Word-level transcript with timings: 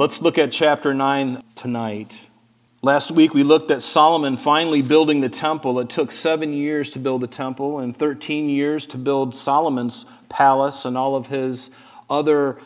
Let's 0.00 0.22
look 0.22 0.38
at 0.38 0.50
chapter 0.50 0.94
9 0.94 1.42
tonight. 1.54 2.18
Last 2.80 3.10
week 3.10 3.34
we 3.34 3.42
looked 3.42 3.70
at 3.70 3.82
Solomon 3.82 4.38
finally 4.38 4.80
building 4.80 5.20
the 5.20 5.28
temple. 5.28 5.78
It 5.78 5.90
took 5.90 6.10
seven 6.10 6.54
years 6.54 6.88
to 6.92 6.98
build 6.98 7.20
the 7.20 7.26
temple 7.26 7.80
and 7.80 7.94
13 7.94 8.48
years 8.48 8.86
to 8.86 8.96
build 8.96 9.34
Solomon's 9.34 10.06
palace 10.30 10.86
and 10.86 10.96
all 10.96 11.16
of 11.16 11.26
his 11.26 11.68
other 12.08 12.58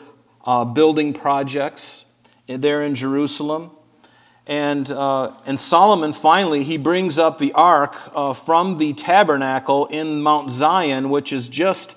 uh, 0.45 0.63
building 0.63 1.11
projects 1.11 2.05
there 2.47 2.81
in 2.81 2.95
Jerusalem. 2.95 3.71
And, 4.47 4.89
uh, 4.89 5.33
and 5.45 5.59
Solomon 5.59 6.13
finally, 6.13 6.63
he 6.63 6.77
brings 6.77 7.19
up 7.19 7.37
the 7.37 7.51
ark 7.51 7.97
uh, 8.15 8.33
from 8.33 8.77
the 8.77 8.93
tabernacle 8.93 9.87
in 9.87 10.21
Mount 10.21 10.51
Zion, 10.51 11.09
which 11.09 11.33
is 11.33 11.49
just 11.49 11.95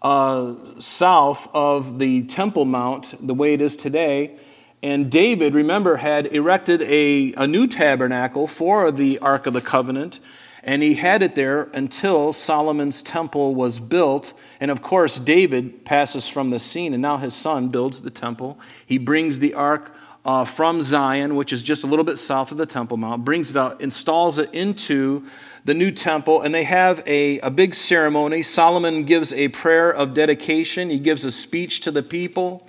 uh, 0.00 0.54
south 0.78 1.48
of 1.52 1.98
the 1.98 2.22
Temple 2.22 2.66
Mount, 2.66 3.16
the 3.26 3.34
way 3.34 3.52
it 3.52 3.60
is 3.60 3.74
today. 3.74 4.38
And 4.86 5.10
David, 5.10 5.52
remember, 5.52 5.96
had 5.96 6.28
erected 6.28 6.80
a, 6.82 7.32
a 7.32 7.48
new 7.48 7.66
tabernacle 7.66 8.46
for 8.46 8.92
the 8.92 9.18
Ark 9.18 9.48
of 9.48 9.52
the 9.52 9.60
Covenant, 9.60 10.20
and 10.62 10.80
he 10.80 10.94
had 10.94 11.24
it 11.24 11.34
there 11.34 11.64
until 11.74 12.32
Solomon's 12.32 13.02
temple 13.02 13.56
was 13.56 13.80
built. 13.80 14.32
And 14.60 14.70
of 14.70 14.82
course, 14.82 15.18
David 15.18 15.84
passes 15.84 16.28
from 16.28 16.50
the 16.50 16.60
scene, 16.60 16.92
and 16.94 17.02
now 17.02 17.16
his 17.16 17.34
son 17.34 17.70
builds 17.70 18.02
the 18.02 18.10
temple. 18.10 18.60
He 18.86 18.96
brings 18.96 19.40
the 19.40 19.54
ark 19.54 19.92
uh, 20.24 20.44
from 20.44 20.82
Zion, 20.82 21.34
which 21.34 21.52
is 21.52 21.64
just 21.64 21.82
a 21.82 21.88
little 21.88 22.04
bit 22.04 22.16
south 22.16 22.52
of 22.52 22.56
the 22.56 22.64
Temple 22.64 22.96
Mount, 22.96 23.24
brings 23.24 23.50
it 23.50 23.56
out, 23.56 23.80
installs 23.80 24.38
it 24.38 24.54
into 24.54 25.26
the 25.64 25.74
new 25.74 25.90
temple, 25.90 26.42
and 26.42 26.54
they 26.54 26.62
have 26.62 27.02
a, 27.06 27.40
a 27.40 27.50
big 27.50 27.74
ceremony. 27.74 28.40
Solomon 28.40 29.02
gives 29.02 29.32
a 29.32 29.48
prayer 29.48 29.90
of 29.90 30.14
dedication, 30.14 30.90
he 30.90 31.00
gives 31.00 31.24
a 31.24 31.32
speech 31.32 31.80
to 31.80 31.90
the 31.90 32.04
people. 32.04 32.64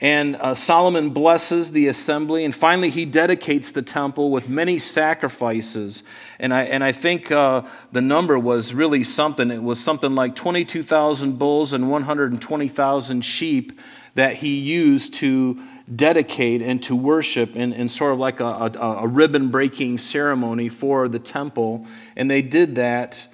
And 0.00 0.36
uh, 0.36 0.54
Solomon 0.54 1.10
blesses 1.10 1.72
the 1.72 1.86
assembly, 1.86 2.44
and 2.44 2.54
finally 2.54 2.88
he 2.88 3.04
dedicates 3.04 3.70
the 3.70 3.82
temple 3.82 4.30
with 4.30 4.48
many 4.48 4.78
sacrifices. 4.78 6.02
And 6.38 6.54
I, 6.54 6.62
and 6.62 6.82
I 6.82 6.92
think 6.92 7.30
uh, 7.30 7.62
the 7.92 8.00
number 8.00 8.38
was 8.38 8.72
really 8.72 9.04
something. 9.04 9.50
It 9.50 9.62
was 9.62 9.78
something 9.78 10.14
like 10.14 10.34
22,000 10.34 11.38
bulls 11.38 11.74
and 11.74 11.90
120,000 11.90 13.20
sheep 13.20 13.78
that 14.14 14.36
he 14.36 14.58
used 14.58 15.12
to 15.14 15.62
dedicate 15.94 16.62
and 16.62 16.82
to 16.84 16.96
worship 16.96 17.54
in, 17.54 17.74
in 17.74 17.88
sort 17.88 18.14
of 18.14 18.18
like 18.18 18.40
a, 18.40 18.44
a, 18.44 19.02
a 19.02 19.06
ribbon 19.06 19.48
breaking 19.50 19.98
ceremony 19.98 20.70
for 20.70 21.08
the 21.08 21.18
temple. 21.18 21.84
And 22.16 22.30
they 22.30 22.40
did 22.40 22.76
that 22.76 23.26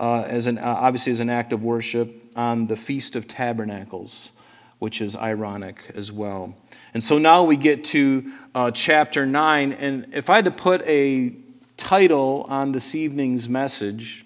uh, 0.00 0.22
as 0.22 0.46
an, 0.46 0.58
obviously 0.58 1.12
as 1.12 1.20
an 1.20 1.28
act 1.28 1.52
of 1.52 1.62
worship 1.62 2.22
on 2.34 2.66
the 2.68 2.76
Feast 2.76 3.14
of 3.14 3.28
Tabernacles 3.28 4.30
which 4.78 5.00
is 5.00 5.16
ironic 5.16 5.90
as 5.94 6.12
well. 6.12 6.54
And 6.92 7.02
so 7.02 7.18
now 7.18 7.44
we 7.44 7.56
get 7.56 7.84
to 7.84 8.32
uh, 8.54 8.70
chapter 8.70 9.26
9. 9.26 9.72
And 9.72 10.06
if 10.12 10.28
I 10.28 10.36
had 10.36 10.44
to 10.44 10.50
put 10.50 10.82
a 10.82 11.34
title 11.76 12.46
on 12.48 12.72
this 12.72 12.94
evening's 12.94 13.48
message, 13.48 14.24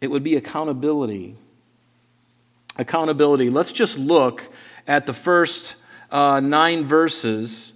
it 0.00 0.10
would 0.10 0.22
be 0.22 0.36
accountability. 0.36 1.36
Accountability. 2.76 3.50
Let's 3.50 3.72
just 3.72 3.98
look 3.98 4.48
at 4.86 5.06
the 5.06 5.12
first 5.12 5.76
uh, 6.10 6.40
nine 6.40 6.84
verses 6.84 7.72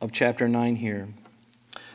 of 0.00 0.12
chapter 0.12 0.48
9 0.48 0.76
here. 0.76 1.08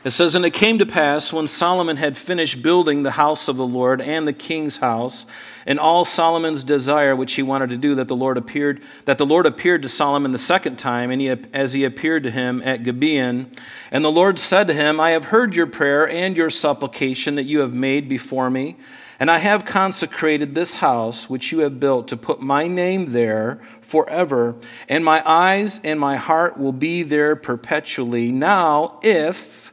It 0.04 0.10
says, 0.10 0.36
And 0.36 0.44
it 0.44 0.52
came 0.52 0.78
to 0.78 0.86
pass 0.86 1.32
when 1.32 1.48
Solomon 1.48 1.96
had 1.96 2.16
finished 2.16 2.62
building 2.62 3.02
the 3.02 3.12
house 3.12 3.48
of 3.48 3.56
the 3.56 3.66
Lord 3.66 4.00
and 4.00 4.28
the 4.28 4.32
king's 4.32 4.76
house, 4.76 5.26
and 5.66 5.78
all 5.80 6.04
Solomon's 6.04 6.62
desire 6.62 7.16
which 7.16 7.34
he 7.34 7.42
wanted 7.42 7.70
to 7.70 7.76
do, 7.76 7.96
that 7.96 8.06
the 8.06 8.14
Lord 8.14 8.36
appeared, 8.36 8.80
that 9.06 9.18
the 9.18 9.26
Lord 9.26 9.44
appeared 9.44 9.82
to 9.82 9.88
Solomon 9.88 10.30
the 10.30 10.38
second 10.38 10.78
time, 10.78 11.10
and 11.10 11.20
he, 11.20 11.28
as 11.28 11.72
he 11.72 11.84
appeared 11.84 12.22
to 12.22 12.30
him 12.30 12.62
at 12.64 12.84
Gibeon. 12.84 13.50
And 13.90 14.04
the 14.04 14.12
Lord 14.12 14.38
said 14.38 14.68
to 14.68 14.74
him, 14.74 15.00
I 15.00 15.10
have 15.10 15.26
heard 15.26 15.56
your 15.56 15.66
prayer 15.66 16.08
and 16.08 16.36
your 16.36 16.50
supplication 16.50 17.34
that 17.34 17.44
you 17.44 17.58
have 17.60 17.74
made 17.74 18.08
before 18.08 18.50
me. 18.50 18.76
And 19.20 19.32
I 19.32 19.38
have 19.38 19.64
consecrated 19.64 20.54
this 20.54 20.74
house 20.74 21.28
which 21.28 21.50
you 21.50 21.58
have 21.60 21.80
built 21.80 22.06
to 22.08 22.16
put 22.16 22.40
my 22.40 22.68
name 22.68 23.10
there 23.10 23.60
forever, 23.80 24.54
and 24.88 25.04
my 25.04 25.28
eyes 25.28 25.80
and 25.82 25.98
my 25.98 26.14
heart 26.14 26.56
will 26.56 26.72
be 26.72 27.02
there 27.02 27.34
perpetually. 27.34 28.30
Now, 28.30 29.00
if 29.02 29.72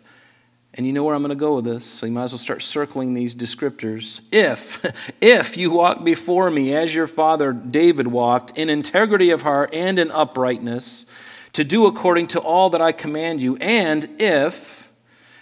and 0.78 0.86
you 0.86 0.92
know 0.92 1.06
where 1.06 1.16
I'm 1.16 1.22
going 1.22 1.30
to 1.30 1.36
go 1.36 1.56
with 1.56 1.64
this, 1.64 1.86
so 1.86 2.06
you 2.06 2.12
might 2.12 2.24
as 2.24 2.34
well 2.34 2.40
start 2.40 2.62
circling 2.62 3.14
these 3.14 3.34
descriptors. 3.34 4.20
If, 4.30 4.86
if 5.22 5.56
you 5.56 5.72
walk 5.72 6.04
before 6.04 6.52
me 6.52 6.76
as 6.76 6.94
your 6.94 7.08
father 7.08 7.54
David 7.54 8.08
walked, 8.08 8.58
in 8.58 8.70
integrity 8.70 9.30
of 9.30 9.44
heart 9.44 9.74
and 9.74 9.98
in 9.98 10.12
uprightness, 10.12 11.06
to 11.54 11.64
do 11.64 11.86
according 11.86 12.28
to 12.28 12.40
all 12.40 12.70
that 12.72 12.82
I 12.82 12.92
command 12.92 13.42
you, 13.42 13.56
and 13.58 14.22
if 14.22 14.92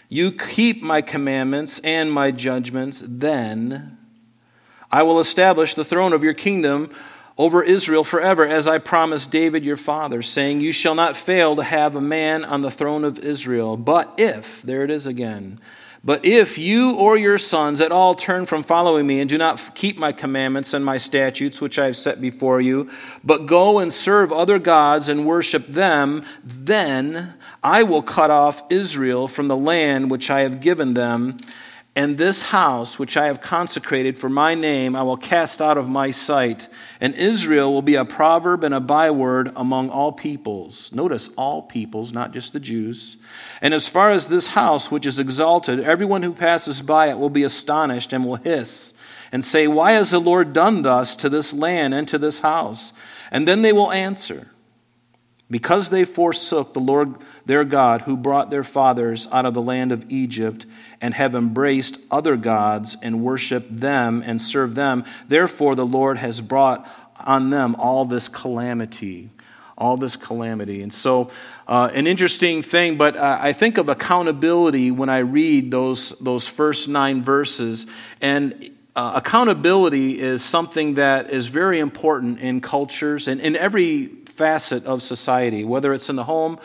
you 0.08 0.32
keep 0.32 0.84
my 0.84 1.02
commandments 1.02 1.80
and 1.80 2.12
my 2.12 2.30
judgments, 2.30 3.04
then 3.04 3.98
I 4.92 5.02
will 5.02 5.20
establish 5.20 5.74
the 5.74 5.84
throne 5.84 6.14
of 6.14 6.24
your 6.24 6.36
kingdom 6.36 6.92
over 7.38 7.64
Israel 7.64 8.04
forever, 8.04 8.48
as 8.48 8.68
I 8.68 8.78
promised 8.78 9.32
David 9.32 9.66
your 9.66 9.78
father, 9.78 10.22
saying, 10.22 10.62
You 10.62 10.72
shall 10.72 10.96
not 10.96 11.18
fail 11.18 11.56
to 11.56 11.64
have 11.64 11.96
a 11.96 12.02
man 12.02 12.46
on 12.46 12.62
the 12.62 12.72
throne 12.72 13.04
of 13.04 13.20
Israel. 13.20 13.78
But 13.78 14.14
if, 14.18 14.62
there 14.62 14.84
it 14.84 14.92
is 14.92 15.08
again, 15.08 15.60
but 16.06 16.26
if 16.26 16.58
you 16.58 16.96
or 16.96 17.18
your 17.18 17.38
sons 17.38 17.80
at 17.80 17.94
all 17.94 18.14
turn 18.14 18.46
from 18.46 18.62
following 18.62 19.08
me 19.08 19.22
and 19.22 19.30
do 19.30 19.38
not 19.38 19.74
keep 19.74 19.98
my 19.98 20.12
commandments 20.12 20.74
and 20.74 20.84
my 20.84 20.98
statutes, 20.98 21.62
which 21.62 21.80
I 21.80 21.86
have 21.86 21.96
set 21.96 22.20
before 22.20 22.60
you, 22.60 22.90
but 23.24 23.46
go 23.46 23.80
and 23.80 23.92
serve 23.92 24.34
other 24.34 24.60
gods 24.60 25.08
and 25.08 25.26
worship 25.26 25.66
them, 25.66 26.26
then 26.44 27.36
I 27.64 27.84
will 27.84 28.02
cut 28.02 28.32
off 28.32 28.64
Israel 28.70 29.30
from 29.30 29.48
the 29.48 29.56
land 29.56 30.12
which 30.12 30.30
I 30.30 30.42
have 30.42 30.60
given 30.60 30.94
them 30.94 31.38
and 31.96 32.18
this 32.18 32.42
house, 32.44 32.98
which 32.98 33.16
I 33.16 33.28
have 33.28 33.40
consecrated 33.40 34.18
for 34.18 34.28
my 34.28 34.56
name, 34.56 34.96
I 34.96 35.04
will 35.04 35.18
cast 35.18 35.62
out 35.62 35.78
of 35.78 35.88
my 35.88 36.10
sight. 36.10 36.68
And 37.00 37.14
Israel 37.14 37.72
will 37.72 37.84
be 37.84 37.94
a 37.94 38.04
proverb 38.04 38.64
and 38.64 38.74
a 38.74 38.80
byword 38.80 39.52
among 39.56 39.92
all 39.92 40.12
peoples. 40.12 40.92
Notice, 40.92 41.30
all 41.38 41.62
peoples, 41.62 42.12
not 42.12 42.34
just 42.34 42.52
the 42.52 42.60
Jews. 42.60 43.18
And 43.62 43.76
as 43.76 43.88
far 43.88 44.10
as 44.10 44.28
this 44.28 44.48
house, 44.48 44.90
which 44.90 45.06
is 45.06 45.20
exalted, 45.20 45.80
everyone 45.82 46.24
who 46.24 46.34
passes 46.34 46.82
by 46.82 47.10
it 47.10 47.20
will 47.20 47.30
be 47.30 47.44
astonished 47.44 48.12
and 48.12 48.26
will 48.26 48.38
hiss 48.38 48.96
and 49.32 49.46
say, 49.46 49.68
Why 49.68 49.92
has 49.92 50.10
the 50.10 50.20
Lord 50.20 50.52
done 50.52 50.82
thus 50.82 51.16
to 51.18 51.30
this 51.30 51.54
land 51.54 51.94
and 51.94 52.08
to 52.08 52.18
this 52.18 52.40
house? 52.40 52.92
And 53.30 53.48
then 53.48 53.62
they 53.62 53.74
will 53.74 53.92
answer, 53.92 54.48
Because 55.54 55.92
they 55.92 56.04
forsook 56.04 56.74
the 56.74 56.80
Lord 56.80 57.14
their 57.46 57.64
God, 57.64 58.02
who 58.02 58.18
brought 58.18 58.50
their 58.50 58.64
fathers 58.64 59.28
out 59.32 59.46
of 59.46 59.54
the 59.54 59.62
land 59.62 59.92
of 59.92 60.12
Egypt, 60.12 60.66
and 61.00 61.14
have 61.14 61.36
embraced 61.36 62.00
other 62.10 62.36
gods 62.36 62.98
and 63.04 63.24
worshiped 63.24 63.80
them 63.80 64.24
and 64.26 64.42
served 64.42 64.76
them. 64.76 65.06
Therefore, 65.28 65.76
the 65.76 65.86
Lord 65.86 66.18
has 66.18 66.42
brought 66.42 66.90
on 67.20 67.52
them 67.52 67.76
all 67.76 68.04
this 68.04 68.30
calamity. 68.30 69.30
All 69.78 69.96
this 69.96 70.16
calamity. 70.18 70.82
And 70.82 70.92
so, 70.92 71.30
uh, 71.68 71.92
an 71.94 72.08
interesting 72.08 72.64
thing, 72.64 72.98
but 72.98 73.16
uh, 73.16 73.38
I 73.40 73.54
think 73.54 73.78
of 73.78 73.90
accountability 73.90 74.90
when 74.90 75.10
I 75.10 75.20
read 75.20 75.70
those, 75.70 76.18
those 76.18 76.48
first 76.48 76.88
nine 76.88 77.22
verses. 77.22 77.86
And 78.22 78.72
uh, 78.96 79.14
accountability 79.18 80.20
is 80.20 80.44
something 80.44 80.96
that 80.96 81.30
is 81.30 81.50
very 81.50 81.80
important 81.80 82.40
in 82.40 82.60
cultures 82.60 83.28
and 83.28 83.40
in 83.40 83.56
every 83.56 84.23
facet 84.38 84.86
of 84.86 85.02
society, 85.02 85.64
whether 85.64 85.94
it's 85.94 86.10
in 86.10 86.16
the 86.16 86.24
home, 86.24 86.60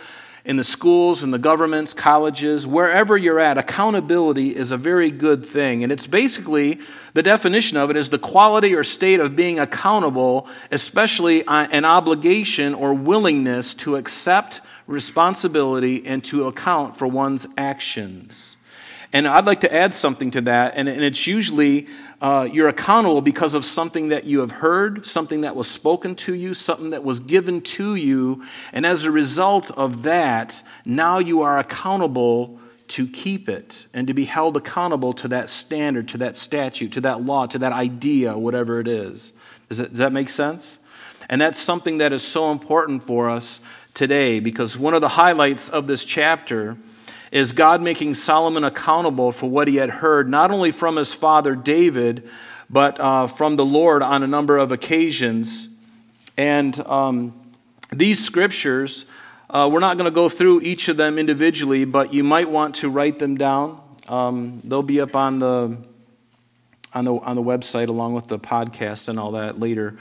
in 0.45 0.57
the 0.57 0.65
schools, 0.65 1.23
in 1.23 1.31
the 1.31 1.39
governments, 1.39 1.93
colleges, 1.93 2.67
wherever 2.67 3.17
you're 3.17 3.39
at, 3.39 3.59
accountability 3.59 4.57
is 4.57 4.73
a 4.73 4.79
very 4.79 5.11
good 5.11 5.45
thing. 5.45 5.83
And 5.83 5.93
it's 5.93 6.07
basically 6.07 6.81
the 7.13 7.23
definition 7.23 7.77
of 7.77 7.91
it 7.91 7.97
is 7.97 8.09
the 8.09 8.19
quality 8.19 8.75
or 8.75 8.83
state 8.83 9.21
of 9.21 9.37
being 9.37 9.59
accountable, 9.59 10.49
especially 10.71 11.45
uh, 11.45 11.69
an 11.71 11.85
obligation 11.85 12.75
or 12.75 12.95
willingness 12.95 13.75
to 13.75 13.97
accept 13.97 14.63
responsibility 14.87 16.07
and 16.07 16.25
to 16.25 16.47
account 16.47 16.97
for 16.97 17.07
one's 17.07 17.47
actions. 17.59 18.57
And 19.13 19.27
I'd 19.27 19.47
like 19.47 19.61
to 19.61 19.75
add 19.75 19.93
something 19.93 20.31
to 20.33 20.41
that, 20.43 20.75
and 20.77 20.89
it's 20.89 21.27
usually 21.27 21.89
uh, 22.21 22.49
you're 22.51 22.69
accountable 22.69 23.21
because 23.21 23.55
of 23.55 23.65
something 23.65 24.09
that 24.09 24.25
you 24.25 24.41
have 24.41 24.51
heard, 24.51 25.07
something 25.07 25.43
that 25.43 25.55
was 25.55 25.71
spoken 25.71 26.17
to 26.17 26.35
you, 26.35 26.53
something 26.53 26.91
that 26.91 27.05
was 27.05 27.21
given 27.21 27.61
to 27.61 27.95
you. 27.95 28.43
And 28.73 28.85
as 28.85 29.05
a 29.05 29.11
result 29.11 29.71
of 29.73 30.03
that, 30.03 30.63
now 30.85 31.19
you 31.19 31.43
are 31.43 31.59
accountable 31.59 32.59
to 32.89 33.07
keep 33.07 33.49
it 33.49 33.87
and 33.93 34.07
to 34.07 34.15
be 34.15 34.25
held 34.25 34.57
accountable 34.57 35.13
to 35.13 35.29
that 35.29 35.49
standard, 35.49 36.09
to 36.09 36.19
that 36.19 36.35
statute, 36.35 36.91
to 36.93 37.01
that 37.03 37.23
law, 37.23 37.47
to 37.47 37.59
that 37.59 37.73
idea, 37.73 38.37
whatever 38.37 38.81
it 38.81 38.89
is. 38.89 39.33
Does, 39.69 39.79
does 39.79 39.99
that 39.99 40.13
make 40.13 40.29
sense? 40.29 40.79
And 41.29 41.41
that's 41.41 41.59
something 41.59 41.99
that 41.99 42.13
is 42.13 42.23
so 42.23 42.51
important 42.51 43.03
for 43.03 43.31
us 43.31 43.61
today 43.95 44.41
because 44.41 44.79
one 44.79 44.95
of 44.95 45.03
the 45.03 45.11
highlights 45.11 45.69
of 45.69 45.87
this 45.87 46.05
chapter 46.05 46.77
is 47.31 47.53
God 47.53 47.83
making 47.83 48.15
Solomon 48.15 48.65
accountable 48.65 49.33
for 49.33 49.49
what 49.49 49.69
he 49.69 49.77
had 49.77 49.91
heard, 49.91 50.29
not 50.29 50.51
only 50.51 50.71
from 50.71 50.97
his 50.97 51.15
father 51.15 51.55
David, 51.55 52.29
but 52.71 52.99
uh, 53.01 53.27
from 53.27 53.57
the 53.57 53.65
Lord 53.65 54.03
on 54.03 54.23
a 54.23 54.27
number 54.27 54.59
of 54.59 54.73
occasions. 54.73 55.69
And 56.37 56.79
um, 56.87 57.33
these 57.91 58.25
scriptures 58.25 59.05
Uh, 59.51 59.67
we're 59.67 59.81
not 59.81 59.97
going 59.97 60.05
to 60.05 60.15
go 60.15 60.29
through 60.29 60.61
each 60.61 60.89
of 60.91 60.99
them 60.99 61.19
individually, 61.19 61.87
but 61.87 62.13
you 62.13 62.23
might 62.23 62.51
want 62.51 62.75
to 62.75 62.91
write 62.91 63.19
them 63.19 63.39
down. 63.39 63.81
Um, 64.07 64.61
they'll 64.63 64.83
be 64.83 65.01
up 65.01 65.17
on 65.17 65.39
the, 65.39 65.79
on, 66.93 67.05
the, 67.07 67.15
on 67.15 67.35
the 67.35 67.43
website 67.43 67.89
along 67.89 68.13
with 68.13 68.29
the 68.29 68.39
podcast 68.39 69.09
and 69.09 69.19
all 69.19 69.33
that 69.33 69.59
later. 69.59 69.97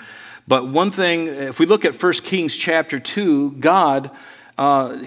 But 0.50 0.68
one 0.68 0.92
thing, 0.92 1.28
if 1.28 1.60
we 1.60 1.66
look 1.66 1.86
at 1.86 1.96
1 1.96 2.14
Kings 2.26 2.58
chapter 2.58 3.00
2, 3.00 3.52
God, 3.52 4.12
uh, 4.58 4.98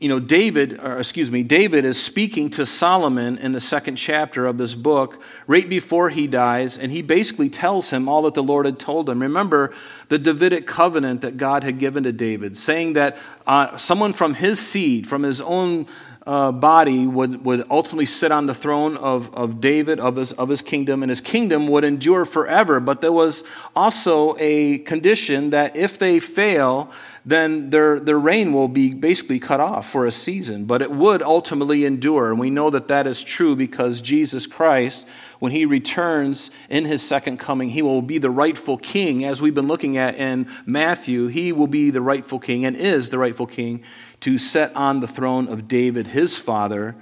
you 0.00 0.08
know, 0.08 0.18
David, 0.18 0.80
or 0.82 0.98
excuse 0.98 1.30
me, 1.30 1.42
David 1.42 1.84
is 1.84 2.02
speaking 2.02 2.48
to 2.50 2.64
Solomon 2.64 3.36
in 3.36 3.52
the 3.52 3.60
second 3.60 3.96
chapter 3.96 4.46
of 4.46 4.56
this 4.56 4.74
book 4.74 5.22
right 5.46 5.68
before 5.68 6.08
he 6.08 6.26
dies, 6.26 6.78
and 6.78 6.90
he 6.90 7.02
basically 7.02 7.50
tells 7.50 7.90
him 7.90 8.08
all 8.08 8.22
that 8.22 8.32
the 8.32 8.42
Lord 8.42 8.64
had 8.64 8.78
told 8.78 9.10
him. 9.10 9.20
Remember 9.20 9.74
the 10.08 10.18
Davidic 10.18 10.66
covenant 10.66 11.20
that 11.20 11.36
God 11.36 11.64
had 11.64 11.78
given 11.78 12.04
to 12.04 12.12
David, 12.12 12.56
saying 12.56 12.94
that 12.94 13.18
uh, 13.46 13.76
someone 13.76 14.14
from 14.14 14.32
his 14.32 14.58
seed, 14.58 15.06
from 15.06 15.22
his 15.22 15.42
own 15.42 15.86
uh, 16.30 16.52
body 16.52 17.08
would, 17.08 17.44
would 17.44 17.64
ultimately 17.72 18.06
sit 18.06 18.30
on 18.30 18.46
the 18.46 18.54
throne 18.54 18.96
of, 18.96 19.34
of 19.34 19.60
David, 19.60 19.98
of 19.98 20.14
his, 20.14 20.32
of 20.34 20.48
his 20.48 20.62
kingdom, 20.62 21.02
and 21.02 21.10
his 21.10 21.20
kingdom 21.20 21.66
would 21.66 21.82
endure 21.82 22.24
forever. 22.24 22.78
But 22.78 23.00
there 23.00 23.10
was 23.10 23.42
also 23.74 24.36
a 24.38 24.78
condition 24.78 25.50
that 25.50 25.74
if 25.74 25.98
they 25.98 26.20
fail, 26.20 26.92
then 27.26 27.70
their, 27.70 27.98
their 27.98 28.18
reign 28.18 28.52
will 28.52 28.68
be 28.68 28.94
basically 28.94 29.40
cut 29.40 29.58
off 29.58 29.90
for 29.90 30.06
a 30.06 30.12
season. 30.12 30.66
But 30.66 30.82
it 30.82 30.92
would 30.92 31.20
ultimately 31.20 31.84
endure. 31.84 32.30
And 32.30 32.38
we 32.38 32.48
know 32.48 32.70
that 32.70 32.86
that 32.86 33.08
is 33.08 33.24
true 33.24 33.56
because 33.56 34.00
Jesus 34.00 34.46
Christ, 34.46 35.04
when 35.40 35.50
he 35.50 35.66
returns 35.66 36.52
in 36.68 36.84
his 36.84 37.02
second 37.02 37.38
coming, 37.38 37.70
he 37.70 37.82
will 37.82 38.02
be 38.02 38.18
the 38.18 38.30
rightful 38.30 38.78
king. 38.78 39.24
As 39.24 39.42
we've 39.42 39.54
been 39.54 39.66
looking 39.66 39.98
at 39.98 40.14
in 40.14 40.46
Matthew, 40.64 41.26
he 41.26 41.50
will 41.50 41.66
be 41.66 41.90
the 41.90 42.00
rightful 42.00 42.38
king 42.38 42.64
and 42.64 42.76
is 42.76 43.10
the 43.10 43.18
rightful 43.18 43.48
king 43.48 43.82
to 44.20 44.38
set 44.38 44.74
on 44.76 45.00
the 45.00 45.08
throne 45.08 45.48
of 45.48 45.68
David, 45.68 46.08
his 46.08 46.36
father, 46.36 46.94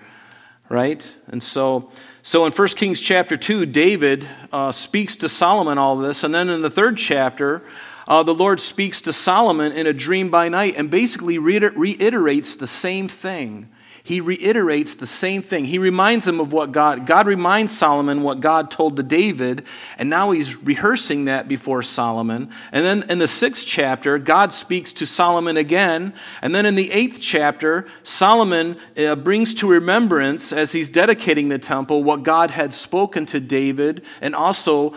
right? 0.68 1.14
And 1.26 1.42
so, 1.42 1.90
so 2.22 2.46
in 2.46 2.52
1 2.52 2.68
Kings 2.68 3.00
chapter 3.00 3.36
2, 3.36 3.66
David 3.66 4.28
uh, 4.52 4.72
speaks 4.72 5.16
to 5.16 5.28
Solomon 5.28 5.78
all 5.78 5.96
this. 5.96 6.22
And 6.24 6.34
then 6.34 6.48
in 6.48 6.62
the 6.62 6.70
third 6.70 6.96
chapter, 6.96 7.62
uh, 8.06 8.22
the 8.22 8.34
Lord 8.34 8.60
speaks 8.60 9.02
to 9.02 9.12
Solomon 9.12 9.72
in 9.72 9.86
a 9.86 9.92
dream 9.92 10.30
by 10.30 10.48
night 10.48 10.74
and 10.76 10.90
basically 10.90 11.38
reiterates 11.38 12.56
the 12.56 12.66
same 12.66 13.08
thing 13.08 13.68
he 14.08 14.22
reiterates 14.22 14.96
the 14.96 15.06
same 15.06 15.42
thing. 15.42 15.66
He 15.66 15.76
reminds 15.76 16.26
him 16.26 16.40
of 16.40 16.50
what 16.50 16.72
God, 16.72 17.06
God 17.06 17.26
reminds 17.26 17.76
Solomon 17.76 18.22
what 18.22 18.40
God 18.40 18.70
told 18.70 18.96
to 18.96 19.02
David, 19.02 19.66
and 19.98 20.08
now 20.08 20.30
he's 20.30 20.56
rehearsing 20.56 21.26
that 21.26 21.46
before 21.46 21.82
Solomon. 21.82 22.50
And 22.72 22.86
then 22.86 23.10
in 23.10 23.18
the 23.18 23.28
sixth 23.28 23.66
chapter, 23.66 24.16
God 24.16 24.50
speaks 24.54 24.94
to 24.94 25.04
Solomon 25.04 25.58
again. 25.58 26.14
And 26.40 26.54
then 26.54 26.64
in 26.64 26.74
the 26.74 26.90
eighth 26.90 27.18
chapter, 27.20 27.86
Solomon 28.02 28.78
uh, 28.96 29.14
brings 29.14 29.54
to 29.56 29.68
remembrance, 29.68 30.54
as 30.54 30.72
he's 30.72 30.88
dedicating 30.88 31.50
the 31.50 31.58
temple, 31.58 32.02
what 32.02 32.22
God 32.22 32.52
had 32.52 32.72
spoken 32.72 33.26
to 33.26 33.38
David, 33.38 34.02
and 34.22 34.34
also 34.34 34.94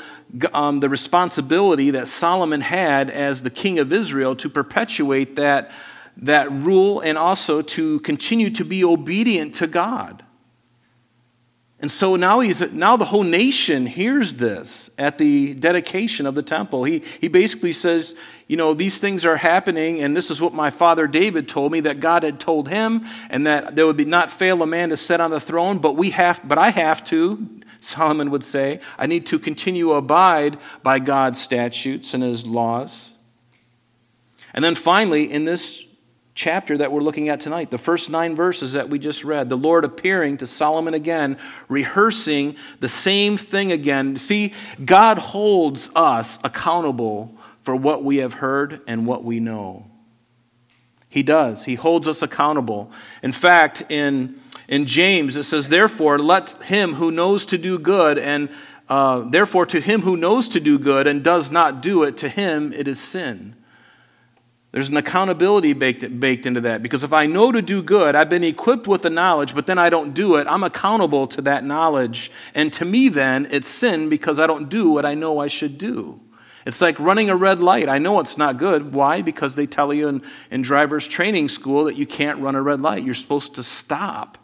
um, 0.53 0.79
the 0.79 0.87
responsibility 0.87 1.91
that 1.91 2.07
Solomon 2.07 2.61
had 2.61 3.09
as 3.09 3.43
the 3.43 3.49
king 3.49 3.77
of 3.77 3.91
Israel 3.91 4.37
to 4.37 4.47
perpetuate 4.47 5.35
that 5.35 5.69
that 6.21 6.51
rule 6.51 7.00
and 7.00 7.18
also 7.18 7.62
to 7.62 8.00
continue 8.01 8.50
to 8.51 8.63
be 8.63 8.83
obedient 8.83 9.56
to 9.56 9.68
God. 9.68 10.23
And 11.81 11.89
so 11.89 12.15
now, 12.15 12.41
he's, 12.41 12.71
now 12.71 12.95
the 12.95 13.06
whole 13.06 13.23
nation 13.23 13.88
hears 13.88 14.35
this 14.35 14.91
at 15.00 15.18
the 15.18 15.56
dedication 15.56 16.27
of 16.27 16.35
the 16.35 16.44
temple. 16.44 16.83
He, 16.83 17.01
he 17.19 17.27
basically 17.27 17.73
says, 17.73 18.15
You 18.47 18.56
know, 18.56 18.75
these 18.75 19.00
things 19.00 19.25
are 19.25 19.38
happening, 19.38 20.00
and 20.00 20.15
this 20.15 20.29
is 20.29 20.39
what 20.39 20.53
my 20.53 20.69
father 20.69 21.07
David 21.07 21.50
told 21.50 21.71
me 21.71 21.79
that 21.79 22.00
God 22.00 22.21
had 22.21 22.39
told 22.39 22.69
him, 22.69 23.03
and 23.31 23.47
that 23.47 23.75
there 23.75 23.88
would 23.88 23.97
be 23.97 24.06
not 24.06 24.29
fail 24.29 24.62
a 24.62 24.68
man 24.68 24.89
to 24.89 24.97
sit 24.97 25.19
on 25.19 25.31
the 25.31 25.39
throne, 25.39 25.79
but, 25.79 25.95
we 25.95 26.12
have, 26.12 26.39
but 26.47 26.59
I 26.59 26.69
have 26.69 27.03
to, 27.06 27.47
Solomon 27.79 28.29
would 28.29 28.44
say. 28.44 28.79
I 29.00 29.07
need 29.07 29.25
to 29.27 29.39
continue 29.39 29.88
to 29.88 29.94
abide 29.94 30.59
by 30.83 31.00
God's 31.00 31.41
statutes 31.41 32.13
and 32.13 32.21
his 32.21 32.45
laws. 32.45 33.13
And 34.53 34.63
then 34.63 34.75
finally, 34.75 35.31
in 35.31 35.45
this 35.45 35.83
chapter 36.33 36.78
that 36.78 36.92
we're 36.92 37.01
looking 37.01 37.30
at 37.30 37.39
tonight, 37.39 37.72
the 37.72 37.78
first 37.78 38.10
nine 38.10 38.36
verses 38.36 38.74
that 38.74 38.89
we 38.89 39.00
just 39.00 39.24
read, 39.24 39.50
the 39.50 39.57
Lord 39.57 39.83
appearing 39.83 40.38
to 40.38 40.48
Solomon 40.48 40.94
again, 40.94 41.38
rehearsing 41.68 42.56
the 42.80 42.89
same 42.89 43.38
thing 43.38 43.72
again. 43.72 44.18
See, 44.18 44.54
God 44.83 45.19
holds 45.19 45.89
us 45.95 46.39
accountable 46.44 47.36
for 47.62 47.75
what 47.75 48.04
we 48.04 48.18
have 48.18 48.36
heard 48.36 48.81
and 48.88 49.06
what 49.06 49.24
we 49.24 49.39
know. 49.39 49.88
He 51.10 51.24
does. 51.24 51.66
He 51.66 51.75
holds 51.75 52.07
us 52.07 52.22
accountable. 52.22 52.89
In 53.22 53.33
fact, 53.33 53.83
in, 53.89 54.36
in 54.69 54.86
James, 54.86 55.36
it 55.36 55.44
says, 55.44 55.68
Therefore, 55.68 56.18
let 56.18 56.51
him 56.63 56.94
who 56.94 57.12
knows 57.12 57.45
to 57.48 57.57
do 57.57 57.78
good 57.78 58.18
and 58.18 58.50
uh, 58.92 59.24
therefore, 59.30 59.66
to 59.68 59.80
him 59.80 60.01
who 60.01 60.18
knows 60.18 60.50
to 60.50 60.60
do 60.60 60.78
good 60.78 61.07
and 61.07 61.24
does 61.24 61.50
not 61.50 61.81
do 61.81 62.04
it, 62.04 62.18
to 62.18 62.28
him 62.28 62.74
it 62.74 62.89
is 62.89 63.00
sin. 63.00 63.56
There's 64.71 64.88
an 64.88 64.95
accountability 64.95 65.73
baked, 65.73 66.19
baked 66.19 66.45
into 66.45 66.62
that 66.62 66.81
because 66.81 67.03
if 67.03 67.12
I 67.12 67.25
know 67.25 67.51
to 67.51 67.62
do 67.62 67.83
good, 67.83 68.15
I've 68.15 68.29
been 68.29 68.44
equipped 68.44 68.88
with 68.88 69.01
the 69.01 69.09
knowledge, 69.09 69.53
but 69.53 69.68
then 69.68 69.77
I 69.77 69.89
don't 69.89 70.13
do 70.13 70.38
it, 70.38 70.47
I'm 70.47 70.63
accountable 70.63 71.27
to 71.27 71.41
that 71.41 71.65
knowledge. 71.65 72.31
And 72.56 72.71
to 72.73 72.85
me, 72.85 73.09
then, 73.09 73.47
it's 73.51 73.68
sin 73.68 74.07
because 74.07 74.39
I 74.39 74.47
don't 74.47 74.69
do 74.69 74.89
what 74.89 75.06
I 75.06 75.13
know 75.13 75.39
I 75.39 75.47
should 75.47 75.77
do. 75.77 76.21
It's 76.65 76.79
like 76.79 77.00
running 77.00 77.29
a 77.29 77.35
red 77.35 77.59
light. 77.59 77.89
I 77.89 77.97
know 77.97 78.19
it's 78.19 78.38
not 78.38 78.57
good. 78.57 78.94
Why? 78.94 79.21
Because 79.21 79.56
they 79.56 79.65
tell 79.65 79.91
you 79.94 80.07
in, 80.07 80.21
in 80.51 80.62
driver's 80.62 81.07
training 81.07 81.50
school 81.50 81.85
that 81.85 81.95
you 81.95 82.06
can't 82.06 82.39
run 82.39 82.56
a 82.56 82.62
red 82.62 82.81
light. 82.81 83.03
You're 83.03 83.15
supposed 83.15 83.56
to 83.56 83.63
stop. 83.63 84.38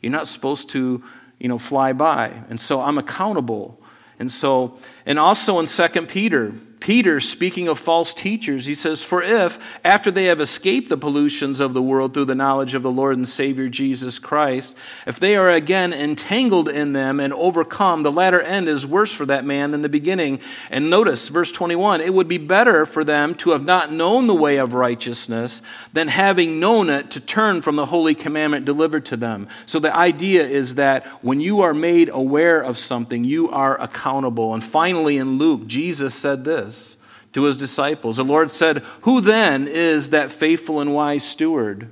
You're 0.00 0.12
not 0.12 0.28
supposed 0.28 0.70
to, 0.70 1.02
you 1.38 1.48
know, 1.48 1.58
fly 1.58 1.92
by. 1.92 2.44
And 2.48 2.60
so 2.60 2.80
I'm 2.80 2.96
accountable. 2.96 3.82
And 4.18 4.30
so, 4.30 4.78
and 5.04 5.18
also 5.18 5.58
in 5.58 5.66
2 5.66 6.06
Peter, 6.06 6.54
Peter, 6.84 7.18
speaking 7.18 7.66
of 7.66 7.78
false 7.78 8.12
teachers, 8.12 8.66
he 8.66 8.74
says, 8.74 9.02
For 9.02 9.22
if, 9.22 9.58
after 9.82 10.10
they 10.10 10.26
have 10.26 10.38
escaped 10.38 10.90
the 10.90 10.98
pollutions 10.98 11.58
of 11.58 11.72
the 11.72 11.80
world 11.80 12.12
through 12.12 12.26
the 12.26 12.34
knowledge 12.34 12.74
of 12.74 12.82
the 12.82 12.90
Lord 12.90 13.16
and 13.16 13.26
Savior 13.26 13.70
Jesus 13.70 14.18
Christ, 14.18 14.76
if 15.06 15.18
they 15.18 15.34
are 15.34 15.48
again 15.48 15.94
entangled 15.94 16.68
in 16.68 16.92
them 16.92 17.20
and 17.20 17.32
overcome, 17.32 18.02
the 18.02 18.12
latter 18.12 18.38
end 18.38 18.68
is 18.68 18.86
worse 18.86 19.14
for 19.14 19.24
that 19.24 19.46
man 19.46 19.70
than 19.70 19.80
the 19.80 19.88
beginning. 19.88 20.40
And 20.68 20.90
notice, 20.90 21.30
verse 21.30 21.50
21 21.52 22.02
it 22.02 22.12
would 22.12 22.28
be 22.28 22.36
better 22.36 22.84
for 22.84 23.02
them 23.02 23.34
to 23.36 23.52
have 23.52 23.64
not 23.64 23.90
known 23.90 24.26
the 24.26 24.34
way 24.34 24.58
of 24.58 24.74
righteousness 24.74 25.62
than 25.94 26.08
having 26.08 26.60
known 26.60 26.90
it 26.90 27.10
to 27.12 27.20
turn 27.20 27.62
from 27.62 27.76
the 27.76 27.86
holy 27.86 28.14
commandment 28.14 28.66
delivered 28.66 29.06
to 29.06 29.16
them. 29.16 29.48
So 29.64 29.78
the 29.78 29.96
idea 29.96 30.46
is 30.46 30.74
that 30.74 31.06
when 31.24 31.40
you 31.40 31.62
are 31.62 31.72
made 31.72 32.10
aware 32.10 32.60
of 32.60 32.76
something, 32.76 33.24
you 33.24 33.48
are 33.48 33.80
accountable. 33.80 34.52
And 34.52 34.62
finally, 34.62 35.16
in 35.16 35.38
Luke, 35.38 35.66
Jesus 35.66 36.14
said 36.14 36.44
this 36.44 36.73
to 37.32 37.44
his 37.44 37.56
disciples. 37.56 38.16
The 38.16 38.24
Lord 38.24 38.50
said, 38.50 38.78
Who 39.02 39.20
then 39.20 39.68
is 39.68 40.10
that 40.10 40.32
faithful 40.32 40.80
and 40.80 40.94
wise 40.94 41.24
steward, 41.24 41.88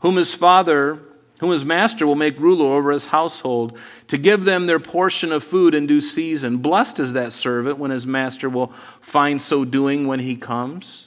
whom 0.00 0.16
his 0.16 0.34
father, 0.34 1.00
whom 1.40 1.50
his 1.50 1.64
master 1.64 2.06
will 2.06 2.14
make 2.14 2.38
ruler 2.38 2.76
over 2.76 2.92
his 2.92 3.06
household, 3.06 3.76
to 4.08 4.18
give 4.18 4.44
them 4.44 4.66
their 4.66 4.78
portion 4.78 5.32
of 5.32 5.42
food 5.42 5.74
in 5.74 5.86
due 5.86 6.00
season? 6.00 6.58
Blessed 6.58 7.00
is 7.00 7.14
that 7.14 7.32
servant 7.32 7.78
when 7.78 7.90
his 7.90 8.06
master 8.06 8.48
will 8.48 8.72
find 9.00 9.40
so 9.40 9.64
doing 9.64 10.06
when 10.06 10.20
he 10.20 10.36
comes. 10.36 11.05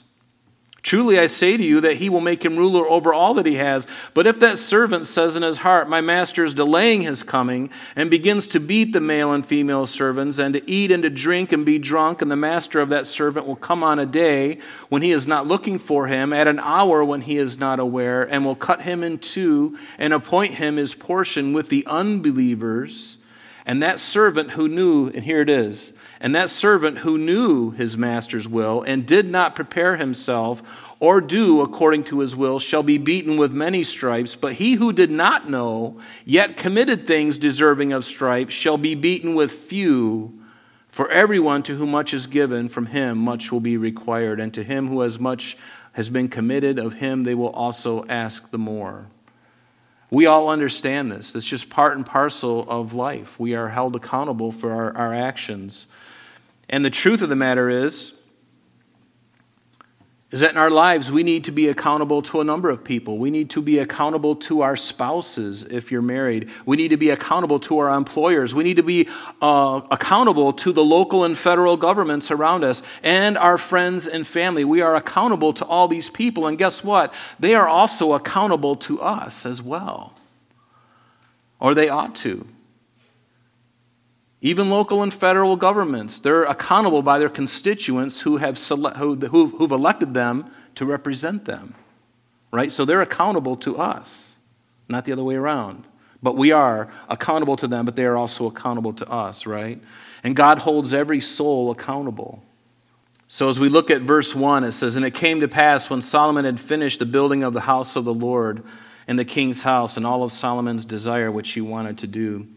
Truly 0.82 1.18
I 1.18 1.26
say 1.26 1.58
to 1.58 1.62
you 1.62 1.80
that 1.82 1.96
he 1.96 2.08
will 2.08 2.22
make 2.22 2.42
him 2.42 2.56
ruler 2.56 2.88
over 2.88 3.12
all 3.12 3.34
that 3.34 3.44
he 3.44 3.56
has. 3.56 3.86
But 4.14 4.26
if 4.26 4.40
that 4.40 4.56
servant 4.56 5.06
says 5.06 5.36
in 5.36 5.42
his 5.42 5.58
heart, 5.58 5.90
My 5.90 6.00
master 6.00 6.42
is 6.42 6.54
delaying 6.54 7.02
his 7.02 7.22
coming, 7.22 7.68
and 7.94 8.10
begins 8.10 8.46
to 8.48 8.60
beat 8.60 8.94
the 8.94 9.00
male 9.00 9.32
and 9.32 9.44
female 9.44 9.84
servants, 9.84 10.38
and 10.38 10.54
to 10.54 10.70
eat 10.70 10.90
and 10.90 11.02
to 11.02 11.10
drink 11.10 11.52
and 11.52 11.66
be 11.66 11.78
drunk, 11.78 12.22
and 12.22 12.30
the 12.30 12.36
master 12.36 12.80
of 12.80 12.88
that 12.88 13.06
servant 13.06 13.46
will 13.46 13.56
come 13.56 13.82
on 13.82 13.98
a 13.98 14.06
day 14.06 14.58
when 14.88 15.02
he 15.02 15.12
is 15.12 15.26
not 15.26 15.46
looking 15.46 15.78
for 15.78 16.06
him, 16.06 16.32
at 16.32 16.48
an 16.48 16.60
hour 16.60 17.04
when 17.04 17.20
he 17.22 17.36
is 17.36 17.60
not 17.60 17.78
aware, 17.78 18.22
and 18.22 18.46
will 18.46 18.56
cut 18.56 18.82
him 18.82 19.02
in 19.02 19.18
two, 19.18 19.76
and 19.98 20.14
appoint 20.14 20.54
him 20.54 20.76
his 20.76 20.94
portion 20.94 21.52
with 21.52 21.68
the 21.68 21.84
unbelievers. 21.86 23.18
And 23.66 23.82
that 23.82 24.00
servant 24.00 24.52
who 24.52 24.66
knew, 24.66 25.08
and 25.08 25.24
here 25.24 25.42
it 25.42 25.50
is, 25.50 25.92
and 26.20 26.34
that 26.34 26.50
servant 26.50 26.98
who 26.98 27.16
knew 27.16 27.70
his 27.70 27.96
master's 27.96 28.46
will 28.46 28.82
and 28.82 29.06
did 29.06 29.30
not 29.30 29.56
prepare 29.56 29.96
himself 29.96 30.62
or 31.00 31.22
do 31.22 31.62
according 31.62 32.04
to 32.04 32.20
his 32.20 32.36
will 32.36 32.58
shall 32.58 32.82
be 32.82 32.98
beaten 32.98 33.38
with 33.38 33.52
many 33.54 33.82
stripes. 33.82 34.36
But 34.36 34.54
he 34.54 34.74
who 34.74 34.92
did 34.92 35.10
not 35.10 35.48
know, 35.48 35.98
yet 36.26 36.58
committed 36.58 37.06
things 37.06 37.38
deserving 37.38 37.94
of 37.94 38.04
stripes, 38.04 38.52
shall 38.52 38.76
be 38.76 38.94
beaten 38.94 39.34
with 39.34 39.50
few. 39.50 40.38
For 40.88 41.10
everyone 41.10 41.62
to 41.62 41.76
whom 41.76 41.92
much 41.92 42.12
is 42.12 42.26
given, 42.26 42.68
from 42.68 42.86
him 42.86 43.16
much 43.16 43.50
will 43.50 43.60
be 43.60 43.78
required. 43.78 44.40
And 44.40 44.52
to 44.52 44.62
him 44.62 44.88
who 44.88 45.00
has 45.00 45.18
much 45.18 45.56
has 45.92 46.10
been 46.10 46.28
committed, 46.28 46.78
of 46.78 46.94
him 46.94 47.24
they 47.24 47.34
will 47.34 47.50
also 47.50 48.04
ask 48.08 48.50
the 48.50 48.58
more. 48.58 49.06
We 50.10 50.26
all 50.26 50.50
understand 50.50 51.10
this. 51.10 51.34
It's 51.34 51.46
just 51.46 51.70
part 51.70 51.96
and 51.96 52.04
parcel 52.04 52.68
of 52.68 52.92
life. 52.92 53.38
We 53.38 53.54
are 53.54 53.68
held 53.68 53.94
accountable 53.96 54.50
for 54.52 54.72
our, 54.72 54.96
our 54.96 55.14
actions. 55.14 55.86
And 56.70 56.84
the 56.84 56.90
truth 56.90 57.20
of 57.20 57.28
the 57.28 57.36
matter 57.36 57.68
is, 57.68 58.14
is 60.30 60.38
that 60.38 60.52
in 60.52 60.56
our 60.56 60.70
lives 60.70 61.10
we 61.10 61.24
need 61.24 61.42
to 61.42 61.50
be 61.50 61.68
accountable 61.68 62.22
to 62.22 62.40
a 62.40 62.44
number 62.44 62.70
of 62.70 62.84
people. 62.84 63.18
We 63.18 63.32
need 63.32 63.50
to 63.50 63.60
be 63.60 63.80
accountable 63.80 64.36
to 64.36 64.60
our 64.60 64.76
spouses 64.76 65.64
if 65.64 65.90
you're 65.90 66.00
married. 66.00 66.48
We 66.64 66.76
need 66.76 66.88
to 66.88 66.96
be 66.96 67.10
accountable 67.10 67.58
to 67.60 67.78
our 67.80 67.92
employers. 67.92 68.54
We 68.54 68.62
need 68.62 68.76
to 68.76 68.84
be 68.84 69.08
uh, 69.42 69.80
accountable 69.90 70.52
to 70.52 70.72
the 70.72 70.84
local 70.84 71.24
and 71.24 71.36
federal 71.36 71.76
governments 71.76 72.30
around 72.30 72.62
us 72.62 72.84
and 73.02 73.36
our 73.36 73.58
friends 73.58 74.06
and 74.06 74.24
family. 74.24 74.64
We 74.64 74.80
are 74.80 74.94
accountable 74.94 75.52
to 75.54 75.64
all 75.64 75.88
these 75.88 76.08
people. 76.08 76.46
And 76.46 76.56
guess 76.56 76.84
what? 76.84 77.12
They 77.40 77.56
are 77.56 77.66
also 77.66 78.12
accountable 78.12 78.76
to 78.76 79.00
us 79.00 79.44
as 79.44 79.60
well. 79.60 80.14
Or 81.58 81.74
they 81.74 81.88
ought 81.88 82.14
to. 82.16 82.46
Even 84.42 84.70
local 84.70 85.02
and 85.02 85.12
federal 85.12 85.56
governments, 85.56 86.18
they're 86.18 86.44
accountable 86.44 87.02
by 87.02 87.18
their 87.18 87.28
constituents 87.28 88.22
who 88.22 88.38
have 88.38 88.58
sele- 88.58 88.94
who, 88.94 89.14
who, 89.16 89.48
who've 89.48 89.70
elected 89.70 90.14
them 90.14 90.50
to 90.76 90.86
represent 90.86 91.44
them. 91.44 91.74
Right? 92.50 92.72
So 92.72 92.84
they're 92.84 93.02
accountable 93.02 93.56
to 93.58 93.76
us, 93.78 94.36
not 94.88 95.04
the 95.04 95.12
other 95.12 95.22
way 95.22 95.36
around. 95.36 95.84
But 96.22 96.36
we 96.36 96.52
are 96.52 96.90
accountable 97.08 97.56
to 97.56 97.66
them, 97.66 97.84
but 97.84 97.96
they 97.96 98.04
are 98.04 98.16
also 98.16 98.46
accountable 98.46 98.92
to 98.94 99.08
us, 99.08 99.46
right? 99.46 99.80
And 100.22 100.36
God 100.36 100.60
holds 100.60 100.92
every 100.92 101.20
soul 101.20 101.70
accountable. 101.70 102.42
So 103.28 103.48
as 103.48 103.60
we 103.60 103.68
look 103.68 103.90
at 103.90 104.02
verse 104.02 104.34
1, 104.34 104.64
it 104.64 104.72
says, 104.72 104.96
And 104.96 105.06
it 105.06 105.14
came 105.14 105.40
to 105.40 105.48
pass 105.48 105.88
when 105.88 106.02
Solomon 106.02 106.44
had 106.44 106.60
finished 106.60 106.98
the 106.98 107.06
building 107.06 107.42
of 107.42 107.54
the 107.54 107.60
house 107.60 107.94
of 107.94 108.04
the 108.04 108.12
Lord 108.12 108.62
and 109.06 109.18
the 109.18 109.24
king's 109.24 109.62
house 109.62 109.96
and 109.96 110.06
all 110.06 110.22
of 110.22 110.32
Solomon's 110.32 110.84
desire 110.84 111.30
which 111.30 111.52
he 111.52 111.60
wanted 111.60 111.96
to 111.98 112.06
do 112.06 112.48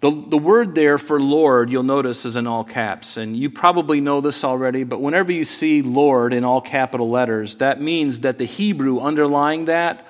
the, 0.00 0.10
the 0.10 0.38
word 0.38 0.74
there 0.74 0.96
for 0.96 1.20
Lord, 1.20 1.70
you'll 1.70 1.82
notice, 1.82 2.24
is 2.24 2.34
in 2.34 2.46
all 2.46 2.64
caps. 2.64 3.18
And 3.18 3.36
you 3.36 3.50
probably 3.50 4.00
know 4.00 4.22
this 4.22 4.44
already, 4.44 4.82
but 4.82 5.00
whenever 5.00 5.30
you 5.30 5.44
see 5.44 5.82
Lord 5.82 6.32
in 6.32 6.42
all 6.42 6.62
capital 6.62 7.10
letters, 7.10 7.56
that 7.56 7.80
means 7.82 8.20
that 8.20 8.38
the 8.38 8.46
Hebrew 8.46 8.98
underlying 9.00 9.66
that, 9.66 10.06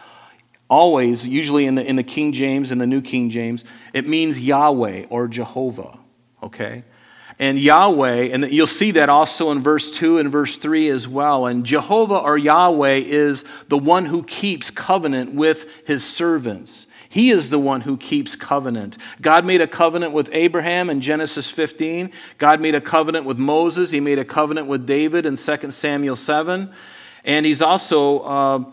always, 0.68 1.26
usually 1.26 1.66
in 1.66 1.74
the, 1.74 1.84
in 1.84 1.96
the 1.96 2.04
King 2.04 2.32
James 2.32 2.70
and 2.70 2.80
the 2.80 2.86
New 2.86 3.02
King 3.02 3.30
James, 3.30 3.64
it 3.92 4.06
means 4.06 4.38
Yahweh 4.38 5.06
or 5.10 5.26
Jehovah. 5.26 5.98
Okay? 6.40 6.84
And 7.40 7.58
Yahweh, 7.58 8.28
and 8.32 8.44
you'll 8.44 8.68
see 8.68 8.92
that 8.92 9.08
also 9.08 9.50
in 9.50 9.60
verse 9.60 9.90
2 9.90 10.18
and 10.18 10.30
verse 10.30 10.56
3 10.56 10.88
as 10.88 11.08
well. 11.08 11.46
And 11.46 11.66
Jehovah 11.66 12.18
or 12.18 12.38
Yahweh 12.38 12.98
is 12.98 13.44
the 13.66 13.78
one 13.78 14.04
who 14.04 14.22
keeps 14.22 14.70
covenant 14.70 15.34
with 15.34 15.84
his 15.84 16.04
servants. 16.04 16.86
He 17.10 17.30
is 17.30 17.50
the 17.50 17.58
one 17.58 17.80
who 17.80 17.96
keeps 17.96 18.36
covenant. 18.36 18.96
God 19.20 19.44
made 19.44 19.60
a 19.60 19.66
covenant 19.66 20.12
with 20.12 20.30
Abraham 20.32 20.88
in 20.88 21.00
Genesis 21.00 21.50
15. 21.50 22.12
God 22.38 22.60
made 22.60 22.76
a 22.76 22.80
covenant 22.80 23.26
with 23.26 23.36
Moses. 23.36 23.90
He 23.90 23.98
made 23.98 24.20
a 24.20 24.24
covenant 24.24 24.68
with 24.68 24.86
David 24.86 25.26
in 25.26 25.34
2 25.34 25.72
Samuel 25.72 26.14
7. 26.14 26.72
And 27.24 27.44
he's 27.44 27.60
also, 27.60 28.20
uh, 28.20 28.64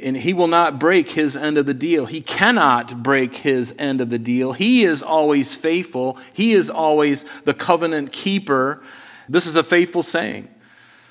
and 0.00 0.16
he 0.16 0.32
will 0.32 0.46
not 0.46 0.78
break 0.78 1.10
his 1.10 1.36
end 1.36 1.58
of 1.58 1.66
the 1.66 1.74
deal. 1.74 2.06
He 2.06 2.20
cannot 2.20 3.02
break 3.02 3.34
his 3.34 3.74
end 3.76 4.00
of 4.00 4.08
the 4.08 4.20
deal. 4.20 4.52
He 4.52 4.84
is 4.84 5.02
always 5.02 5.56
faithful. 5.56 6.16
He 6.32 6.52
is 6.52 6.70
always 6.70 7.24
the 7.42 7.54
covenant 7.54 8.12
keeper. 8.12 8.84
This 9.28 9.48
is 9.48 9.56
a 9.56 9.64
faithful 9.64 10.04
saying. 10.04 10.48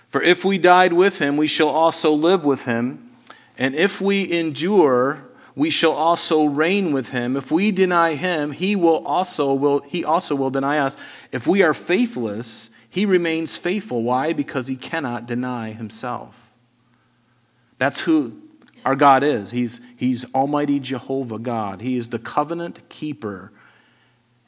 For 0.08 0.22
if 0.22 0.46
we 0.46 0.58
died 0.58 0.94
with 0.94 1.20
him, 1.20 1.36
we 1.36 1.48
shall 1.48 1.68
also 1.68 2.14
live 2.14 2.46
with 2.46 2.64
him. 2.64 3.12
And 3.58 3.76
if 3.76 4.00
we 4.00 4.32
endure, 4.32 5.27
we 5.58 5.72
shall 5.72 5.92
also 5.92 6.46
reign 6.46 6.92
with 6.94 7.10
him. 7.10 7.36
If 7.36 7.52
we 7.52 7.72
deny 7.72 8.14
him, 8.14 8.52
he 8.52 8.76
will 8.76 9.06
also 9.08 9.54
will 9.56 9.80
he 9.80 10.06
also 10.06 10.36
will 10.36 10.52
deny 10.52 10.78
us. 10.78 10.96
If 11.32 11.48
we 11.48 11.64
are 11.64 11.74
faithless, 11.74 12.70
he 12.88 13.08
remains 13.08 13.58
faithful. 13.58 14.04
Why? 14.04 14.34
Because 14.34 14.68
he 14.68 14.76
cannot 14.76 15.26
deny 15.26 15.72
himself. 15.72 16.52
That's 17.80 18.02
who 18.02 18.40
our 18.86 18.96
God 18.96 19.24
is. 19.24 19.50
He's, 19.52 19.82
he's 19.96 20.26
Almighty 20.34 20.80
Jehovah 20.80 21.40
God. 21.40 21.82
He 21.82 21.98
is 21.98 22.10
the 22.10 22.20
covenant 22.20 22.88
keeper. 22.90 23.52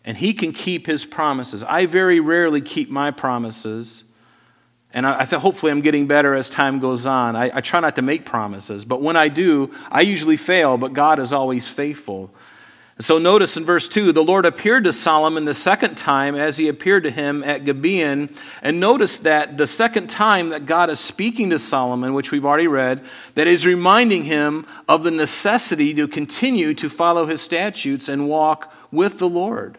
And 0.05 0.17
he 0.17 0.33
can 0.33 0.53
keep 0.53 0.87
his 0.87 1.05
promises. 1.05 1.63
I 1.63 1.87
very 1.87 2.19
rarely 2.19 2.61
keep 2.61 2.89
my 2.89 3.11
promises. 3.11 4.03
And 4.93 5.05
I, 5.05 5.21
I 5.21 5.25
hopefully, 5.25 5.71
I'm 5.71 5.81
getting 5.81 6.07
better 6.07 6.33
as 6.33 6.49
time 6.49 6.79
goes 6.79 7.05
on. 7.05 7.35
I, 7.35 7.51
I 7.53 7.61
try 7.61 7.79
not 7.79 7.95
to 7.97 8.01
make 8.01 8.25
promises, 8.25 8.85
but 8.85 9.01
when 9.01 9.15
I 9.15 9.27
do, 9.27 9.71
I 9.91 10.01
usually 10.01 10.37
fail, 10.37 10.77
but 10.77 10.93
God 10.93 11.19
is 11.19 11.31
always 11.31 11.67
faithful. 11.67 12.31
So 13.01 13.17
notice 13.17 13.55
in 13.55 13.63
verse 13.63 13.87
2 13.87 14.11
the 14.11 14.23
Lord 14.23 14.45
appeared 14.45 14.83
to 14.83 14.91
Solomon 14.91 15.45
the 15.45 15.53
second 15.53 15.95
time 15.95 16.35
as 16.35 16.57
he 16.57 16.67
appeared 16.67 17.03
to 17.03 17.11
him 17.11 17.45
at 17.45 17.63
Gibeon. 17.63 18.29
And 18.61 18.81
notice 18.81 19.19
that 19.19 19.57
the 19.57 19.67
second 19.67 20.09
time 20.09 20.49
that 20.49 20.65
God 20.65 20.89
is 20.89 20.99
speaking 20.99 21.49
to 21.51 21.59
Solomon, 21.59 22.13
which 22.13 22.31
we've 22.31 22.45
already 22.45 22.67
read, 22.67 23.05
that 23.35 23.47
is 23.47 23.65
reminding 23.65 24.23
him 24.23 24.65
of 24.89 25.03
the 25.03 25.11
necessity 25.11 25.93
to 25.93 26.09
continue 26.09 26.73
to 26.73 26.89
follow 26.89 27.25
his 27.25 27.41
statutes 27.41 28.09
and 28.09 28.27
walk 28.27 28.73
with 28.91 29.19
the 29.19 29.29
Lord. 29.29 29.77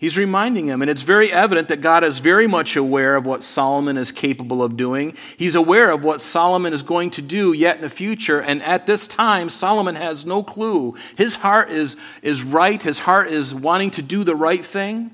He's 0.00 0.16
reminding 0.16 0.66
him, 0.66 0.80
and 0.80 0.90
it's 0.90 1.02
very 1.02 1.30
evident 1.30 1.68
that 1.68 1.82
God 1.82 2.02
is 2.04 2.20
very 2.20 2.46
much 2.46 2.74
aware 2.74 3.16
of 3.16 3.26
what 3.26 3.42
Solomon 3.42 3.98
is 3.98 4.12
capable 4.12 4.62
of 4.62 4.74
doing. 4.74 5.14
He's 5.36 5.54
aware 5.54 5.90
of 5.90 6.02
what 6.02 6.22
Solomon 6.22 6.72
is 6.72 6.82
going 6.82 7.10
to 7.10 7.22
do 7.22 7.52
yet 7.52 7.76
in 7.76 7.82
the 7.82 7.90
future, 7.90 8.40
and 8.40 8.62
at 8.62 8.86
this 8.86 9.06
time, 9.06 9.50
Solomon 9.50 9.96
has 9.96 10.24
no 10.24 10.42
clue. 10.42 10.94
His 11.16 11.36
heart 11.36 11.68
is, 11.68 11.98
is 12.22 12.42
right, 12.42 12.80
his 12.80 13.00
heart 13.00 13.28
is 13.28 13.54
wanting 13.54 13.90
to 13.90 14.00
do 14.00 14.24
the 14.24 14.34
right 14.34 14.64
thing. 14.64 15.10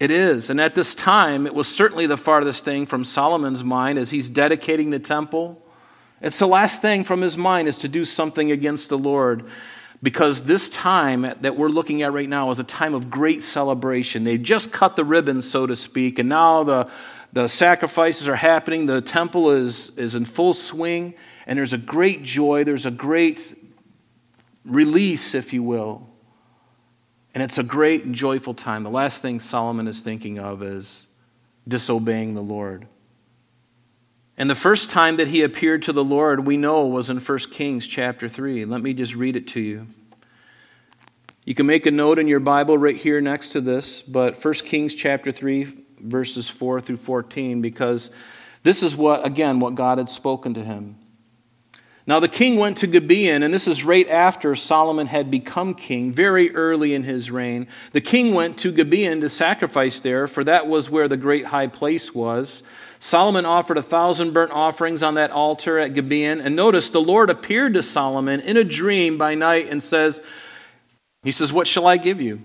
It 0.00 0.10
is, 0.10 0.50
and 0.50 0.60
at 0.60 0.74
this 0.74 0.96
time, 0.96 1.46
it 1.46 1.54
was 1.54 1.68
certainly 1.68 2.08
the 2.08 2.16
farthest 2.16 2.64
thing 2.64 2.84
from 2.84 3.04
Solomon's 3.04 3.62
mind 3.62 3.96
as 3.96 4.10
he's 4.10 4.28
dedicating 4.28 4.90
the 4.90 4.98
temple. 4.98 5.62
It's 6.20 6.40
the 6.40 6.48
last 6.48 6.82
thing 6.82 7.04
from 7.04 7.20
his 7.20 7.38
mind 7.38 7.68
is 7.68 7.78
to 7.78 7.86
do 7.88 8.04
something 8.04 8.50
against 8.50 8.88
the 8.88 8.98
Lord 8.98 9.48
because 10.02 10.44
this 10.44 10.68
time 10.68 11.22
that 11.22 11.56
we're 11.56 11.68
looking 11.68 12.02
at 12.02 12.12
right 12.12 12.28
now 12.28 12.50
is 12.50 12.58
a 12.58 12.64
time 12.64 12.94
of 12.94 13.10
great 13.10 13.42
celebration. 13.42 14.24
They 14.24 14.38
just 14.38 14.72
cut 14.72 14.96
the 14.96 15.04
ribbon, 15.04 15.42
so 15.42 15.66
to 15.66 15.76
speak, 15.76 16.18
and 16.18 16.28
now 16.28 16.64
the, 16.64 16.90
the 17.32 17.48
sacrifices 17.48 18.28
are 18.28 18.36
happening. 18.36 18.86
The 18.86 19.00
temple 19.00 19.50
is, 19.50 19.90
is 19.96 20.14
in 20.16 20.24
full 20.24 20.54
swing, 20.54 21.14
and 21.46 21.58
there's 21.58 21.72
a 21.72 21.78
great 21.78 22.22
joy, 22.22 22.64
there's 22.64 22.86
a 22.86 22.90
great 22.90 23.56
release, 24.64 25.34
if 25.34 25.52
you 25.52 25.62
will. 25.62 26.08
And 27.34 27.42
it's 27.42 27.58
a 27.58 27.62
great 27.62 28.04
and 28.04 28.14
joyful 28.14 28.54
time. 28.54 28.82
The 28.82 28.90
last 28.90 29.20
thing 29.20 29.40
Solomon 29.40 29.88
is 29.88 30.02
thinking 30.02 30.38
of 30.38 30.62
is 30.62 31.06
disobeying 31.68 32.34
the 32.34 32.42
Lord. 32.42 32.86
And 34.38 34.50
the 34.50 34.54
first 34.54 34.90
time 34.90 35.16
that 35.16 35.28
he 35.28 35.42
appeared 35.42 35.82
to 35.84 35.92
the 35.92 36.04
Lord, 36.04 36.46
we 36.46 36.56
know, 36.58 36.86
was 36.86 37.08
in 37.08 37.18
1 37.18 37.38
Kings 37.50 37.86
chapter 37.86 38.28
3. 38.28 38.66
Let 38.66 38.82
me 38.82 38.92
just 38.92 39.14
read 39.14 39.34
it 39.34 39.46
to 39.48 39.60
you. 39.60 39.86
You 41.46 41.54
can 41.54 41.66
make 41.66 41.86
a 41.86 41.90
note 41.90 42.18
in 42.18 42.28
your 42.28 42.40
Bible 42.40 42.76
right 42.76 42.96
here 42.96 43.20
next 43.20 43.50
to 43.50 43.60
this, 43.60 44.02
but 44.02 44.42
1 44.44 44.54
Kings 44.54 44.94
chapter 44.94 45.32
3, 45.32 45.72
verses 46.00 46.50
4 46.50 46.80
through 46.80 46.98
14, 46.98 47.62
because 47.62 48.10
this 48.62 48.82
is 48.82 48.96
what, 48.96 49.24
again, 49.24 49.60
what 49.60 49.74
God 49.74 49.98
had 49.98 50.08
spoken 50.08 50.52
to 50.54 50.64
him. 50.64 50.96
Now 52.06 52.20
the 52.20 52.28
king 52.28 52.56
went 52.56 52.76
to 52.78 52.86
Gibeon, 52.86 53.42
and 53.42 53.54
this 53.54 53.66
is 53.66 53.84
right 53.84 54.08
after 54.08 54.54
Solomon 54.54 55.06
had 55.06 55.30
become 55.30 55.74
king, 55.74 56.12
very 56.12 56.54
early 56.54 56.94
in 56.94 57.02
his 57.02 57.30
reign. 57.30 57.66
The 57.92 58.00
king 58.00 58.34
went 58.34 58.58
to 58.58 58.70
Gibeon 58.70 59.20
to 59.22 59.28
sacrifice 59.28 59.98
there, 60.00 60.28
for 60.28 60.44
that 60.44 60.68
was 60.68 60.90
where 60.90 61.08
the 61.08 61.16
great 61.16 61.46
high 61.46 61.66
place 61.66 62.14
was. 62.14 62.62
Solomon 62.98 63.44
offered 63.44 63.78
a 63.78 63.82
thousand 63.82 64.32
burnt 64.32 64.52
offerings 64.52 65.02
on 65.02 65.14
that 65.14 65.30
altar 65.30 65.78
at 65.78 65.94
Gibeon. 65.94 66.40
And 66.40 66.56
notice 66.56 66.90
the 66.90 67.00
Lord 67.00 67.30
appeared 67.30 67.74
to 67.74 67.82
Solomon 67.82 68.40
in 68.40 68.56
a 68.56 68.64
dream 68.64 69.18
by 69.18 69.34
night 69.34 69.68
and 69.70 69.82
says, 69.82 70.22
He 71.22 71.30
says, 71.30 71.52
What 71.52 71.66
shall 71.66 71.86
I 71.86 71.96
give 71.96 72.20
you? 72.20 72.42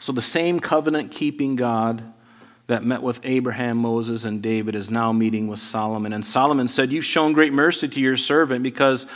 So 0.00 0.12
the 0.12 0.20
same 0.20 0.60
covenant 0.60 1.10
keeping 1.10 1.56
God 1.56 2.12
that 2.66 2.82
met 2.82 3.02
with 3.02 3.20
Abraham, 3.24 3.78
Moses, 3.78 4.24
and 4.24 4.42
David 4.42 4.74
is 4.74 4.90
now 4.90 5.12
meeting 5.12 5.48
with 5.48 5.58
Solomon. 5.58 6.12
And 6.12 6.24
Solomon 6.24 6.68
said, 6.68 6.92
You've 6.92 7.04
shown 7.04 7.32
great 7.32 7.52
mercy 7.52 7.88
to 7.88 8.00
your 8.00 8.16
servant 8.16 8.62
because 8.62 9.06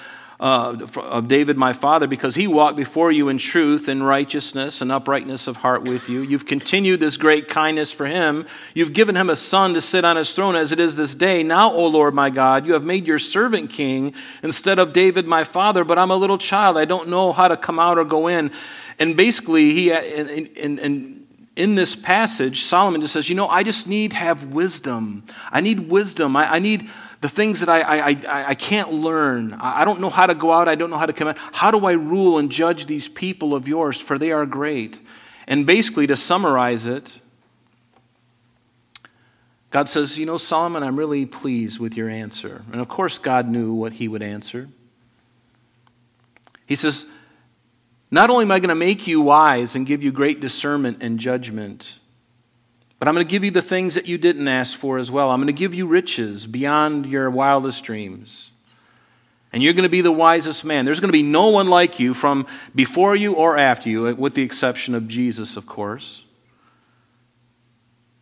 uh, 0.41 0.87
of 0.97 1.27
David 1.27 1.57
my 1.57 1.73
father, 1.73 2.07
because 2.07 2.37
he 2.37 2.47
walked 2.47 2.77
before 2.77 3.11
you 3.11 3.29
in 3.29 3.39
truth 3.39 3.89
and 3.89 4.07
righteousness 4.07 4.81
and 4.81 4.93
uprightness 4.93 5.49
of 5.49 5.59
heart 5.59 5.83
with 5.83 6.09
you. 6.09 6.23
You've 6.23 6.47
continued 6.47 7.01
this 7.01 7.17
great 7.17 7.49
kindness 7.49 7.91
for 7.91 8.07
him. 8.07 8.47
You've 8.73 8.93
given 8.93 9.17
him 9.17 9.31
a 9.31 9.37
son 9.37 9.75
to 9.75 9.81
sit 9.81 10.05
on 10.05 10.17
his 10.17 10.33
throne 10.33 10.55
as 10.55 10.71
it 10.71 10.79
is 10.79 10.95
this 10.95 11.17
day. 11.17 11.43
Now, 11.43 11.73
O 11.73 11.87
Lord 11.87 12.15
my 12.15 12.31
God, 12.31 12.67
you 12.67 12.75
have 12.75 12.85
made 12.85 13.07
your 13.07 13.19
servant 13.19 13.71
king 13.71 14.15
instead 14.43 14.79
of 14.79 14.93
David 14.93 15.27
my 15.27 15.43
father, 15.43 15.83
but 15.83 15.99
I'm 15.99 16.13
a 16.13 16.17
little 16.17 16.39
child. 16.39 16.79
I 16.79 16.85
don't 16.85 17.09
know 17.09 17.33
how 17.33 17.49
to 17.49 17.57
come 17.57 17.81
out 17.81 17.99
or 17.99 18.05
go 18.05 18.29
in. 18.29 18.53
And 19.01 19.17
basically, 19.17 19.73
he, 19.73 19.93
and, 19.93 20.29
in, 20.31 20.79
in 20.79 21.19
in 21.59 21.75
this 21.75 21.97
passage, 21.97 22.63
Solomon 22.63 23.01
just 23.01 23.13
says, 23.13 23.29
You 23.29 23.35
know, 23.35 23.49
I 23.49 23.65
just 23.65 23.89
need 23.89 24.13
have 24.13 24.47
wisdom. 24.47 25.25
I 25.51 25.61
need 25.61 25.91
wisdom. 25.91 26.37
I, 26.37 26.55
I 26.55 26.59
need 26.61 26.89
the 27.21 27.29
things 27.29 27.61
that 27.61 27.69
I, 27.69 27.81
I, 27.81 28.09
I, 28.11 28.45
I 28.51 28.55
can't 28.55 28.93
learn. 28.93 29.53
I 29.55 29.85
don't 29.85 30.01
know 30.01 30.11
how 30.11 30.27
to 30.27 30.35
go 30.35 30.53
out. 30.53 30.69
I 30.69 30.77
don't 30.77 30.91
know 30.91 30.99
how 30.99 31.07
to 31.07 31.13
come 31.13 31.29
in. 31.29 31.37
How 31.53 31.71
do 31.71 31.85
I 31.87 31.93
rule 31.93 32.39
and 32.39 32.51
judge 32.51 32.87
these 32.87 33.09
people 33.09 33.55
of 33.55 33.67
yours? 33.67 34.01
For 34.01 34.19
they 34.19 34.31
are 34.31 34.47
great. 34.47 35.01
And 35.47 35.67
basically, 35.67 36.07
to 36.07 36.17
summarize 36.17 36.87
it, 36.87 37.21
God 39.71 39.89
says, 39.89 40.17
You 40.17 40.27
know, 40.27 40.37
Solomon, 40.37 40.83
I'm 40.83 40.97
really 40.97 41.27
pleased 41.27 41.81
with 41.81 41.97
your 41.97 42.09
answer. 42.09 42.63
And 42.71 42.81
of 42.81 42.89
course, 42.89 43.19
God 43.19 43.49
knew 43.49 43.73
what 43.73 43.95
he 43.95 44.07
would 44.07 44.23
answer. 44.23 44.69
He 46.67 46.77
says, 46.77 47.07
Not 48.11 48.31
only 48.31 48.45
am 48.45 48.53
I 48.53 48.61
going 48.61 48.69
to 48.69 48.77
make 48.77 49.09
you 49.09 49.21
wise 49.21 49.75
and 49.75 49.87
give 49.87 50.03
you 50.03 50.13
great 50.13 50.39
discernment 50.39 50.99
and 51.01 51.19
judgment, 51.19 51.97
but 52.99 53.07
I'm 53.07 53.15
going 53.15 53.27
to 53.27 53.31
give 53.31 53.45
you 53.45 53.51
the 53.51 53.63
things 53.63 53.95
that 53.95 54.07
you 54.07 54.19
didn't 54.19 54.49
ask 54.49 54.77
for 54.77 54.99
as 54.99 55.11
well. 55.11 55.31
I'm 55.31 55.39
going 55.39 55.47
to 55.47 55.53
give 55.53 55.75
you 55.75 55.87
riches 55.87 56.47
beyond 56.47 57.07
your 57.07 57.31
wildest 57.31 57.85
dreams. 57.85 58.51
And 59.53 59.63
you're 59.63 59.73
going 59.73 59.85
to 59.85 59.89
be 59.89 60.01
the 60.01 60.13
wisest 60.13 60.65
man. 60.65 60.85
There's 60.85 61.01
going 61.01 61.09
to 61.09 61.19
be 61.19 61.23
no 61.23 61.49
one 61.49 61.69
like 61.69 62.01
you 62.01 62.13
from 62.13 62.47
before 62.75 63.17
you 63.17 63.35
or 63.35 63.57
after 63.57 63.89
you, 63.89 64.15
with 64.17 64.35
the 64.35 64.43
exception 64.43 64.95
of 64.95 65.09
Jesus, 65.09 65.57
of 65.57 65.67
course. 65.67 66.25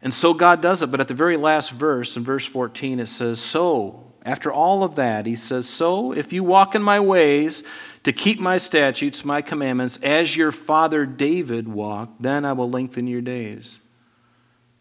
And 0.03 0.15
so 0.15 0.35
God 0.35 0.61
does 0.61 0.83
it. 0.83 0.91
But 0.91 1.01
at 1.01 1.09
the 1.09 1.15
very 1.15 1.37
last 1.37 1.73
verse, 1.73 2.17
in 2.17 2.23
verse 2.23 2.47
14, 2.47 3.01
it 3.01 3.09
says, 3.09 3.41
So, 3.41 4.13
after 4.25 4.53
all 4.53 4.85
of 4.85 4.95
that, 4.97 5.27
he 5.27 5.35
says, 5.35 5.69
So, 5.69 6.13
if 6.13 6.33
you 6.33 6.45
walk 6.45 6.77
in 6.77 6.83
my 6.83 7.01
ways 7.01 7.65
to 8.05 8.13
keep 8.13 8.39
my 8.39 8.57
statutes, 8.57 9.25
my 9.25 9.43
commandments, 9.43 9.99
as 10.03 10.37
your 10.37 10.53
father 10.53 11.07
David 11.07 11.67
walked, 11.67 12.23
then 12.23 12.45
I 12.45 12.53
will 12.53 12.71
lengthen 12.71 13.09
your 13.09 13.23
days. 13.23 13.81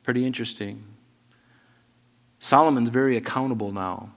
Pretty 0.05 0.23
interesting. 0.23 0.83
Solomon's 2.39 2.89
very 2.89 3.17
accountable 3.17 3.71
now. 3.71 4.11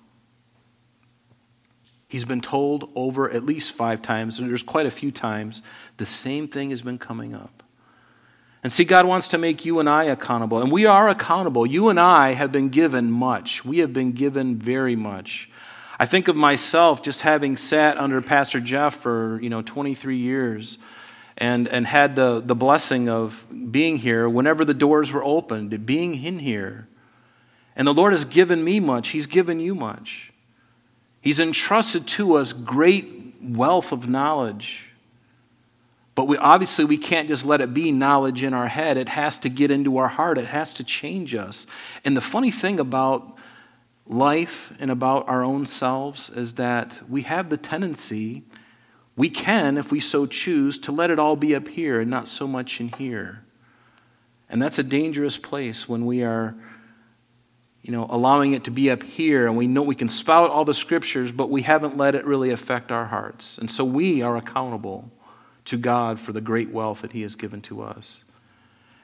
He's 2.08 2.26
been 2.26 2.42
told 2.42 2.90
over 2.94 3.30
at 3.30 3.46
least 3.46 3.72
five 3.72 4.02
times, 4.02 4.38
and 4.38 4.50
there's 4.50 4.62
quite 4.62 4.84
a 4.84 4.90
few 4.90 5.10
times, 5.10 5.62
the 5.96 6.04
same 6.04 6.46
thing 6.46 6.68
has 6.68 6.82
been 6.82 6.98
coming 6.98 7.34
up. 7.34 7.62
And 8.62 8.70
see, 8.70 8.84
God 8.84 9.06
wants 9.06 9.28
to 9.28 9.38
make 9.38 9.64
you 9.64 9.80
and 9.80 9.88
I 9.88 10.04
accountable. 10.04 10.60
And 10.60 10.70
we 10.70 10.84
are 10.84 11.08
accountable. 11.08 11.64
You 11.64 11.88
and 11.88 11.98
I 11.98 12.34
have 12.34 12.52
been 12.52 12.68
given 12.68 13.10
much. 13.10 13.64
We 13.64 13.78
have 13.78 13.94
been 13.94 14.12
given 14.12 14.56
very 14.56 14.94
much. 14.94 15.50
I 15.98 16.04
think 16.04 16.28
of 16.28 16.36
myself 16.36 17.02
just 17.02 17.22
having 17.22 17.56
sat 17.56 17.96
under 17.96 18.20
Pastor 18.20 18.60
Jeff 18.60 18.94
for, 18.94 19.40
you 19.40 19.48
know, 19.48 19.62
23 19.62 20.18
years 20.18 20.76
and, 21.38 21.68
and 21.68 21.86
had 21.86 22.16
the, 22.16 22.40
the 22.40 22.54
blessing 22.54 23.08
of 23.08 23.46
being 23.70 23.96
here 23.96 24.28
whenever 24.28 24.64
the 24.64 24.74
doors 24.74 25.12
were 25.12 25.24
opened, 25.24 25.86
being 25.86 26.22
in 26.22 26.40
here. 26.40 26.88
And 27.76 27.86
the 27.86 27.94
Lord 27.94 28.12
has 28.12 28.24
given 28.24 28.62
me 28.62 28.80
much. 28.80 29.08
He's 29.10 29.26
given 29.26 29.60
you 29.60 29.74
much. 29.74 30.32
He's 31.20 31.38
entrusted 31.38 32.06
to 32.08 32.34
us 32.34 32.52
great 32.52 33.36
wealth 33.40 33.92
of 33.92 34.08
knowledge. 34.08 34.90
But 36.16 36.24
we, 36.24 36.36
obviously, 36.36 36.84
we 36.84 36.98
can't 36.98 37.28
just 37.28 37.46
let 37.46 37.60
it 37.60 37.72
be 37.72 37.92
knowledge 37.92 38.42
in 38.42 38.52
our 38.52 38.66
head. 38.66 38.96
It 38.96 39.10
has 39.10 39.38
to 39.40 39.48
get 39.48 39.70
into 39.70 39.98
our 39.98 40.08
heart, 40.08 40.38
it 40.38 40.46
has 40.46 40.74
to 40.74 40.84
change 40.84 41.36
us. 41.36 41.66
And 42.04 42.16
the 42.16 42.20
funny 42.20 42.50
thing 42.50 42.80
about 42.80 43.38
life 44.08 44.72
and 44.80 44.90
about 44.90 45.28
our 45.28 45.44
own 45.44 45.66
selves 45.66 46.30
is 46.30 46.54
that 46.54 47.08
we 47.08 47.22
have 47.22 47.50
the 47.50 47.56
tendency, 47.56 48.42
we 49.18 49.28
can, 49.28 49.76
if 49.76 49.92
we 49.92 50.00
so 50.00 50.24
choose, 50.24 50.78
to 50.78 50.92
let 50.92 51.10
it 51.10 51.18
all 51.18 51.36
be 51.36 51.54
up 51.54 51.68
here 51.68 52.00
and 52.00 52.10
not 52.10 52.26
so 52.26 52.46
much 52.46 52.80
in 52.80 52.88
here. 52.88 53.44
And 54.48 54.62
that's 54.62 54.78
a 54.78 54.82
dangerous 54.82 55.36
place 55.36 55.86
when 55.86 56.06
we 56.06 56.22
are 56.22 56.54
you 57.82 57.92
know, 57.92 58.06
allowing 58.10 58.52
it 58.52 58.64
to 58.64 58.70
be 58.70 58.90
up 58.90 59.02
here, 59.02 59.46
and 59.46 59.56
we 59.56 59.66
know 59.66 59.82
we 59.82 59.94
can 59.94 60.08
spout 60.10 60.50
all 60.50 60.64
the 60.64 60.74
scriptures, 60.74 61.32
but 61.32 61.48
we 61.48 61.62
haven't 61.62 61.96
let 61.96 62.14
it 62.14 62.24
really 62.26 62.50
affect 62.50 62.92
our 62.92 63.06
hearts. 63.06 63.56
And 63.56 63.70
so 63.70 63.82
we 63.82 64.20
are 64.20 64.36
accountable 64.36 65.10
to 65.64 65.78
God 65.78 66.20
for 66.20 66.32
the 66.32 66.40
great 66.40 66.70
wealth 66.70 67.00
that 67.00 67.12
He 67.12 67.22
has 67.22 67.34
given 67.34 67.62
to 67.62 67.82
us. 67.82 68.24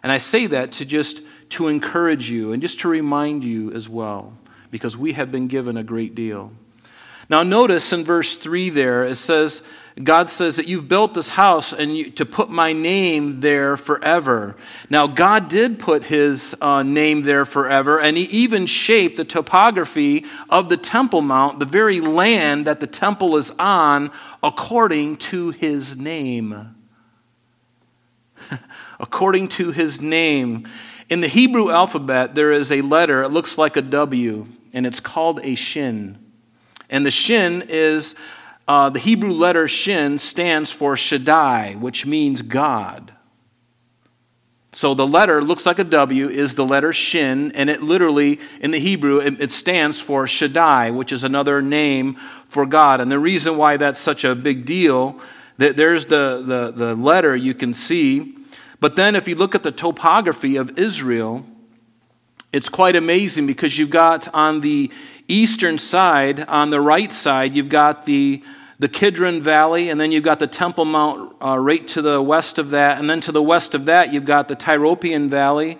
And 0.02 0.12
I 0.12 0.18
say 0.18 0.46
that 0.48 0.72
to 0.72 0.84
just 0.84 1.22
to 1.50 1.68
encourage 1.68 2.28
you 2.28 2.52
and 2.52 2.60
just 2.60 2.80
to 2.80 2.88
remind 2.88 3.42
you 3.42 3.72
as 3.72 3.88
well, 3.88 4.34
because 4.70 4.96
we 4.98 5.12
have 5.12 5.32
been 5.32 5.48
given 5.48 5.78
a 5.78 5.82
great 5.82 6.14
deal. 6.14 6.52
Now, 7.28 7.42
notice 7.42 7.92
in 7.92 8.04
verse 8.04 8.36
3 8.36 8.70
there, 8.70 9.04
it 9.04 9.16
says, 9.16 9.62
God 10.02 10.28
says 10.28 10.56
that 10.56 10.66
you've 10.66 10.88
built 10.88 11.14
this 11.14 11.30
house 11.30 11.72
and 11.72 11.96
you, 11.96 12.10
to 12.12 12.26
put 12.26 12.50
my 12.50 12.72
name 12.72 13.40
there 13.40 13.76
forever. 13.76 14.56
Now, 14.90 15.06
God 15.06 15.48
did 15.48 15.78
put 15.78 16.04
his 16.04 16.56
uh, 16.60 16.82
name 16.82 17.22
there 17.22 17.44
forever, 17.44 18.00
and 18.00 18.16
he 18.16 18.24
even 18.24 18.66
shaped 18.66 19.16
the 19.16 19.24
topography 19.24 20.24
of 20.50 20.68
the 20.68 20.76
Temple 20.76 21.22
Mount, 21.22 21.60
the 21.60 21.64
very 21.64 22.00
land 22.00 22.66
that 22.66 22.80
the 22.80 22.88
temple 22.88 23.36
is 23.36 23.52
on, 23.52 24.10
according 24.42 25.16
to 25.18 25.50
his 25.50 25.96
name. 25.96 26.74
according 29.00 29.48
to 29.48 29.70
his 29.70 30.00
name. 30.00 30.66
In 31.08 31.20
the 31.20 31.28
Hebrew 31.28 31.70
alphabet, 31.70 32.34
there 32.34 32.50
is 32.50 32.72
a 32.72 32.80
letter, 32.80 33.22
it 33.22 33.28
looks 33.28 33.56
like 33.56 33.76
a 33.76 33.82
W, 33.82 34.48
and 34.72 34.86
it's 34.86 35.00
called 35.00 35.40
a 35.44 35.54
shin. 35.54 36.18
And 36.88 37.04
the 37.04 37.10
shin 37.10 37.64
is 37.68 38.14
uh, 38.66 38.90
the 38.90 38.98
Hebrew 38.98 39.32
letter 39.32 39.68
shin 39.68 40.18
stands 40.18 40.72
for 40.72 40.96
Shaddai, 40.96 41.74
which 41.74 42.06
means 42.06 42.42
God. 42.42 43.12
So 44.72 44.92
the 44.92 45.06
letter 45.06 45.40
looks 45.40 45.66
like 45.66 45.78
a 45.78 45.84
W, 45.84 46.28
is 46.28 46.56
the 46.56 46.64
letter 46.64 46.92
shin, 46.92 47.52
and 47.52 47.70
it 47.70 47.80
literally, 47.80 48.40
in 48.60 48.72
the 48.72 48.80
Hebrew, 48.80 49.18
it, 49.18 49.40
it 49.40 49.50
stands 49.52 50.00
for 50.00 50.26
Shaddai, 50.26 50.90
which 50.90 51.12
is 51.12 51.22
another 51.22 51.62
name 51.62 52.16
for 52.46 52.66
God. 52.66 53.00
And 53.00 53.10
the 53.10 53.20
reason 53.20 53.56
why 53.56 53.76
that's 53.76 54.00
such 54.00 54.24
a 54.24 54.34
big 54.34 54.66
deal, 54.66 55.20
that 55.58 55.76
there's 55.76 56.06
the, 56.06 56.42
the, 56.44 56.72
the 56.72 56.94
letter 56.96 57.36
you 57.36 57.54
can 57.54 57.72
see. 57.72 58.36
But 58.80 58.96
then 58.96 59.14
if 59.14 59.28
you 59.28 59.36
look 59.36 59.54
at 59.54 59.62
the 59.62 59.70
topography 59.70 60.56
of 60.56 60.76
Israel, 60.76 61.46
it's 62.52 62.68
quite 62.68 62.96
amazing 62.96 63.46
because 63.46 63.78
you've 63.78 63.90
got 63.90 64.32
on 64.34 64.60
the 64.60 64.90
eastern 65.28 65.78
side, 65.78 66.40
on 66.48 66.70
the 66.70 66.80
right 66.80 67.12
side, 67.12 67.54
you've 67.54 67.68
got 67.68 68.04
the, 68.04 68.42
the 68.78 68.88
Kidron 68.88 69.42
Valley, 69.42 69.88
and 69.88 70.00
then 70.00 70.12
you've 70.12 70.24
got 70.24 70.38
the 70.38 70.46
Temple 70.46 70.84
Mount 70.84 71.34
uh, 71.42 71.58
right 71.58 71.86
to 71.88 72.02
the 72.02 72.20
west 72.20 72.58
of 72.58 72.70
that. 72.70 72.98
And 72.98 73.08
then 73.08 73.20
to 73.22 73.32
the 73.32 73.42
west 73.42 73.74
of 73.74 73.86
that, 73.86 74.12
you've 74.12 74.24
got 74.24 74.48
the 74.48 74.56
Tyropoeon 74.56 75.28
Valley, 75.28 75.78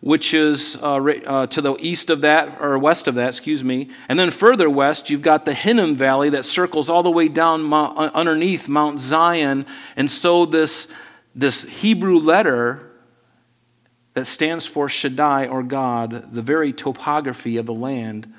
which 0.00 0.34
is 0.34 0.78
uh, 0.82 1.00
right, 1.00 1.26
uh, 1.26 1.46
to 1.48 1.60
the 1.60 1.74
east 1.80 2.10
of 2.10 2.20
that, 2.20 2.60
or 2.60 2.78
west 2.78 3.08
of 3.08 3.16
that, 3.16 3.28
excuse 3.28 3.64
me. 3.64 3.88
And 4.08 4.18
then 4.18 4.30
further 4.30 4.70
west, 4.70 5.10
you've 5.10 5.22
got 5.22 5.44
the 5.44 5.54
Hinnom 5.54 5.96
Valley 5.96 6.30
that 6.30 6.44
circles 6.44 6.88
all 6.88 7.02
the 7.02 7.10
way 7.10 7.28
down 7.28 7.62
Mount, 7.62 7.98
uh, 7.98 8.10
underneath 8.14 8.68
Mount 8.68 9.00
Zion. 9.00 9.66
And 9.96 10.10
so 10.10 10.46
this, 10.46 10.86
this 11.34 11.64
Hebrew 11.64 12.18
letter 12.18 12.82
that 14.14 14.26
stands 14.26 14.66
for 14.66 14.88
Shaddai 14.88 15.46
or 15.46 15.62
God, 15.62 16.32
the 16.32 16.42
very 16.42 16.72
topography 16.72 17.56
of 17.56 17.66
the 17.66 17.74
land, 17.74 18.32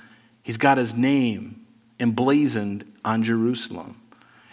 He's 0.47 0.55
got 0.55 0.77
his 0.77 0.95
name 0.95 1.65
emblazoned 1.99 2.89
on 3.03 3.21
Jerusalem. 3.21 4.01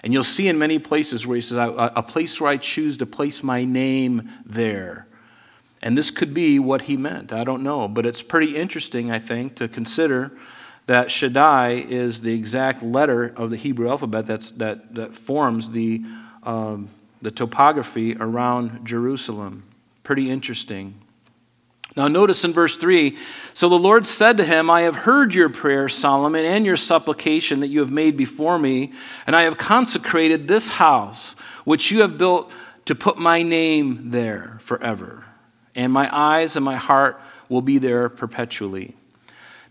And 0.03 0.13
you'll 0.13 0.25
see 0.25 0.49
in 0.49 0.59
many 0.59 0.81
places 0.81 1.25
where 1.25 1.37
he 1.37 1.41
says, 1.41 1.57
A 1.57 2.03
place 2.03 2.41
where 2.41 2.51
I 2.51 2.57
choose 2.57 2.99
to 2.99 3.07
place 3.07 3.45
my 3.45 3.65
name 3.65 4.29
there. 4.45 5.07
And 5.85 5.97
this 5.97 6.11
could 6.11 6.35
be 6.35 6.59
what 6.59 6.83
he 6.83 6.97
meant. 6.97 7.33
I 7.33 7.45
don't 7.45 7.63
know. 7.63 7.87
But 7.87 8.07
it's 8.07 8.23
pretty 8.23 8.57
interesting, 8.57 9.13
I 9.13 9.21
think, 9.21 9.55
to 9.55 9.69
consider 9.69 10.37
that 10.87 11.13
Shaddai 11.13 11.87
is 11.89 12.23
the 12.23 12.35
exact 12.35 12.83
letter 12.83 13.33
of 13.37 13.51
the 13.51 13.57
Hebrew 13.57 13.89
alphabet 13.89 14.27
that's, 14.27 14.51
that, 14.51 14.97
that 14.97 15.15
forms 15.15 15.71
the, 15.71 16.03
um, 16.43 16.91
the 17.23 17.31
topography 17.31 18.17
around 18.17 18.85
Jerusalem. 18.85 19.63
Pretty 20.03 20.29
interesting. 20.29 21.04
Now, 21.97 22.09
notice 22.09 22.45
in 22.45 22.53
verse 22.53 22.77
3 22.77 23.17
So 23.53 23.69
the 23.69 23.79
Lord 23.79 24.07
said 24.07 24.37
to 24.39 24.45
him, 24.45 24.69
I 24.69 24.83
have 24.83 24.97
heard 24.97 25.35
your 25.35 25.49
prayer, 25.49 25.89
Solomon, 25.89 26.45
and 26.45 26.67
your 26.67 26.77
supplication 26.77 27.61
that 27.61 27.69
you 27.69 27.81
have 27.81 27.91
made 27.91 28.17
before 28.17 28.59
me, 28.59 28.93
and 29.27 29.37
I 29.37 29.43
have 29.43 29.59
consecrated 29.59 30.49
this 30.49 30.71
house, 30.71 31.37
which 31.65 31.91
you 31.91 32.01
have 32.01 32.19
built 32.19 32.51
to 32.87 32.95
put 32.95 33.17
my 33.17 33.43
name 33.43 34.11
there 34.11 34.59
forever. 34.61 35.25
And 35.75 35.93
my 35.93 36.09
eyes 36.15 36.57
and 36.57 36.65
my 36.65 36.77
heart 36.77 37.21
will 37.49 37.63
be 37.63 37.79
there 37.79 38.09
perpetually. 38.09 38.97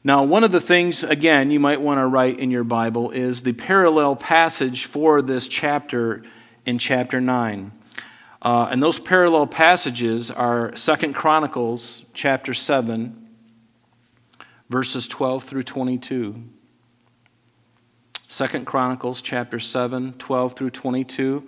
Now, 0.04 0.24
one 0.24 0.44
of 0.44 0.52
the 0.52 0.60
things, 0.60 1.04
again, 1.04 1.50
you 1.50 1.60
might 1.60 1.80
want 1.80 2.00
to 2.00 2.06
write 2.06 2.40
in 2.40 2.52
your 2.52 2.66
Bible 2.66 3.12
is 3.12 3.44
the 3.44 3.54
parallel 3.54 4.18
passage 4.18 4.86
for 4.86 5.22
this 5.22 5.48
chapter 5.48 6.24
in 6.66 6.78
chapter 6.78 7.22
9. 7.22 7.72
Uh, 8.44 8.68
and 8.70 8.84
those 8.84 9.00
parallel 9.00 9.48
passages 9.48 10.30
are 10.30 10.76
Second 10.76 11.14
Chronicles 11.14 12.04
chapter 12.14 12.54
7, 12.54 13.30
verses 14.70 15.08
12 15.08 15.46
through 15.46 15.64
22. 15.64 16.44
Second 18.28 18.66
Chronicles 18.66 19.22
chapter 19.22 19.62
7, 19.62 20.16
12 20.18 20.54
through 20.56 20.72
22. 20.72 21.48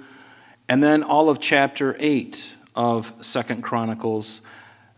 And 0.69 0.81
then 0.81 1.03
all 1.03 1.29
of 1.29 1.41
chapter 1.41 1.97
8 1.99 2.53
of 2.75 3.11
Second 3.19 3.61
Chronicles. 3.61 4.39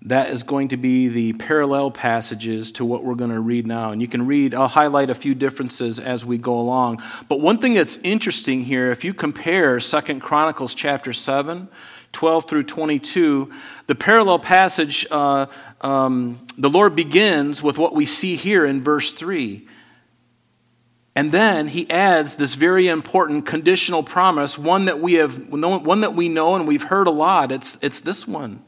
That 0.08 0.30
is 0.30 0.44
going 0.44 0.70
to 0.70 0.78
be 0.78 1.10
the 1.10 1.34
parallel 1.34 1.92
passages 1.92 2.72
to 2.74 2.86
what 2.86 3.04
we're 3.04 3.16
going 3.16 3.32
to 3.32 3.42
read 3.42 3.68
now. 3.68 3.92
And 3.92 4.02
you 4.02 4.08
can 4.08 4.26
read, 4.26 4.56
I'll 4.56 4.68
highlight 4.70 5.10
a 5.10 5.16
few 5.16 5.36
differences 5.36 6.00
as 6.00 6.26
we 6.26 6.38
go 6.38 6.58
along. 6.58 7.02
But 7.28 7.42
one 7.42 7.58
thing 7.58 7.74
that's 7.74 7.98
interesting 7.98 8.64
here, 8.64 8.92
if 8.92 9.04
you 9.04 9.14
compare 9.14 9.80
Second 9.80 10.22
Chronicles 10.22 10.74
chapter 10.74 11.12
7, 11.12 11.68
12 12.14 12.46
through 12.46 12.64
22, 12.64 13.52
the 13.88 13.96
parallel 13.96 14.40
passage, 14.40 15.06
uh, 15.12 15.48
um, 15.82 16.40
the 16.58 16.70
Lord 16.70 16.96
begins 16.96 17.62
with 17.62 17.78
what 17.78 17.94
we 17.94 18.06
see 18.06 18.38
here 18.38 18.66
in 18.66 18.82
verse 18.82 19.12
3. 19.12 19.68
And 21.16 21.32
then 21.32 21.68
he 21.68 21.90
adds 21.90 22.38
this 22.38 22.54
very 22.54 22.88
important 22.88 23.46
conditional 23.46 24.04
promise, 24.04 24.58
one 24.58 24.86
that 24.86 25.02
we 25.02 25.16
have, 25.16 25.50
one 25.50 26.02
that 26.02 26.14
we 26.14 26.30
know 26.30 26.56
and 26.56 26.68
we've 26.68 26.84
heard 26.84 27.08
a 27.08 27.12
lot. 27.12 27.52
It's, 27.52 27.78
it's 27.82 28.02
this 28.02 28.28
one. 28.28 28.64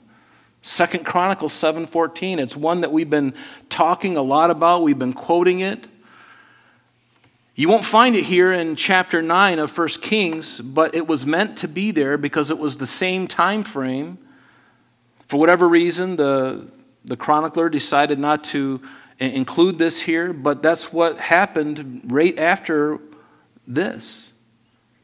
Second 0.62 1.06
Chronicles 1.06 1.54
7:14. 1.54 2.40
It's 2.40 2.56
one 2.56 2.82
that 2.82 2.92
we've 2.92 3.10
been 3.10 3.34
talking 3.70 4.18
a 4.18 4.22
lot 4.22 4.52
about. 4.52 4.84
We've 4.84 5.00
been 5.00 5.14
quoting 5.14 5.60
it. 5.62 5.88
You 7.56 7.68
won't 7.68 7.84
find 7.84 8.16
it 8.16 8.24
here 8.24 8.54
in 8.54 8.78
chapter 8.78 9.22
9 9.22 9.60
of 9.60 9.78
1 9.78 10.02
Kings, 10.02 10.62
but 10.62 10.96
it 10.96 11.08
was 11.08 11.26
meant 11.26 11.58
to 11.58 11.68
be 11.68 11.92
there 11.92 12.18
because 12.18 12.52
it 12.52 12.58
was 12.58 12.78
the 12.78 12.86
same 12.86 13.28
time 13.28 13.64
frame. 13.64 14.18
For 15.26 15.38
whatever 15.38 15.68
reason, 15.68 16.16
the, 16.16 16.68
the 17.04 17.18
chronicler 17.18 17.68
decided 17.68 18.18
not 18.18 18.46
to 18.46 18.82
include 19.20 19.78
this 19.78 20.02
here, 20.02 20.32
but 20.32 20.62
that's 20.62 20.94
what 20.94 21.18
happened 21.18 22.02
right 22.06 22.38
after 22.40 23.00
this. 23.68 24.29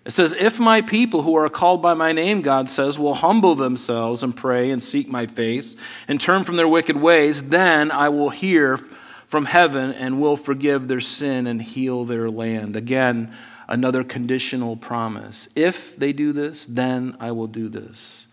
It 0.05 0.11
says, 0.11 0.33
If 0.33 0.59
my 0.59 0.81
people 0.81 1.23
who 1.23 1.35
are 1.35 1.49
called 1.49 1.81
by 1.81 1.95
my 1.95 2.11
name, 2.11 2.41
God 2.41 2.69
says, 2.69 2.99
will 2.99 3.15
humble 3.15 3.55
themselves 3.55 4.23
and 4.23 4.35
pray 4.35 4.69
and 4.69 4.81
seek 4.81 5.09
my 5.09 5.25
face 5.25 5.75
and 6.07 6.21
turn 6.21 6.43
from 6.43 6.57
their 6.57 6.67
wicked 6.67 6.95
ways, 6.95 7.43
then 7.49 7.91
I 7.91 8.09
will 8.09 8.29
hear 8.29 8.77
from 9.25 9.45
heaven 9.45 9.91
and 9.91 10.21
will 10.21 10.37
forgive 10.37 10.87
their 10.87 10.99
sin 11.01 11.47
and 11.47 11.61
heal 11.61 12.05
their 12.05 12.29
land. 12.29 12.75
Again, 12.75 13.33
another 13.67 14.03
conditional 14.03 14.77
promise. 14.77 15.49
If 15.55 15.97
they 15.97 16.13
do 16.13 16.31
this, 16.31 16.67
then 16.67 17.17
I 17.19 17.31
will 17.31 17.47
do 17.47 17.67
this. 17.67 18.27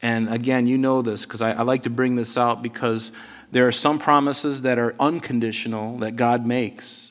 And 0.00 0.32
again, 0.32 0.66
you 0.66 0.78
know 0.78 1.02
this 1.02 1.26
because 1.26 1.42
I, 1.42 1.52
I 1.52 1.62
like 1.62 1.82
to 1.82 1.90
bring 1.90 2.16
this 2.16 2.38
out 2.38 2.62
because 2.62 3.12
there 3.52 3.68
are 3.68 3.72
some 3.72 3.98
promises 3.98 4.62
that 4.62 4.78
are 4.78 4.94
unconditional 4.98 5.98
that 5.98 6.16
God 6.16 6.46
makes. 6.46 7.01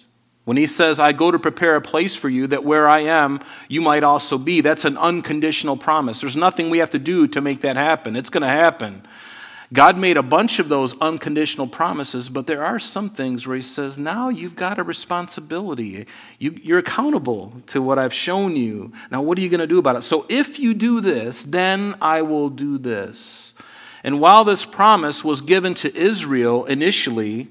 When 0.44 0.58
he 0.58 0.66
says, 0.66 1.00
I 1.00 1.12
go 1.12 1.30
to 1.30 1.38
prepare 1.38 1.76
a 1.76 1.82
place 1.82 2.16
for 2.16 2.28
you, 2.28 2.48
that 2.48 2.64
where 2.64 2.90
I 2.90 3.02
am, 3.02 3.42
you 3.68 3.80
might 3.80 4.04
also 4.04 4.38
be, 4.38 4.62
that's 4.62 4.86
an 4.86 4.98
unconditional 4.98 5.78
promise. 5.78 6.22
There's 6.22 6.36
nothing 6.36 6.70
we 6.70 6.80
have 6.80 6.90
to 6.92 7.00
do 7.00 7.28
to 7.28 7.42
make 7.42 7.62
that 7.62 7.76
happen. 7.76 8.16
It's 8.16 8.32
going 8.32 8.42
to 8.42 8.48
happen. 8.48 9.06
God 9.74 9.98
made 9.98 10.18
a 10.18 10.24
bunch 10.24 10.60
of 10.60 10.68
those 10.68 11.00
unconditional 11.00 11.66
promises, 11.66 12.30
but 12.30 12.46
there 12.46 12.66
are 12.66 12.80
some 12.80 13.10
things 13.10 13.48
where 13.48 13.56
he 13.56 13.62
says, 13.62 13.98
now 13.98 14.28
you've 14.28 14.56
got 14.56 14.80
a 14.80 14.84
responsibility. 14.84 16.08
You, 16.40 16.76
are 16.76 16.80
accountable 16.80 17.62
to 17.68 17.82
what 17.82 17.98
I've 17.98 18.14
shown 18.14 18.58
you. 18.58 18.92
Now, 19.12 19.22
what 19.22 19.38
are 19.38 19.42
you 19.42 19.48
going 19.48 19.62
to 19.62 19.68
do 19.68 19.78
about 19.78 19.96
it? 19.96 20.02
So, 20.02 20.26
if 20.28 20.60
you 20.60 20.74
do 20.74 21.00
this, 21.00 21.44
then 21.44 21.96
I 22.02 22.22
will 22.22 22.50
do 22.50 22.78
this. 22.78 23.54
And 24.04 24.20
while 24.20 24.44
this 24.44 24.66
promise 24.66 25.24
was 25.24 25.40
given 25.40 25.74
to 25.76 25.96
Israel 25.96 26.66
initially, 26.66 27.48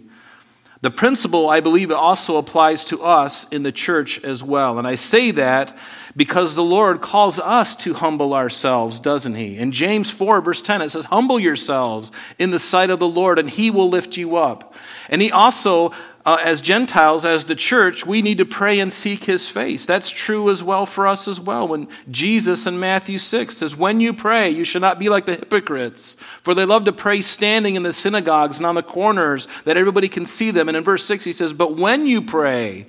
the 0.82 0.90
principle, 0.90 1.50
I 1.50 1.60
believe, 1.60 1.90
also 1.90 2.38
applies 2.38 2.86
to 2.86 3.02
us 3.02 3.46
in 3.48 3.64
the 3.64 3.72
church 3.72 4.24
as 4.24 4.42
well. 4.42 4.78
And 4.78 4.88
I 4.88 4.94
say 4.94 5.30
that 5.32 5.76
because 6.16 6.54
the 6.54 6.62
Lord 6.62 7.02
calls 7.02 7.38
us 7.38 7.76
to 7.76 7.92
humble 7.92 8.32
ourselves, 8.32 8.98
doesn't 8.98 9.34
He? 9.34 9.58
In 9.58 9.72
James 9.72 10.10
4, 10.10 10.40
verse 10.40 10.62
10, 10.62 10.80
it 10.80 10.88
says, 10.88 11.06
Humble 11.06 11.38
yourselves 11.38 12.10
in 12.38 12.50
the 12.50 12.58
sight 12.58 12.88
of 12.88 12.98
the 12.98 13.06
Lord, 13.06 13.38
and 13.38 13.50
He 13.50 13.70
will 13.70 13.90
lift 13.90 14.16
you 14.16 14.36
up. 14.36 14.74
And 15.10 15.20
He 15.20 15.30
also 15.30 15.92
uh, 16.26 16.36
as 16.42 16.60
Gentiles, 16.60 17.24
as 17.24 17.46
the 17.46 17.54
church, 17.54 18.04
we 18.04 18.20
need 18.20 18.38
to 18.38 18.44
pray 18.44 18.78
and 18.78 18.92
seek 18.92 19.24
his 19.24 19.48
face. 19.48 19.86
That's 19.86 20.10
true 20.10 20.50
as 20.50 20.62
well 20.62 20.84
for 20.84 21.06
us 21.06 21.26
as 21.26 21.40
well. 21.40 21.66
When 21.66 21.88
Jesus 22.10 22.66
in 22.66 22.78
Matthew 22.78 23.18
6 23.18 23.56
says, 23.56 23.76
When 23.76 24.00
you 24.00 24.12
pray, 24.12 24.50
you 24.50 24.64
should 24.64 24.82
not 24.82 24.98
be 24.98 25.08
like 25.08 25.24
the 25.24 25.36
hypocrites, 25.36 26.16
for 26.42 26.54
they 26.54 26.66
love 26.66 26.84
to 26.84 26.92
pray 26.92 27.22
standing 27.22 27.74
in 27.74 27.84
the 27.84 27.92
synagogues 27.92 28.58
and 28.58 28.66
on 28.66 28.74
the 28.74 28.82
corners 28.82 29.48
that 29.64 29.78
everybody 29.78 30.08
can 30.08 30.26
see 30.26 30.50
them. 30.50 30.68
And 30.68 30.76
in 30.76 30.84
verse 30.84 31.04
6, 31.06 31.24
he 31.24 31.32
says, 31.32 31.54
But 31.54 31.76
when 31.76 32.06
you 32.06 32.20
pray, 32.20 32.86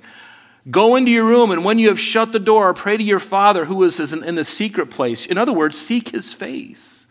Go 0.70 0.94
into 0.94 1.10
your 1.10 1.26
room, 1.26 1.50
and 1.50 1.64
when 1.64 1.80
you 1.80 1.88
have 1.88 1.98
shut 1.98 2.30
the 2.30 2.38
door, 2.38 2.72
pray 2.72 2.96
to 2.96 3.02
your 3.02 3.18
Father 3.18 3.64
who 3.64 3.82
is 3.82 4.12
in 4.12 4.34
the 4.36 4.44
secret 4.44 4.90
place. 4.90 5.26
In 5.26 5.36
other 5.36 5.52
words, 5.52 5.76
seek 5.76 6.10
his 6.10 6.34
face. 6.34 7.06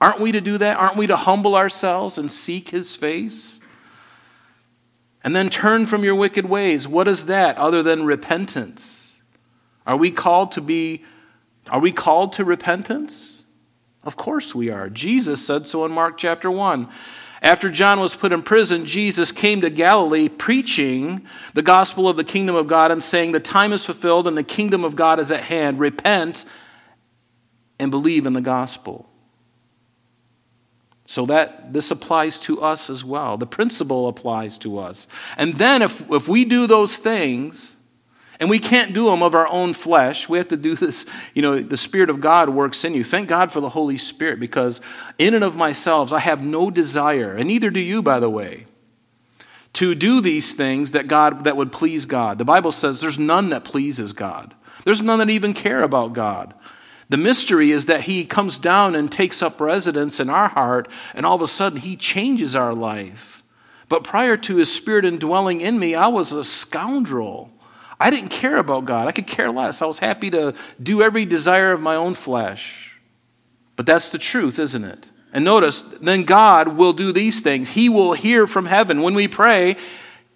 Aren't 0.00 0.20
we 0.20 0.32
to 0.32 0.40
do 0.40 0.56
that? 0.56 0.78
Aren't 0.78 0.96
we 0.96 1.06
to 1.06 1.16
humble 1.16 1.54
ourselves 1.54 2.16
and 2.16 2.32
seek 2.32 2.70
his 2.70 2.96
face? 2.96 3.53
And 5.24 5.34
then 5.34 5.48
turn 5.48 5.86
from 5.86 6.04
your 6.04 6.14
wicked 6.14 6.46
ways. 6.46 6.86
What 6.86 7.08
is 7.08 7.26
that 7.26 7.56
other 7.56 7.82
than 7.82 8.04
repentance? 8.04 9.22
Are 9.86 9.96
we 9.96 10.10
called 10.10 10.52
to 10.52 10.60
be 10.60 11.02
are 11.70 11.80
we 11.80 11.92
called 11.92 12.34
to 12.34 12.44
repentance? 12.44 13.42
Of 14.02 14.16
course 14.16 14.54
we 14.54 14.68
are. 14.68 14.90
Jesus 14.90 15.44
said 15.44 15.66
so 15.66 15.84
in 15.86 15.92
Mark 15.92 16.18
chapter 16.18 16.50
1. 16.50 16.88
After 17.40 17.70
John 17.70 18.00
was 18.00 18.14
put 18.14 18.32
in 18.32 18.42
prison, 18.42 18.86
Jesus 18.86 19.32
came 19.32 19.60
to 19.60 19.70
Galilee 19.70 20.28
preaching 20.28 21.26
the 21.52 21.62
gospel 21.62 22.08
of 22.08 22.16
the 22.16 22.24
kingdom 22.24 22.54
of 22.54 22.66
God 22.66 22.90
and 22.90 23.02
saying, 23.02 23.32
The 23.32 23.40
time 23.40 23.72
is 23.72 23.84
fulfilled 23.84 24.26
and 24.26 24.36
the 24.36 24.42
kingdom 24.42 24.84
of 24.84 24.96
God 24.96 25.20
is 25.20 25.30
at 25.30 25.40
hand. 25.40 25.78
Repent 25.78 26.44
and 27.78 27.90
believe 27.90 28.26
in 28.26 28.32
the 28.32 28.40
gospel. 28.40 29.08
So 31.14 31.26
that 31.26 31.72
this 31.72 31.92
applies 31.92 32.40
to 32.40 32.60
us 32.60 32.90
as 32.90 33.04
well. 33.04 33.36
The 33.36 33.46
principle 33.46 34.08
applies 34.08 34.58
to 34.58 34.80
us. 34.80 35.06
And 35.36 35.54
then 35.54 35.80
if, 35.80 36.10
if 36.10 36.26
we 36.26 36.44
do 36.44 36.66
those 36.66 36.98
things, 36.98 37.76
and 38.40 38.50
we 38.50 38.58
can't 38.58 38.92
do 38.92 39.04
them 39.04 39.22
of 39.22 39.32
our 39.32 39.46
own 39.46 39.74
flesh, 39.74 40.28
we 40.28 40.38
have 40.38 40.48
to 40.48 40.56
do 40.56 40.74
this, 40.74 41.06
you 41.32 41.40
know, 41.40 41.60
the 41.60 41.76
Spirit 41.76 42.10
of 42.10 42.20
God 42.20 42.48
works 42.48 42.84
in 42.84 42.94
you. 42.94 43.04
Thank 43.04 43.28
God 43.28 43.52
for 43.52 43.60
the 43.60 43.68
Holy 43.68 43.96
Spirit, 43.96 44.40
because 44.40 44.80
in 45.16 45.34
and 45.34 45.44
of 45.44 45.54
myself, 45.54 46.12
I 46.12 46.18
have 46.18 46.44
no 46.44 46.68
desire, 46.68 47.36
and 47.36 47.46
neither 47.46 47.70
do 47.70 47.78
you, 47.78 48.02
by 48.02 48.18
the 48.18 48.28
way, 48.28 48.66
to 49.74 49.94
do 49.94 50.20
these 50.20 50.56
things 50.56 50.90
that 50.90 51.06
God 51.06 51.44
that 51.44 51.56
would 51.56 51.70
please 51.70 52.06
God. 52.06 52.38
The 52.38 52.44
Bible 52.44 52.72
says 52.72 53.00
there's 53.00 53.20
none 53.20 53.50
that 53.50 53.62
pleases 53.62 54.12
God. 54.12 54.52
There's 54.84 55.00
none 55.00 55.20
that 55.20 55.30
even 55.30 55.54
care 55.54 55.84
about 55.84 56.12
God. 56.12 56.54
The 57.08 57.16
mystery 57.16 57.70
is 57.70 57.86
that 57.86 58.02
He 58.02 58.24
comes 58.24 58.58
down 58.58 58.94
and 58.94 59.10
takes 59.10 59.42
up 59.42 59.60
residence 59.60 60.20
in 60.20 60.30
our 60.30 60.48
heart, 60.48 60.88
and 61.14 61.26
all 61.26 61.36
of 61.36 61.42
a 61.42 61.48
sudden 61.48 61.80
He 61.80 61.96
changes 61.96 62.56
our 62.56 62.74
life. 62.74 63.42
But 63.88 64.04
prior 64.04 64.36
to 64.38 64.56
His 64.56 64.74
Spirit 64.74 65.04
indwelling 65.04 65.60
in 65.60 65.78
me, 65.78 65.94
I 65.94 66.08
was 66.08 66.32
a 66.32 66.44
scoundrel. 66.44 67.50
I 68.00 68.10
didn't 68.10 68.30
care 68.30 68.56
about 68.56 68.86
God. 68.86 69.06
I 69.06 69.12
could 69.12 69.26
care 69.26 69.50
less. 69.50 69.82
I 69.82 69.86
was 69.86 69.98
happy 69.98 70.30
to 70.30 70.54
do 70.82 71.02
every 71.02 71.24
desire 71.24 71.72
of 71.72 71.80
my 71.80 71.94
own 71.94 72.14
flesh. 72.14 72.98
But 73.76 73.86
that's 73.86 74.10
the 74.10 74.18
truth, 74.18 74.58
isn't 74.58 74.84
it? 74.84 75.06
And 75.32 75.44
notice, 75.44 75.82
then 75.82 76.22
God 76.22 76.76
will 76.76 76.92
do 76.92 77.12
these 77.12 77.40
things. 77.40 77.70
He 77.70 77.88
will 77.88 78.12
hear 78.12 78.46
from 78.46 78.66
heaven. 78.66 79.02
When 79.02 79.14
we 79.14 79.26
pray, 79.26 79.76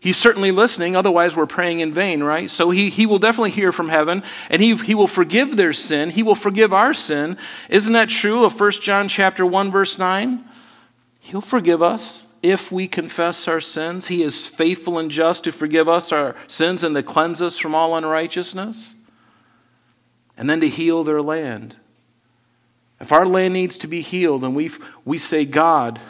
He's 0.00 0.16
certainly 0.16 0.52
listening, 0.52 0.94
otherwise, 0.94 1.36
we're 1.36 1.46
praying 1.46 1.80
in 1.80 1.92
vain, 1.92 2.22
right? 2.22 2.48
So 2.48 2.70
he, 2.70 2.88
he 2.88 3.04
will 3.04 3.18
definitely 3.18 3.50
hear 3.50 3.72
from 3.72 3.88
heaven, 3.88 4.22
and 4.48 4.62
he, 4.62 4.76
he 4.76 4.94
will 4.94 5.08
forgive 5.08 5.56
their 5.56 5.72
sin. 5.72 6.10
He 6.10 6.22
will 6.22 6.36
forgive 6.36 6.72
our 6.72 6.94
sin. 6.94 7.36
Isn't 7.68 7.94
that 7.94 8.08
true 8.08 8.44
of 8.44 8.58
1 8.58 8.70
John 8.72 9.08
chapter 9.08 9.44
1, 9.44 9.72
verse 9.72 9.98
9? 9.98 10.44
He'll 11.18 11.40
forgive 11.40 11.82
us 11.82 12.26
if 12.44 12.70
we 12.70 12.86
confess 12.86 13.48
our 13.48 13.60
sins. 13.60 14.06
He 14.06 14.22
is 14.22 14.46
faithful 14.46 14.98
and 14.98 15.10
just 15.10 15.42
to 15.44 15.52
forgive 15.52 15.88
us 15.88 16.12
our 16.12 16.36
sins 16.46 16.84
and 16.84 16.94
to 16.94 17.02
cleanse 17.02 17.42
us 17.42 17.58
from 17.58 17.74
all 17.74 17.96
unrighteousness, 17.96 18.94
and 20.36 20.48
then 20.48 20.60
to 20.60 20.68
heal 20.68 21.02
their 21.02 21.20
land. 21.20 21.74
If 23.00 23.12
our 23.12 23.26
land 23.26 23.54
needs 23.54 23.78
to 23.78 23.88
be 23.88 24.00
healed, 24.00 24.44
and 24.44 24.54
we 24.54 24.70
we 25.04 25.18
say, 25.18 25.44
God, 25.44 26.00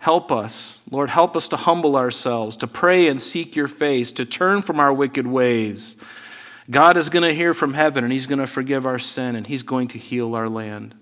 Help 0.00 0.32
us, 0.32 0.80
Lord, 0.90 1.10
help 1.10 1.36
us 1.36 1.46
to 1.48 1.56
humble 1.56 1.94
ourselves, 1.94 2.56
to 2.56 2.66
pray 2.66 3.06
and 3.06 3.20
seek 3.20 3.54
your 3.54 3.68
face, 3.68 4.12
to 4.12 4.24
turn 4.24 4.62
from 4.62 4.80
our 4.80 4.92
wicked 4.92 5.26
ways. 5.26 5.96
God 6.70 6.96
is 6.96 7.10
going 7.10 7.22
to 7.22 7.34
hear 7.34 7.52
from 7.52 7.74
heaven 7.74 8.02
and 8.02 8.10
he's 8.10 8.26
going 8.26 8.38
to 8.38 8.46
forgive 8.46 8.86
our 8.86 8.98
sin 8.98 9.36
and 9.36 9.46
he's 9.46 9.62
going 9.62 9.88
to 9.88 9.98
heal 9.98 10.34
our 10.34 10.48
land. 10.48 10.94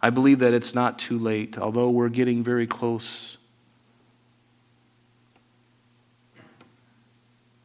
I 0.00 0.08
believe 0.08 0.38
that 0.38 0.54
it's 0.54 0.74
not 0.74 0.98
too 0.98 1.18
late, 1.18 1.58
although 1.58 1.90
we're 1.90 2.08
getting 2.08 2.42
very 2.42 2.66
close. 2.66 3.36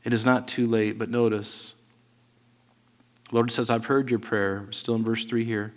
It 0.04 0.12
is 0.12 0.26
not 0.26 0.46
too 0.46 0.68
late, 0.68 1.00
but 1.00 1.10
notice. 1.10 1.74
Lord 3.32 3.50
says, 3.50 3.70
I've 3.70 3.86
heard 3.86 4.10
your 4.10 4.20
prayer. 4.20 4.68
Still 4.72 4.96
in 4.96 5.06
verse 5.06 5.24
3 5.24 5.46
here. 5.46 5.74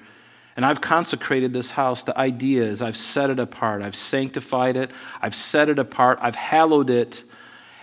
And 0.56 0.64
I've 0.66 0.80
consecrated 0.80 1.52
this 1.52 1.72
house. 1.72 2.04
The 2.04 2.18
idea 2.18 2.64
is 2.64 2.82
I've 2.82 2.96
set 2.96 3.30
it 3.30 3.38
apart. 3.38 3.82
I've 3.82 3.96
sanctified 3.96 4.76
it. 4.76 4.90
I've 5.22 5.34
set 5.34 5.68
it 5.68 5.78
apart. 5.78 6.18
I've 6.20 6.34
hallowed 6.34 6.90
it. 6.90 7.22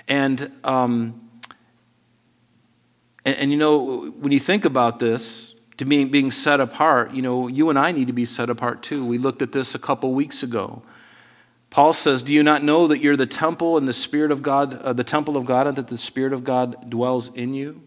And, 0.07 0.51
um, 0.63 1.29
and, 3.25 3.35
and 3.37 3.51
you 3.51 3.57
know, 3.57 4.11
when 4.11 4.31
you 4.31 4.39
think 4.39 4.65
about 4.65 4.99
this, 4.99 5.55
to 5.77 5.85
being, 5.85 6.09
being 6.09 6.31
set 6.31 6.59
apart, 6.59 7.13
you 7.13 7.21
know, 7.21 7.47
you 7.47 7.69
and 7.69 7.77
I 7.77 7.91
need 7.91 8.07
to 8.07 8.13
be 8.13 8.25
set 8.25 8.49
apart 8.49 8.81
too. 8.81 9.05
We 9.05 9.17
looked 9.17 9.41
at 9.41 9.51
this 9.51 9.75
a 9.75 9.79
couple 9.79 10.13
weeks 10.13 10.43
ago. 10.43 10.81
Paul 11.69 11.93
says, 11.93 12.23
Do 12.23 12.33
you 12.33 12.43
not 12.43 12.63
know 12.63 12.87
that 12.87 12.99
you're 12.99 13.17
the 13.17 13.27
temple 13.27 13.77
and 13.77 13.87
the 13.87 13.93
Spirit 13.93 14.31
of 14.31 14.41
God, 14.41 14.81
uh, 14.81 14.93
the 14.93 15.03
temple 15.03 15.37
of 15.37 15.45
God, 15.45 15.67
and 15.67 15.75
that 15.77 15.87
the 15.87 15.97
Spirit 15.97 16.33
of 16.33 16.43
God 16.43 16.89
dwells 16.89 17.31
in 17.33 17.53
you? 17.53 17.83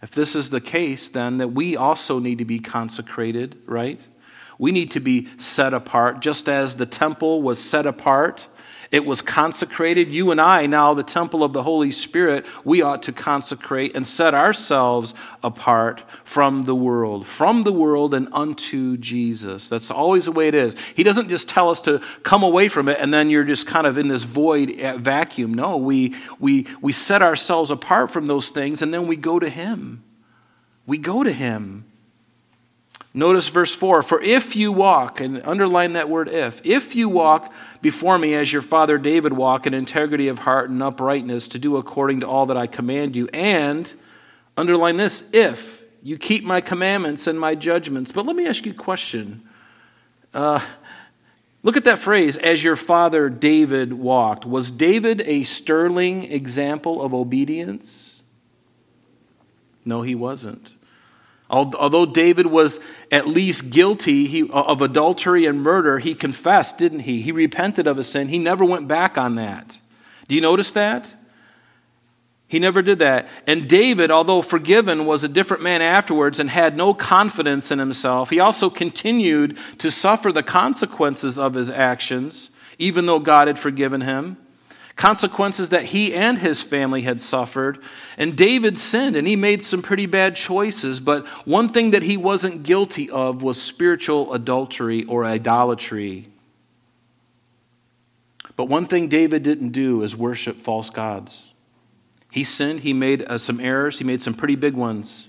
If 0.00 0.12
this 0.12 0.36
is 0.36 0.50
the 0.50 0.60
case, 0.60 1.08
then 1.08 1.38
that 1.38 1.48
we 1.48 1.76
also 1.76 2.18
need 2.18 2.38
to 2.38 2.44
be 2.44 2.58
consecrated, 2.58 3.60
right? 3.66 4.06
We 4.58 4.72
need 4.72 4.90
to 4.92 5.00
be 5.00 5.28
set 5.36 5.74
apart, 5.74 6.20
just 6.20 6.48
as 6.48 6.76
the 6.76 6.86
temple 6.86 7.42
was 7.42 7.58
set 7.58 7.86
apart 7.86 8.48
it 8.90 9.04
was 9.04 9.20
consecrated. 9.20 10.08
You 10.08 10.30
and 10.30 10.40
I, 10.40 10.66
now 10.66 10.94
the 10.94 11.02
temple 11.02 11.44
of 11.44 11.52
the 11.52 11.62
Holy 11.62 11.90
Spirit, 11.90 12.46
we 12.64 12.80
ought 12.80 13.02
to 13.02 13.12
consecrate 13.12 13.94
and 13.94 14.06
set 14.06 14.34
ourselves 14.34 15.14
apart 15.42 16.04
from 16.24 16.64
the 16.64 16.74
world, 16.74 17.26
from 17.26 17.64
the 17.64 17.72
world 17.72 18.14
and 18.14 18.28
unto 18.32 18.96
Jesus. 18.96 19.68
That's 19.68 19.90
always 19.90 20.24
the 20.24 20.32
way 20.32 20.48
it 20.48 20.54
is. 20.54 20.74
He 20.94 21.02
doesn't 21.02 21.28
just 21.28 21.50
tell 21.50 21.68
us 21.68 21.82
to 21.82 22.00
come 22.22 22.42
away 22.42 22.68
from 22.68 22.88
it 22.88 22.98
and 22.98 23.12
then 23.12 23.28
you're 23.28 23.44
just 23.44 23.66
kind 23.66 23.86
of 23.86 23.98
in 23.98 24.08
this 24.08 24.24
void 24.24 24.80
uh, 24.80 24.96
vacuum. 24.96 25.52
No, 25.52 25.76
we, 25.76 26.14
we, 26.38 26.66
we 26.80 26.92
set 26.92 27.20
ourselves 27.20 27.70
apart 27.70 28.10
from 28.10 28.24
those 28.24 28.48
things 28.48 28.80
and 28.80 28.92
then 28.94 29.06
we 29.06 29.16
go 29.16 29.38
to 29.38 29.50
Him. 29.50 30.02
We 30.86 30.96
go 30.96 31.22
to 31.22 31.32
Him. 31.32 31.84
Notice 33.18 33.48
verse 33.48 33.74
4 33.74 34.04
For 34.04 34.22
if 34.22 34.54
you 34.54 34.70
walk, 34.70 35.20
and 35.20 35.42
underline 35.44 35.94
that 35.94 36.08
word 36.08 36.28
if, 36.28 36.64
if 36.64 36.94
you 36.94 37.08
walk 37.08 37.52
before 37.82 38.16
me 38.16 38.32
as 38.34 38.52
your 38.52 38.62
father 38.62 38.96
David 38.96 39.32
walked 39.32 39.66
in 39.66 39.74
integrity 39.74 40.28
of 40.28 40.38
heart 40.38 40.70
and 40.70 40.80
uprightness 40.80 41.48
to 41.48 41.58
do 41.58 41.76
according 41.78 42.20
to 42.20 42.28
all 42.28 42.46
that 42.46 42.56
I 42.56 42.68
command 42.68 43.16
you, 43.16 43.28
and 43.32 43.92
underline 44.56 44.98
this, 44.98 45.24
if 45.32 45.82
you 46.00 46.16
keep 46.16 46.44
my 46.44 46.60
commandments 46.60 47.26
and 47.26 47.40
my 47.40 47.56
judgments. 47.56 48.12
But 48.12 48.24
let 48.24 48.36
me 48.36 48.46
ask 48.46 48.64
you 48.64 48.70
a 48.70 48.76
question. 48.76 49.42
Uh, 50.32 50.60
look 51.64 51.76
at 51.76 51.82
that 51.84 51.98
phrase, 51.98 52.36
as 52.36 52.62
your 52.62 52.76
father 52.76 53.28
David 53.28 53.94
walked. 53.94 54.46
Was 54.46 54.70
David 54.70 55.22
a 55.22 55.42
sterling 55.42 56.22
example 56.22 57.02
of 57.02 57.12
obedience? 57.12 58.22
No, 59.84 60.02
he 60.02 60.14
wasn't. 60.14 60.77
Although 61.50 62.04
David 62.04 62.46
was 62.46 62.78
at 63.10 63.26
least 63.26 63.70
guilty 63.70 64.48
of 64.50 64.82
adultery 64.82 65.46
and 65.46 65.62
murder, 65.62 65.98
he 65.98 66.14
confessed, 66.14 66.76
didn't 66.76 67.00
he? 67.00 67.22
He 67.22 67.32
repented 67.32 67.86
of 67.86 67.96
his 67.96 68.08
sin. 68.08 68.28
He 68.28 68.38
never 68.38 68.66
went 68.66 68.86
back 68.86 69.16
on 69.16 69.36
that. 69.36 69.78
Do 70.26 70.34
you 70.34 70.42
notice 70.42 70.72
that? 70.72 71.14
He 72.48 72.58
never 72.58 72.82
did 72.82 72.98
that. 72.98 73.28
And 73.46 73.66
David, 73.68 74.10
although 74.10 74.42
forgiven, 74.42 75.06
was 75.06 75.24
a 75.24 75.28
different 75.28 75.62
man 75.62 75.80
afterwards 75.80 76.38
and 76.38 76.50
had 76.50 76.76
no 76.76 76.92
confidence 76.92 77.70
in 77.70 77.78
himself. 77.78 78.28
He 78.28 78.40
also 78.40 78.68
continued 78.68 79.56
to 79.78 79.90
suffer 79.90 80.32
the 80.32 80.42
consequences 80.42 81.38
of 81.38 81.54
his 81.54 81.70
actions, 81.70 82.50
even 82.78 83.06
though 83.06 83.18
God 83.18 83.48
had 83.48 83.58
forgiven 83.58 84.02
him 84.02 84.36
consequences 84.98 85.70
that 85.70 85.84
he 85.84 86.12
and 86.12 86.38
his 86.38 86.60
family 86.60 87.02
had 87.02 87.20
suffered. 87.20 87.78
And 88.18 88.36
David 88.36 88.76
sinned 88.76 89.14
and 89.14 89.28
he 89.28 89.36
made 89.36 89.62
some 89.62 89.80
pretty 89.80 90.06
bad 90.06 90.34
choices, 90.34 90.98
but 90.98 91.26
one 91.46 91.68
thing 91.68 91.92
that 91.92 92.02
he 92.02 92.16
wasn't 92.16 92.64
guilty 92.64 93.08
of 93.08 93.42
was 93.42 93.62
spiritual 93.62 94.34
adultery 94.34 95.04
or 95.04 95.24
idolatry. 95.24 96.28
But 98.56 98.64
one 98.64 98.86
thing 98.86 99.06
David 99.06 99.44
didn't 99.44 99.68
do 99.68 100.02
is 100.02 100.16
worship 100.16 100.56
false 100.56 100.90
gods. 100.90 101.52
He 102.32 102.42
sinned, 102.42 102.80
he 102.80 102.92
made 102.92 103.22
uh, 103.22 103.38
some 103.38 103.60
errors, 103.60 103.98
he 103.98 104.04
made 104.04 104.20
some 104.20 104.34
pretty 104.34 104.56
big 104.56 104.74
ones. 104.74 105.28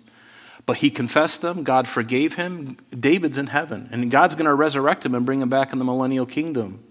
But 0.66 0.78
he 0.78 0.90
confessed 0.90 1.44
them, 1.44 1.64
God 1.64 1.88
forgave 1.88 2.36
him. 2.36 2.78
David's 2.90 3.38
in 3.38 3.48
heaven, 3.48 3.88
and 3.92 4.10
God's 4.10 4.34
going 4.34 4.46
to 4.46 4.54
resurrect 4.54 5.06
him 5.06 5.14
and 5.14 5.28
bring 5.28 5.42
him 5.42 5.50
back 5.50 5.74
in 5.74 5.80
the 5.80 5.86
millennial 5.86 6.26
kingdom 6.26 6.84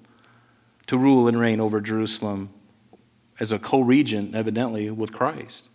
to 0.86 0.96
rule 0.96 1.26
and 1.26 1.38
reign 1.38 1.60
over 1.60 1.80
Jerusalem 1.80 2.50
as 3.40 3.52
a 3.52 3.58
co 3.58 3.80
regent, 3.80 4.34
evidently, 4.34 4.90
with 4.90 5.12
Christ. 5.12 5.68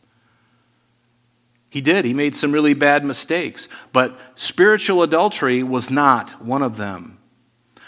He 1.69 1.81
did. 1.81 2.05
He 2.05 2.13
made 2.13 2.35
some 2.35 2.51
really 2.51 2.75
bad 2.75 3.03
mistakes, 3.03 3.67
but 3.91 4.19
spiritual 4.35 5.01
adultery 5.01 5.63
was 5.63 5.89
not 5.89 6.43
one 6.43 6.61
of 6.61 6.77
them. 6.77 7.17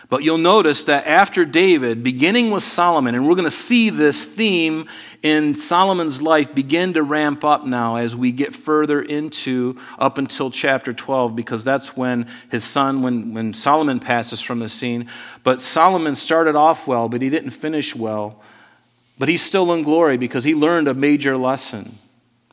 But 0.08 0.24
you'll 0.24 0.38
notice 0.38 0.86
that 0.86 1.08
after 1.08 1.46
David, 1.46 2.04
beginning 2.04 2.52
with 2.52 2.64
Solomon, 2.64 3.16
and 3.16 3.28
we're 3.28 3.34
going 3.34 3.46
to 3.46 3.52
see 3.52 3.90
this 3.90 4.26
theme 4.26 4.88
in 5.24 5.56
Solomon's 5.56 6.22
life 6.22 6.54
begin 6.54 6.94
to 6.94 7.02
ramp 7.02 7.44
up 7.44 7.66
now 7.66 7.96
as 7.96 8.16
we 8.16 8.32
get 8.32 8.54
further 8.54 9.02
into 9.02 9.80
up 9.98 10.20
until 10.20 10.52
chapter 10.52 10.94
12, 10.94 11.36
because 11.36 11.64
that's 11.64 11.98
when 11.98 12.28
his 12.52 12.64
son, 12.64 13.02
when, 13.02 13.34
when 13.34 13.54
Solomon 13.54 14.00
passes 14.00 14.42
from 14.42 14.60
the 14.60 14.70
scene. 14.70 15.10
But 15.44 15.62
Solomon 15.62 16.16
started 16.16 16.56
off 16.56 16.88
well, 16.88 17.10
but 17.10 17.24
he 17.24 17.30
didn't 17.30 17.52
finish 17.52 17.96
well. 17.96 18.42
But 19.18 19.30
he's 19.30 19.42
still 19.42 19.72
in 19.74 19.84
glory 19.84 20.18
because 20.18 20.44
he 20.44 20.54
learned 20.54 20.88
a 20.88 20.94
major 20.94 21.38
lesson. 21.38 21.98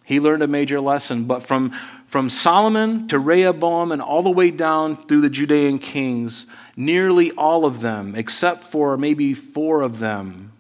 He 0.05 0.20
learned 0.20 0.42
a 0.42 0.46
major 0.46 0.81
lesson. 0.81 1.25
But 1.25 1.42
from, 1.42 1.70
from 2.07 2.31
Solomon 2.31 3.09
to 3.09 3.18
Rehoboam 3.18 3.90
and 3.90 4.01
all 4.01 4.22
the 4.22 4.31
way 4.31 4.51
down 4.51 4.94
through 4.94 5.22
the 5.22 5.31
Judean 5.31 5.79
kings, 5.79 6.46
nearly 6.77 7.33
all 7.33 7.64
of 7.64 7.81
them, 7.81 8.14
except 8.14 8.64
for 8.64 8.96
maybe 8.96 9.35
four 9.35 9.83
of 9.83 9.98
them, 9.98 10.53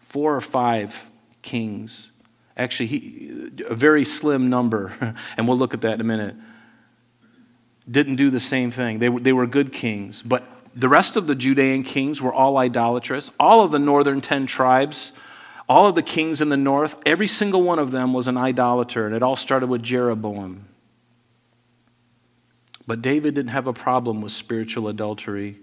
four 0.00 0.36
or 0.36 0.40
five 0.40 1.10
kings, 1.42 2.10
actually, 2.56 2.86
he, 2.86 3.50
a 3.66 3.74
very 3.74 4.04
slim 4.04 4.50
number, 4.50 5.14
and 5.36 5.48
we'll 5.48 5.58
look 5.58 5.72
at 5.72 5.80
that 5.82 5.94
in 5.94 6.00
a 6.00 6.04
minute, 6.04 6.34
didn't 7.90 8.16
do 8.16 8.30
the 8.30 8.40
same 8.40 8.70
thing. 8.70 8.98
They, 8.98 9.08
they 9.08 9.32
were 9.32 9.46
good 9.46 9.72
kings. 9.72 10.22
But 10.22 10.44
the 10.74 10.88
rest 10.88 11.16
of 11.16 11.26
the 11.26 11.34
Judean 11.34 11.82
kings 11.82 12.22
were 12.22 12.32
all 12.32 12.56
idolatrous. 12.56 13.30
All 13.40 13.62
of 13.62 13.70
the 13.70 13.78
northern 13.78 14.20
10 14.20 14.46
tribes, 14.46 15.12
all 15.68 15.88
of 15.88 15.94
the 15.94 16.02
kings 16.02 16.40
in 16.40 16.48
the 16.48 16.56
north, 16.56 16.96
every 17.04 17.26
single 17.26 17.62
one 17.62 17.78
of 17.78 17.90
them 17.90 18.12
was 18.12 18.28
an 18.28 18.36
idolater, 18.36 19.06
and 19.06 19.14
it 19.14 19.22
all 19.22 19.36
started 19.36 19.68
with 19.68 19.82
Jeroboam. 19.82 20.66
But 22.86 23.02
David 23.02 23.34
didn't 23.34 23.50
have 23.50 23.66
a 23.66 23.72
problem 23.72 24.20
with 24.20 24.32
spiritual 24.32 24.88
adultery. 24.88 25.58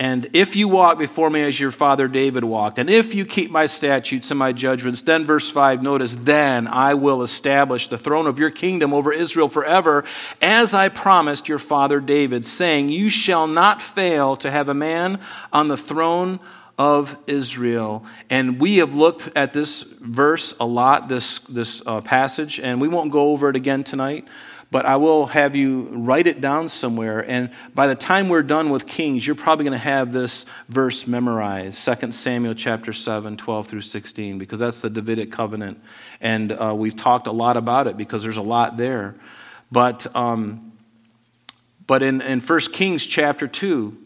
And 0.00 0.30
if 0.32 0.54
you 0.54 0.68
walk 0.68 0.96
before 0.96 1.28
me 1.28 1.42
as 1.42 1.58
your 1.58 1.72
father 1.72 2.06
David 2.06 2.44
walked, 2.44 2.78
and 2.78 2.88
if 2.88 3.16
you 3.16 3.24
keep 3.24 3.50
my 3.50 3.66
statutes 3.66 4.30
and 4.30 4.38
my 4.38 4.52
judgments, 4.52 5.02
then 5.02 5.24
verse 5.24 5.50
5, 5.50 5.82
notice, 5.82 6.14
then 6.14 6.68
I 6.68 6.94
will 6.94 7.24
establish 7.24 7.88
the 7.88 7.98
throne 7.98 8.28
of 8.28 8.38
your 8.38 8.50
kingdom 8.50 8.94
over 8.94 9.12
Israel 9.12 9.48
forever, 9.48 10.04
as 10.40 10.72
I 10.72 10.88
promised 10.88 11.48
your 11.48 11.58
father 11.58 11.98
David, 11.98 12.46
saying, 12.46 12.90
You 12.90 13.10
shall 13.10 13.48
not 13.48 13.82
fail 13.82 14.36
to 14.36 14.52
have 14.52 14.68
a 14.68 14.74
man 14.74 15.18
on 15.52 15.66
the 15.66 15.76
throne 15.76 16.38
of 16.78 17.16
Israel. 17.26 18.04
And 18.30 18.60
we 18.60 18.76
have 18.76 18.94
looked 18.94 19.28
at 19.34 19.52
this 19.52 19.82
verse 19.82 20.54
a 20.60 20.64
lot, 20.64 21.08
this, 21.08 21.40
this 21.40 21.82
uh, 21.84 22.02
passage, 22.02 22.60
and 22.60 22.80
we 22.80 22.86
won't 22.86 23.10
go 23.10 23.30
over 23.32 23.50
it 23.50 23.56
again 23.56 23.82
tonight 23.82 24.28
but 24.70 24.84
I 24.84 24.96
will 24.96 25.26
have 25.26 25.56
you 25.56 25.88
write 25.92 26.26
it 26.26 26.40
down 26.40 26.68
somewhere. 26.68 27.20
And 27.20 27.50
by 27.74 27.86
the 27.86 27.94
time 27.94 28.28
we're 28.28 28.42
done 28.42 28.68
with 28.68 28.86
Kings, 28.86 29.26
you're 29.26 29.36
probably 29.36 29.64
going 29.64 29.78
to 29.78 29.84
have 29.84 30.12
this 30.12 30.44
verse 30.68 31.06
memorized 31.06 31.82
2 31.84 32.12
Samuel 32.12 32.54
chapter 32.54 32.92
7, 32.92 33.36
12 33.36 33.66
through 33.66 33.80
16, 33.80 34.38
because 34.38 34.58
that's 34.58 34.82
the 34.82 34.90
Davidic 34.90 35.32
covenant. 35.32 35.80
And 36.20 36.52
uh, 36.52 36.74
we've 36.76 36.96
talked 36.96 37.26
a 37.26 37.32
lot 37.32 37.56
about 37.56 37.86
it 37.86 37.96
because 37.96 38.22
there's 38.22 38.36
a 38.36 38.42
lot 38.42 38.76
there. 38.76 39.14
But, 39.72 40.06
um, 40.14 40.72
but 41.86 42.02
in, 42.02 42.20
in 42.20 42.40
1 42.40 42.60
Kings 42.72 43.06
chapter 43.06 43.46
2, 43.48 43.96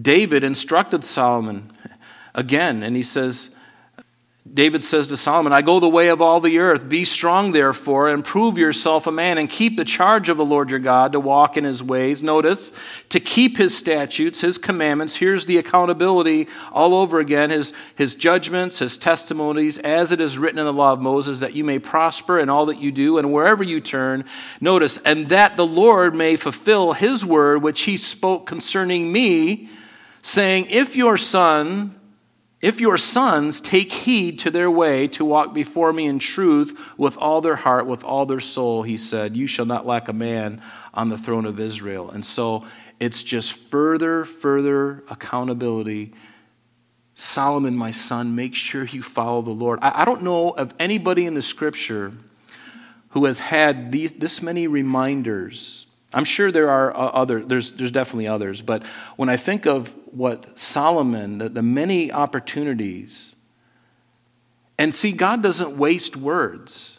David 0.00 0.42
instructed 0.42 1.04
Solomon 1.04 1.70
again, 2.34 2.82
and 2.82 2.96
he 2.96 3.02
says, 3.04 3.50
David 4.52 4.82
says 4.82 5.08
to 5.08 5.16
Solomon, 5.16 5.54
I 5.54 5.62
go 5.62 5.80
the 5.80 5.88
way 5.88 6.08
of 6.08 6.20
all 6.20 6.38
the 6.38 6.58
earth. 6.58 6.86
Be 6.86 7.06
strong, 7.06 7.52
therefore, 7.52 8.10
and 8.10 8.22
prove 8.22 8.58
yourself 8.58 9.06
a 9.06 9.10
man, 9.10 9.38
and 9.38 9.48
keep 9.48 9.78
the 9.78 9.86
charge 9.86 10.28
of 10.28 10.36
the 10.36 10.44
Lord 10.44 10.68
your 10.68 10.80
God 10.80 11.12
to 11.12 11.20
walk 11.20 11.56
in 11.56 11.64
his 11.64 11.82
ways. 11.82 12.22
Notice, 12.22 12.74
to 13.08 13.20
keep 13.20 13.56
his 13.56 13.76
statutes, 13.76 14.42
his 14.42 14.58
commandments. 14.58 15.16
Here's 15.16 15.46
the 15.46 15.56
accountability 15.56 16.46
all 16.72 16.94
over 16.94 17.20
again 17.20 17.48
his, 17.48 17.72
his 17.94 18.14
judgments, 18.14 18.80
his 18.80 18.98
testimonies, 18.98 19.78
as 19.78 20.12
it 20.12 20.20
is 20.20 20.36
written 20.36 20.58
in 20.58 20.66
the 20.66 20.74
law 20.74 20.92
of 20.92 21.00
Moses, 21.00 21.40
that 21.40 21.54
you 21.54 21.64
may 21.64 21.78
prosper 21.78 22.38
in 22.38 22.50
all 22.50 22.66
that 22.66 22.78
you 22.78 22.92
do 22.92 23.16
and 23.16 23.32
wherever 23.32 23.62
you 23.62 23.80
turn. 23.80 24.26
Notice, 24.60 24.98
and 25.06 25.28
that 25.28 25.56
the 25.56 25.66
Lord 25.66 26.14
may 26.14 26.36
fulfill 26.36 26.92
his 26.92 27.24
word 27.24 27.62
which 27.62 27.82
he 27.82 27.96
spoke 27.96 28.46
concerning 28.46 29.10
me, 29.10 29.70
saying, 30.20 30.66
If 30.68 30.96
your 30.96 31.16
son, 31.16 31.98
if 32.64 32.80
your 32.80 32.96
sons 32.96 33.60
take 33.60 33.92
heed 33.92 34.38
to 34.38 34.50
their 34.50 34.70
way 34.70 35.06
to 35.08 35.22
walk 35.22 35.52
before 35.52 35.92
me 35.92 36.06
in 36.06 36.18
truth 36.18 36.80
with 36.96 37.14
all 37.18 37.42
their 37.42 37.56
heart, 37.56 37.84
with 37.84 38.02
all 38.02 38.24
their 38.24 38.40
soul, 38.40 38.82
he 38.82 38.96
said, 38.96 39.36
you 39.36 39.46
shall 39.46 39.66
not 39.66 39.84
lack 39.84 40.08
a 40.08 40.14
man 40.14 40.62
on 40.94 41.10
the 41.10 41.18
throne 41.18 41.44
of 41.44 41.60
Israel. 41.60 42.10
And 42.10 42.24
so 42.24 42.64
it's 42.98 43.22
just 43.22 43.52
further, 43.52 44.24
further 44.24 45.04
accountability. 45.10 46.14
Solomon, 47.14 47.76
my 47.76 47.90
son, 47.90 48.34
make 48.34 48.54
sure 48.54 48.86
you 48.86 49.02
follow 49.02 49.42
the 49.42 49.50
Lord. 49.50 49.78
I, 49.82 50.06
don't 50.06 50.22
know 50.22 50.48
of 50.48 50.72
anybody 50.80 51.26
in 51.26 51.34
the 51.34 51.42
scripture 51.42 52.14
who 53.10 53.26
has 53.26 53.40
had 53.40 53.92
these, 53.92 54.14
this 54.14 54.40
many 54.40 54.68
reminders. 54.68 55.84
I'm 56.14 56.24
sure 56.24 56.52
there 56.52 56.70
are 56.70 56.94
uh, 56.94 57.08
other, 57.08 57.44
there's, 57.44 57.72
there's 57.72 57.90
definitely 57.90 58.28
others, 58.28 58.62
but 58.62 58.84
when 59.16 59.28
I 59.28 59.36
think 59.36 59.66
of 59.66 59.94
what 60.06 60.58
Solomon, 60.58 61.38
the, 61.38 61.48
the 61.48 61.62
many 61.62 62.12
opportunities, 62.12 63.34
and 64.78 64.94
see, 64.94 65.12
God 65.12 65.42
doesn't 65.42 65.76
waste 65.76 66.16
words. 66.16 66.98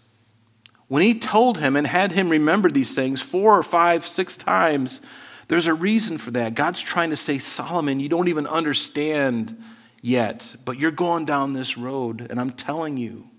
When 0.87 1.01
he 1.01 1.17
told 1.17 1.57
him 1.57 1.75
and 1.75 1.87
had 1.87 2.11
him 2.11 2.29
remember 2.29 2.69
these 2.69 2.93
things 2.93 3.21
four 3.21 3.57
or 3.57 3.63
five, 3.63 4.05
six 4.05 4.37
times, 4.37 5.01
there's 5.47 5.67
a 5.67 5.73
reason 5.73 6.17
for 6.17 6.31
that. 6.31 6.55
God's 6.55 6.81
trying 6.81 7.09
to 7.09 7.15
say, 7.15 7.37
Solomon, 7.37 7.99
you 7.99 8.09
don't 8.09 8.27
even 8.27 8.47
understand 8.47 9.61
yet, 10.01 10.55
but 10.63 10.79
you're 10.79 10.91
going 10.91 11.25
down 11.25 11.53
this 11.53 11.77
road, 11.77 12.27
and 12.29 12.39
I'm 12.39 12.51
telling 12.51 12.97
you, 12.97 13.29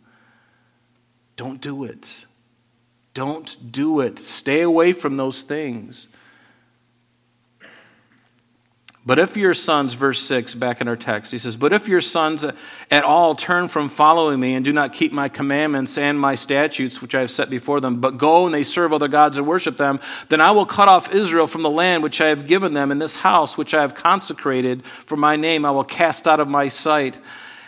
don't 1.37 1.61
do 1.61 1.85
it. 1.85 2.27
Don't 3.17 3.73
do 3.73 4.01
it. 4.01 4.19
Stay 4.19 4.61
away 4.61 4.93
from 4.93 5.17
those 5.17 5.43
things. 5.43 6.09
But 9.07 9.19
if 9.19 9.39
your 9.39 9.55
sons, 9.55 9.95
verse 9.95 10.21
6, 10.21 10.55
back 10.57 10.83
in 10.83 10.89
our 10.89 10.97
text, 10.97 11.33
he 11.33 11.39
says, 11.39 11.57
But 11.57 11.73
if 11.73 11.89
your 11.89 12.03
sons 12.03 12.45
at 12.91 13.05
all 13.05 13.35
turn 13.35 13.69
from 13.69 13.89
following 13.89 14.39
me 14.39 14.55
and 14.55 14.63
do 14.63 14.71
not 14.71 14.93
keep 14.93 15.13
my 15.13 15.31
commandments 15.31 15.97
and 15.97 16.21
my 16.21 16.35
statutes, 16.35 17.01
which 17.01 17.15
I 17.15 17.21
have 17.21 17.31
set 17.31 17.49
before 17.49 17.81
them, 17.81 18.03
but 18.03 18.19
go 18.19 18.45
and 18.45 18.55
they 18.55 18.63
serve 18.63 18.93
other 18.93 19.09
gods 19.09 19.39
and 19.39 19.47
worship 19.47 19.79
them, 19.79 19.99
then 20.29 20.43
I 20.43 20.51
will 20.51 20.67
cut 20.67 20.91
off 20.91 21.11
Israel 21.11 21.47
from 21.47 21.63
the 21.63 21.71
land 21.71 22.03
which 22.03 22.21
I 22.21 22.29
have 22.29 22.47
given 22.47 22.75
them, 22.75 22.91
and 22.93 23.01
this 23.01 23.17
house 23.17 23.57
which 23.57 23.73
I 23.73 23.81
have 23.81 23.95
consecrated 23.95 24.85
for 24.85 25.17
my 25.17 25.37
name 25.37 25.65
I 25.65 25.71
will 25.71 25.85
cast 25.85 26.29
out 26.29 26.39
of 26.39 26.49
my 26.49 26.69
sight 26.69 27.19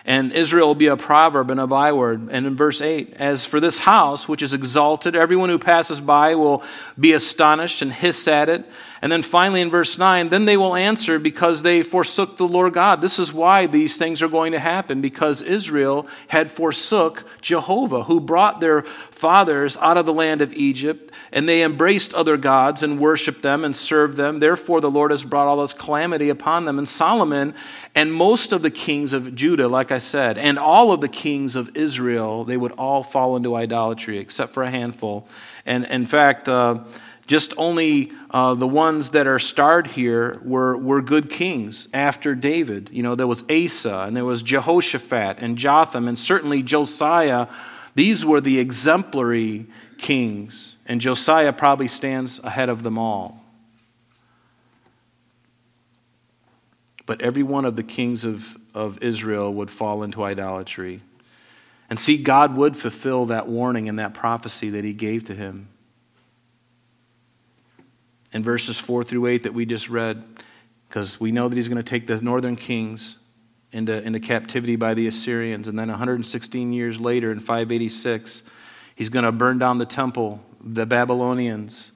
and 0.09 0.33
Israel 0.33 0.69
will 0.69 0.75
be 0.75 0.87
a 0.87 0.97
proverb 0.97 1.51
and 1.51 1.61
a 1.61 1.67
byword. 1.67 2.31
And 2.31 2.47
in 2.47 2.57
verse 2.57 2.81
8, 2.81 3.13
as 3.17 3.45
for 3.45 3.61
this 3.61 3.81
house 3.81 4.27
which 4.27 4.43
is 4.43 4.55
exalted, 4.55 5.15
everyone 5.15 5.51
who 5.51 5.59
passes 5.59 6.01
by 6.01 6.35
will 6.35 6.63
be 6.99 7.13
astonished 7.13 7.83
and 7.83 7.93
hiss 7.93 8.27
at 8.27 8.49
it. 8.49 8.65
And 9.01 9.13
then 9.13 9.23
finally 9.23 9.61
in 9.61 9.71
verse 9.71 9.97
9, 9.97 10.29
then 10.29 10.45
they 10.45 10.57
will 10.57 10.75
answer 10.75 11.19
because 11.19 11.63
they 11.63 11.83
forsook 11.83 12.37
the 12.37 12.49
Lord 12.49 12.73
God. 12.73 13.01
This 13.01 13.19
is 13.19 13.33
why 13.33 13.67
these 13.67 13.97
things 13.97 14.23
are 14.23 14.29
going 14.29 14.53
to 14.53 14.59
happen, 14.59 15.01
because 15.01 15.41
Israel 15.41 16.07
had 16.29 16.51
forsook 16.51 17.25
Jehovah, 17.41 18.05
who 18.05 18.21
brought 18.21 18.61
their 18.61 18.83
fathers 18.83 19.77
out 19.77 19.97
of 19.97 20.07
the 20.07 20.13
land 20.13 20.43
of 20.43 20.53
Egypt, 20.55 21.13
and 21.31 21.49
they 21.49 21.63
embraced 21.63 22.13
other 22.15 22.37
gods 22.37 22.83
and 22.83 22.99
worshiped 22.99 23.43
them 23.43 23.65
and 23.65 23.77
served 23.77 24.17
them. 24.17 24.41
Therefore, 24.41 24.81
the 24.81 24.91
Lord 24.91 25.13
has 25.13 25.23
brought 25.23 25.47
all 25.47 25.61
this 25.61 25.73
calamity 25.73 26.29
upon 26.29 26.65
them. 26.65 26.79
And 26.79 26.89
Solomon 26.89 27.55
and 27.95 28.13
most 28.13 28.53
of 28.53 28.63
the 28.63 28.71
kings 28.71 29.13
of 29.13 29.35
Judah, 29.35 29.69
like 29.69 29.93
I 29.93 29.99
said, 29.99 30.39
and 30.39 30.59
all 30.59 30.93
of 30.93 31.01
the 31.01 31.09
kings 31.09 31.55
of 31.55 31.77
Israel, 31.77 32.45
they 32.45 32.57
would 32.57 32.73
all 32.73 33.03
fall 33.03 33.37
into 33.37 33.55
idolatry, 33.55 34.19
except 34.19 34.53
for 34.53 34.63
a 34.63 34.71
handful. 34.71 35.29
And 35.67 35.85
in 35.85 36.07
fact, 36.07 36.49
uh, 36.49 36.85
just 37.29 37.53
only 37.59 38.11
uh, 38.31 38.55
the 38.55 38.67
ones 38.67 39.11
that 39.11 39.27
are 39.27 39.39
starred 39.39 39.87
here 39.89 40.41
were, 40.43 40.79
were 40.79 41.03
good 41.03 41.29
kings 41.29 41.87
after 41.93 42.35
David. 42.35 42.89
You 42.91 43.03
know, 43.03 43.15
there 43.15 43.27
was 43.27 43.45
Asa, 43.51 44.01
and 44.01 44.17
there 44.17 44.25
was 44.25 44.43
Jehoshaphat, 44.43 45.37
and 45.39 45.59
Jotham, 45.59 46.09
and 46.09 46.19
certainly 46.19 46.63
Josiah. 46.63 47.47
These 47.95 48.25
were 48.25 48.41
the 48.41 48.59
exemplary 48.59 49.67
kings, 49.99 50.77
and 50.87 51.03
Josiah 51.03 51.53
probably 51.53 51.87
stands 51.87 52.41
ahead 52.43 52.71
of 52.71 52.83
them 52.83 52.97
all. 52.97 53.45
But 57.05 57.21
every 57.21 57.43
one 57.43 57.67
of 57.67 57.77
the 57.77 57.83
kings 57.83 58.25
of, 58.25 58.57
of 58.73 59.03
Israel 59.03 59.53
would 59.53 59.71
fall 59.71 60.03
into 60.03 60.25
idolatry. 60.25 61.03
And 61.91 61.99
see, 61.99 62.17
God 62.17 62.57
would 62.57 62.75
fulfill 62.75 63.27
that 63.27 63.47
warning 63.47 63.87
and 63.87 63.99
that 63.99 64.15
prophecy 64.15 64.71
that 64.71 64.85
he 64.85 64.95
gave 64.95 65.25
to 65.25 65.35
him 65.35 65.69
in 68.33 68.43
verses 68.43 68.79
4 68.79 69.05
through 69.05 69.27
8 69.27 69.43
that 69.45 69.55
we 69.55 69.65
just 69.65 69.89
read, 69.89 70.23
because 70.89 71.21
we 71.21 71.33
know 71.33 71.49
that 71.49 71.57
he's 71.57 71.69
going 71.69 71.83
to 71.83 71.89
take 71.89 72.07
the 72.07 72.21
northern 72.21 72.57
kings 72.57 73.17
into, 73.73 74.03
into 74.03 74.21
captivity 74.21 74.77
by 74.77 74.95
the 74.95 75.07
Assyrians. 75.07 75.69
And 75.69 75.79
then 75.79 75.89
116 75.89 76.73
years 76.73 77.01
later, 77.01 77.31
in 77.31 77.41
586, 77.41 78.43
he's 78.95 79.09
going 79.09 79.25
to 79.25 79.33
burn 79.33 79.59
down 79.59 79.79
the 79.79 79.87
temple, 79.87 80.43
the 80.63 80.87
Babylonians, 80.87 81.93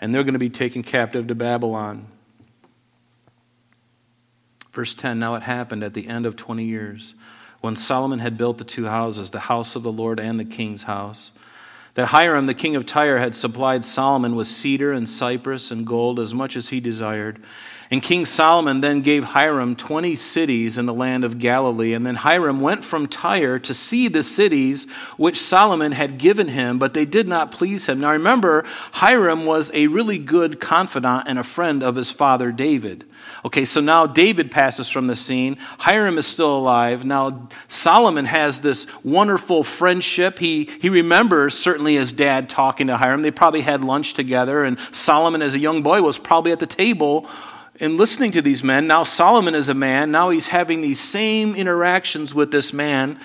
and 0.00 0.14
they're 0.14 0.24
going 0.24 0.34
to 0.34 0.38
be 0.38 0.50
taken 0.50 0.82
captive 0.82 1.26
to 1.26 1.34
Babylon. 1.34 2.06
Verse 4.72 4.94
10 4.94 5.18
Now 5.18 5.34
it 5.34 5.42
happened 5.42 5.82
at 5.82 5.94
the 5.94 6.06
end 6.06 6.26
of 6.26 6.36
20 6.36 6.64
years, 6.64 7.14
when 7.60 7.76
Solomon 7.76 8.18
had 8.18 8.36
built 8.36 8.58
the 8.58 8.64
two 8.64 8.84
houses, 8.84 9.30
the 9.30 9.40
house 9.40 9.74
of 9.74 9.82
the 9.82 9.92
Lord 9.92 10.20
and 10.20 10.38
the 10.38 10.44
king's 10.44 10.84
house 10.84 11.32
that 11.96 12.08
Hiram, 12.08 12.44
the 12.44 12.54
king 12.54 12.76
of 12.76 12.84
Tyre, 12.84 13.18
had 13.18 13.34
supplied 13.34 13.84
Solomon 13.84 14.36
with 14.36 14.46
cedar 14.46 14.92
and 14.92 15.08
cypress 15.08 15.70
and 15.70 15.86
gold 15.86 16.20
as 16.20 16.34
much 16.34 16.54
as 16.54 16.68
he 16.68 16.78
desired. 16.78 17.42
And 17.90 18.02
King 18.02 18.24
Solomon 18.24 18.80
then 18.80 19.00
gave 19.00 19.24
Hiram 19.24 19.76
20 19.76 20.14
cities 20.16 20.76
in 20.76 20.86
the 20.86 20.94
land 20.94 21.24
of 21.24 21.38
Galilee. 21.38 21.92
And 21.92 22.04
then 22.04 22.16
Hiram 22.16 22.60
went 22.60 22.84
from 22.84 23.06
Tyre 23.06 23.58
to 23.60 23.74
see 23.74 24.08
the 24.08 24.22
cities 24.22 24.86
which 25.16 25.40
Solomon 25.40 25.92
had 25.92 26.18
given 26.18 26.48
him, 26.48 26.78
but 26.78 26.94
they 26.94 27.04
did 27.04 27.28
not 27.28 27.52
please 27.52 27.86
him. 27.88 28.00
Now 28.00 28.10
remember, 28.10 28.64
Hiram 28.92 29.46
was 29.46 29.70
a 29.72 29.86
really 29.86 30.18
good 30.18 30.60
confidant 30.60 31.24
and 31.26 31.38
a 31.38 31.44
friend 31.44 31.82
of 31.82 31.96
his 31.96 32.10
father 32.10 32.50
David. 32.50 33.04
Okay, 33.44 33.64
so 33.64 33.80
now 33.80 34.06
David 34.06 34.50
passes 34.50 34.88
from 34.88 35.06
the 35.06 35.16
scene. 35.16 35.56
Hiram 35.78 36.18
is 36.18 36.26
still 36.26 36.56
alive. 36.56 37.04
Now 37.04 37.48
Solomon 37.68 38.24
has 38.24 38.60
this 38.60 38.86
wonderful 39.04 39.62
friendship. 39.62 40.38
He, 40.38 40.68
he 40.80 40.88
remembers 40.88 41.56
certainly 41.56 41.94
his 41.94 42.12
dad 42.12 42.48
talking 42.48 42.88
to 42.88 42.96
Hiram. 42.96 43.22
They 43.22 43.30
probably 43.30 43.60
had 43.60 43.84
lunch 43.84 44.14
together, 44.14 44.64
and 44.64 44.78
Solomon, 44.92 45.42
as 45.42 45.54
a 45.54 45.58
young 45.58 45.82
boy, 45.82 46.02
was 46.02 46.18
probably 46.18 46.52
at 46.52 46.60
the 46.60 46.66
table 46.66 47.28
and 47.80 47.96
listening 47.96 48.32
to 48.32 48.42
these 48.42 48.62
men. 48.64 48.86
Now 48.86 49.04
Solomon 49.04 49.54
is 49.54 49.68
a 49.68 49.74
man. 49.74 50.10
Now 50.10 50.30
he's 50.30 50.48
having 50.48 50.80
these 50.80 51.00
same 51.00 51.54
interactions 51.54 52.34
with 52.34 52.50
this 52.50 52.72
man. 52.72 53.18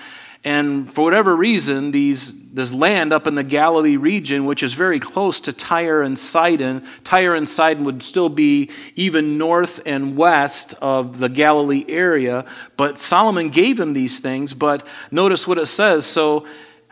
And 0.44 0.92
for 0.92 1.02
whatever 1.02 1.36
reason, 1.36 1.92
these, 1.92 2.32
this 2.52 2.72
land 2.72 3.12
up 3.12 3.28
in 3.28 3.36
the 3.36 3.44
Galilee 3.44 3.96
region, 3.96 4.44
which 4.44 4.64
is 4.64 4.74
very 4.74 4.98
close 4.98 5.38
to 5.40 5.52
Tyre 5.52 6.02
and 6.02 6.18
Sidon, 6.18 6.84
Tyre 7.04 7.36
and 7.36 7.48
Sidon 7.48 7.84
would 7.84 8.02
still 8.02 8.28
be 8.28 8.68
even 8.96 9.38
north 9.38 9.80
and 9.86 10.16
west 10.16 10.74
of 10.82 11.18
the 11.18 11.28
Galilee 11.28 11.84
area. 11.86 12.44
But 12.76 12.98
Solomon 12.98 13.50
gave 13.50 13.78
him 13.78 13.92
these 13.92 14.18
things. 14.18 14.52
But 14.52 14.84
notice 15.12 15.46
what 15.46 15.58
it 15.58 15.66
says. 15.66 16.06
So 16.06 16.44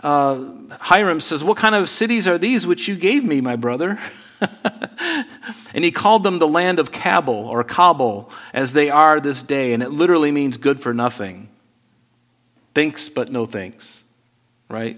uh, 0.03 0.45
Hiram 0.79 1.19
says, 1.19 1.43
What 1.43 1.57
kind 1.57 1.75
of 1.75 1.89
cities 1.89 2.29
are 2.29 2.39
these 2.39 2.69
which 2.69 2.87
you 2.87 2.95
gave 2.95 3.25
me, 3.25 3.41
my 3.41 3.57
brother? 3.57 3.99
and 5.75 5.85
he 5.85 5.91
called 5.91 6.23
them 6.23 6.39
the 6.39 6.49
land 6.49 6.79
of 6.79 6.93
Cabul 6.93 7.35
or 7.35 7.63
Kabul, 7.65 8.31
as 8.53 8.73
they 8.73 8.91
are 8.91 9.21
this 9.21 9.43
day. 9.43 9.73
And 9.73 9.83
it 9.83 9.91
literally 9.91 10.33
means 10.33 10.57
good 10.57 10.81
for 10.81 10.95
nothing. 10.95 11.49
Thanks, 12.75 13.09
but 13.09 13.31
no 13.31 13.47
thanks, 13.47 14.03
right? 14.69 14.97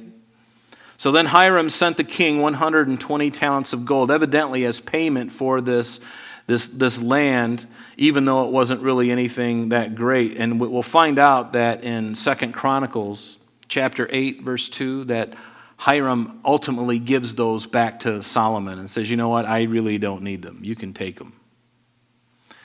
So 0.96 1.10
then 1.10 1.26
Hiram 1.26 1.68
sent 1.68 1.96
the 1.96 2.04
king 2.04 2.40
120 2.40 3.30
talents 3.30 3.72
of 3.72 3.84
gold, 3.84 4.10
evidently 4.10 4.64
as 4.64 4.78
payment 4.78 5.32
for 5.32 5.60
this, 5.60 5.98
this, 6.46 6.68
this 6.68 7.02
land, 7.02 7.66
even 7.96 8.24
though 8.24 8.44
it 8.44 8.52
wasn't 8.52 8.82
really 8.82 9.10
anything 9.10 9.70
that 9.70 9.94
great. 9.94 10.36
And 10.36 10.60
we'll 10.60 10.82
find 10.82 11.18
out 11.18 11.52
that 11.52 11.82
in 11.82 12.14
Second 12.14 12.52
Chronicles 12.52 13.40
chapter 13.66 14.06
8, 14.12 14.42
verse 14.42 14.68
2, 14.68 15.04
that 15.04 15.34
Hiram 15.82 16.38
ultimately 16.44 17.00
gives 17.00 17.34
those 17.34 17.66
back 17.66 17.98
to 18.00 18.22
Solomon 18.22 18.78
and 18.78 18.88
says, 18.88 19.10
You 19.10 19.16
know 19.16 19.30
what? 19.30 19.46
I 19.46 19.62
really 19.62 19.98
don't 19.98 20.22
need 20.22 20.42
them. 20.42 20.60
You 20.62 20.76
can 20.76 20.92
take 20.92 21.18
them. 21.18 21.32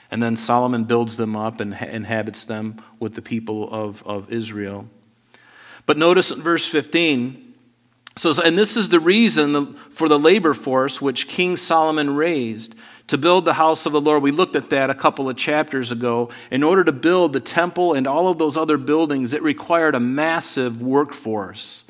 And 0.08 0.22
then 0.22 0.36
Solomon 0.36 0.84
builds 0.84 1.16
them 1.16 1.34
up 1.34 1.60
and 1.60 1.74
inhabits 1.74 2.44
them 2.44 2.76
with 3.00 3.14
the 3.14 3.20
people 3.20 3.68
of, 3.72 4.06
of 4.06 4.32
Israel. 4.32 4.88
But 5.84 5.98
notice 5.98 6.30
in 6.30 6.40
verse 6.40 6.64
15, 6.68 7.54
so, 8.14 8.32
and 8.40 8.56
this 8.56 8.76
is 8.76 8.88
the 8.88 9.00
reason 9.00 9.74
for 9.90 10.08
the 10.08 10.18
labor 10.18 10.54
force 10.54 11.02
which 11.02 11.26
King 11.26 11.56
Solomon 11.56 12.14
raised 12.14 12.76
to 13.08 13.18
build 13.18 13.44
the 13.44 13.54
house 13.54 13.84
of 13.84 13.90
the 13.90 14.00
Lord. 14.00 14.22
We 14.22 14.30
looked 14.30 14.54
at 14.54 14.70
that 14.70 14.90
a 14.90 14.94
couple 14.94 15.28
of 15.28 15.36
chapters 15.36 15.90
ago. 15.90 16.30
In 16.52 16.62
order 16.62 16.84
to 16.84 16.92
build 16.92 17.32
the 17.32 17.40
temple 17.40 17.94
and 17.94 18.06
all 18.06 18.28
of 18.28 18.38
those 18.38 18.56
other 18.56 18.76
buildings, 18.76 19.34
it 19.34 19.42
required 19.42 19.96
a 19.96 20.00
massive 20.00 20.80
workforce. 20.80 21.82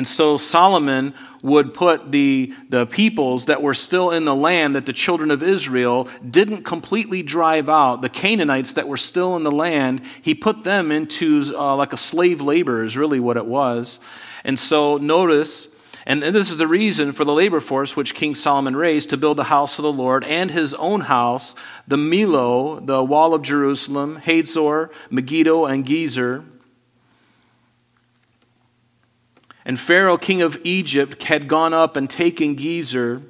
And 0.00 0.08
so 0.08 0.38
Solomon 0.38 1.12
would 1.42 1.74
put 1.74 2.10
the, 2.10 2.54
the 2.70 2.86
peoples 2.86 3.44
that 3.44 3.60
were 3.60 3.74
still 3.74 4.10
in 4.10 4.24
the 4.24 4.34
land 4.34 4.74
that 4.74 4.86
the 4.86 4.94
children 4.94 5.30
of 5.30 5.42
Israel 5.42 6.08
didn't 6.26 6.62
completely 6.62 7.22
drive 7.22 7.68
out, 7.68 8.00
the 8.00 8.08
Canaanites 8.08 8.72
that 8.72 8.88
were 8.88 8.96
still 8.96 9.36
in 9.36 9.42
the 9.42 9.50
land, 9.50 10.00
he 10.22 10.34
put 10.34 10.64
them 10.64 10.90
into 10.90 11.52
uh, 11.54 11.76
like 11.76 11.92
a 11.92 11.98
slave 11.98 12.40
labor, 12.40 12.82
is 12.82 12.96
really 12.96 13.20
what 13.20 13.36
it 13.36 13.44
was. 13.44 14.00
And 14.42 14.58
so 14.58 14.96
notice, 14.96 15.68
and 16.06 16.22
this 16.22 16.50
is 16.50 16.56
the 16.56 16.66
reason 16.66 17.12
for 17.12 17.26
the 17.26 17.34
labor 17.34 17.60
force 17.60 17.94
which 17.94 18.14
King 18.14 18.34
Solomon 18.34 18.76
raised 18.76 19.10
to 19.10 19.18
build 19.18 19.36
the 19.36 19.44
house 19.44 19.78
of 19.78 19.82
the 19.82 19.92
Lord 19.92 20.24
and 20.24 20.50
his 20.50 20.72
own 20.76 21.02
house, 21.02 21.54
the 21.86 21.96
Millo, 21.96 22.86
the 22.86 23.04
wall 23.04 23.34
of 23.34 23.42
Jerusalem, 23.42 24.16
Hazor, 24.16 24.90
Megiddo, 25.10 25.66
and 25.66 25.84
Gezer 25.84 26.46
And 29.70 29.78
Pharaoh, 29.78 30.18
king 30.18 30.42
of 30.42 30.58
Egypt, 30.64 31.22
had 31.22 31.46
gone 31.46 31.72
up 31.72 31.96
and 31.96 32.10
taken 32.10 32.56
Gezer 32.56 33.22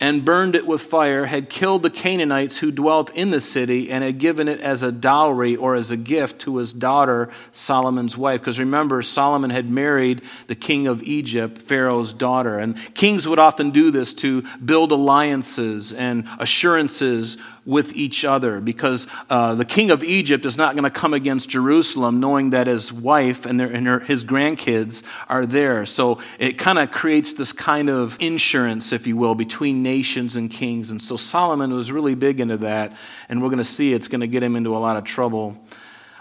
and 0.00 0.24
burned 0.24 0.56
it 0.56 0.66
with 0.66 0.80
fire, 0.80 1.26
had 1.26 1.48
killed 1.48 1.82
the 1.82 1.90
Canaanites 1.90 2.58
who 2.58 2.70
dwelt 2.70 3.10
in 3.10 3.30
the 3.30 3.40
city, 3.40 3.90
and 3.90 4.02
had 4.02 4.18
given 4.18 4.48
it 4.48 4.60
as 4.60 4.82
a 4.82 4.90
dowry 4.90 5.54
or 5.54 5.74
as 5.74 5.90
a 5.90 5.96
gift 5.96 6.40
to 6.40 6.56
his 6.56 6.72
daughter, 6.72 7.28
Solomon's 7.52 8.16
wife. 8.16 8.40
Because 8.40 8.58
remember, 8.58 9.02
Solomon 9.02 9.50
had 9.50 9.70
married 9.70 10.22
the 10.48 10.54
king 10.54 10.86
of 10.86 11.02
Egypt, 11.02 11.62
Pharaoh's 11.62 12.12
daughter. 12.12 12.58
And 12.58 12.76
kings 12.94 13.28
would 13.28 13.38
often 13.38 13.70
do 13.70 13.90
this 13.90 14.12
to 14.14 14.42
build 14.64 14.92
alliances 14.92 15.92
and 15.92 16.28
assurances 16.38 17.38
with 17.64 17.94
each 17.94 18.24
other 18.24 18.60
because 18.60 19.06
uh, 19.30 19.54
the 19.54 19.64
king 19.64 19.92
of 19.92 20.02
Egypt 20.02 20.44
is 20.44 20.56
not 20.56 20.74
going 20.74 20.82
to 20.82 20.90
come 20.90 21.14
against 21.14 21.48
Jerusalem 21.48 22.18
knowing 22.18 22.50
that 22.50 22.66
his 22.66 22.92
wife 22.92 23.46
and, 23.46 23.60
their, 23.60 23.68
and 23.68 23.86
her, 23.86 24.00
his 24.00 24.24
grandkids 24.24 25.04
are 25.28 25.46
there. 25.46 25.86
So 25.86 26.18
it 26.40 26.58
kind 26.58 26.80
of 26.80 26.90
creates 26.90 27.34
this 27.34 27.52
kind 27.52 27.88
of 27.88 28.16
insurance, 28.20 28.92
if 28.92 29.06
you 29.06 29.16
will, 29.16 29.36
between 29.36 29.82
nations 29.82 29.91
and 30.36 30.50
kings. 30.50 30.90
And 30.90 31.00
so 31.00 31.16
Solomon 31.16 31.74
was 31.74 31.92
really 31.92 32.14
big 32.14 32.40
into 32.40 32.56
that, 32.58 32.96
and 33.28 33.42
we're 33.42 33.48
going 33.48 33.58
to 33.58 33.64
see 33.64 33.92
it's 33.92 34.08
going 34.08 34.20
to 34.20 34.26
get 34.26 34.42
him 34.42 34.56
into 34.56 34.76
a 34.76 34.78
lot 34.78 34.96
of 34.96 35.04
trouble. 35.04 35.56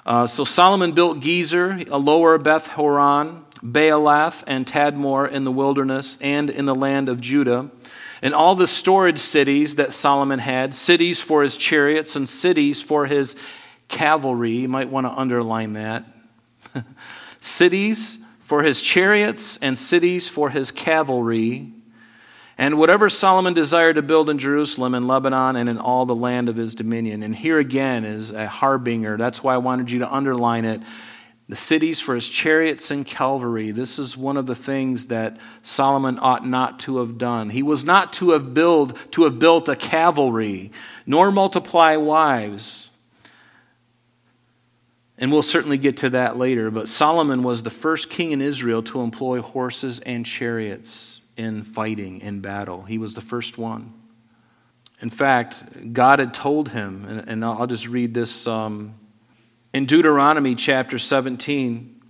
Uh, 0.06 0.28
so 0.28 0.44
Solomon 0.44 0.92
built 0.92 1.20
Gezer, 1.20 1.88
a 1.90 1.98
lower 1.98 2.38
Beth 2.38 2.68
Horon, 2.68 3.46
Baalath, 3.64 4.44
and 4.48 4.66
Tadmor 4.66 5.30
in 5.30 5.44
the 5.44 5.52
wilderness 5.52 6.18
and 6.22 6.50
in 6.50 6.66
the 6.66 6.76
land 6.76 7.08
of 7.08 7.22
Judah 7.22 7.70
and 8.22 8.34
all 8.34 8.56
the 8.56 8.68
storage 8.68 9.20
cities 9.20 9.76
that 9.76 9.94
Solomon 9.94 10.40
had, 10.40 10.76
cities 10.76 11.22
for 11.22 11.42
his 11.42 11.58
chariots 11.58 12.16
and 12.16 12.30
cities 12.30 12.82
for 12.82 13.08
his 13.08 13.36
cavalry. 13.88 14.58
You 14.58 14.70
might 14.70 14.90
want 14.90 15.08
to 15.08 15.12
underline 15.12 15.74
that. 15.74 16.06
cities 17.42 18.20
for 18.40 18.64
his 18.64 18.82
chariots 18.82 19.58
and 19.58 19.78
cities 19.78 20.28
for 20.28 20.50
his 20.50 20.72
cavalry. 20.72 21.74
And 22.62 22.78
whatever 22.78 23.10
Solomon 23.10 23.56
desired 23.56 23.96
to 23.96 24.04
build 24.04 24.30
in 24.30 24.38
Jerusalem 24.38 24.94
and 24.94 25.08
Lebanon 25.08 25.56
and 25.56 25.68
in 25.68 25.80
all 25.80 26.06
the 26.06 26.14
land 26.14 26.48
of 26.48 26.58
his 26.58 26.76
dominion. 26.76 27.24
And 27.24 27.36
here 27.36 27.58
again 27.58 28.06
is 28.06 28.30
a 28.30 28.48
harbinger. 28.48 29.18
That's 29.18 29.44
why 29.44 29.56
I 29.56 29.58
wanted 29.58 29.90
you 29.90 29.98
to 29.98 30.14
underline 30.14 30.66
it 30.66 30.84
the 31.50 31.56
cities 31.56 32.00
for 32.00 32.14
his 32.14 32.30
chariots 32.30 32.92
and 32.92 33.04
cavalry. 33.04 33.72
This 33.72 33.98
is 33.98 34.16
one 34.16 34.38
of 34.38 34.46
the 34.46 34.54
things 34.54 35.08
that 35.08 35.38
Solomon 35.64 36.20
ought 36.22 36.46
not 36.46 36.80
to 36.82 37.00
have 37.00 37.18
done. 37.18 37.50
He 37.50 37.64
was 37.64 37.84
not 37.84 38.14
to 38.14 38.30
have 38.30 38.54
build 38.54 38.96
to 39.14 39.24
have 39.24 39.40
built 39.40 39.68
a 39.68 39.76
cavalry, 39.76 40.72
nor 41.08 41.32
multiply 41.32 41.96
wives. 41.96 42.92
And 45.18 45.32
we'll 45.32 45.42
certainly 45.42 45.80
get 45.80 45.98
to 45.98 46.12
that 46.12 46.38
later, 46.38 46.70
but 46.70 46.88
Solomon 46.88 47.42
was 47.42 47.64
the 47.64 47.72
first 47.72 48.12
king 48.12 48.30
in 48.32 48.40
Israel 48.40 48.84
to 48.84 49.02
employ 49.02 49.42
horses 49.42 50.00
and 50.02 50.28
chariots 50.28 51.21
in 51.42 51.64
fighting, 51.64 52.22
in 52.22 52.40
battle. 52.40 52.84
He 52.84 52.98
was 52.98 53.16
the 53.16 53.22
first 53.22 53.58
one. 53.58 53.94
In 55.02 55.10
fact, 55.10 55.94
God 55.94 56.20
had 56.20 56.34
told 56.34 56.70
him, 56.70 57.06
and, 57.28 57.44
I'll 57.44 57.66
just 57.66 57.88
read 57.88 58.14
this 58.14 58.46
um, 58.46 58.94
in 59.74 59.88
Deuteronomy 59.88 60.54
chapter 60.54 61.00
17, 61.00 62.01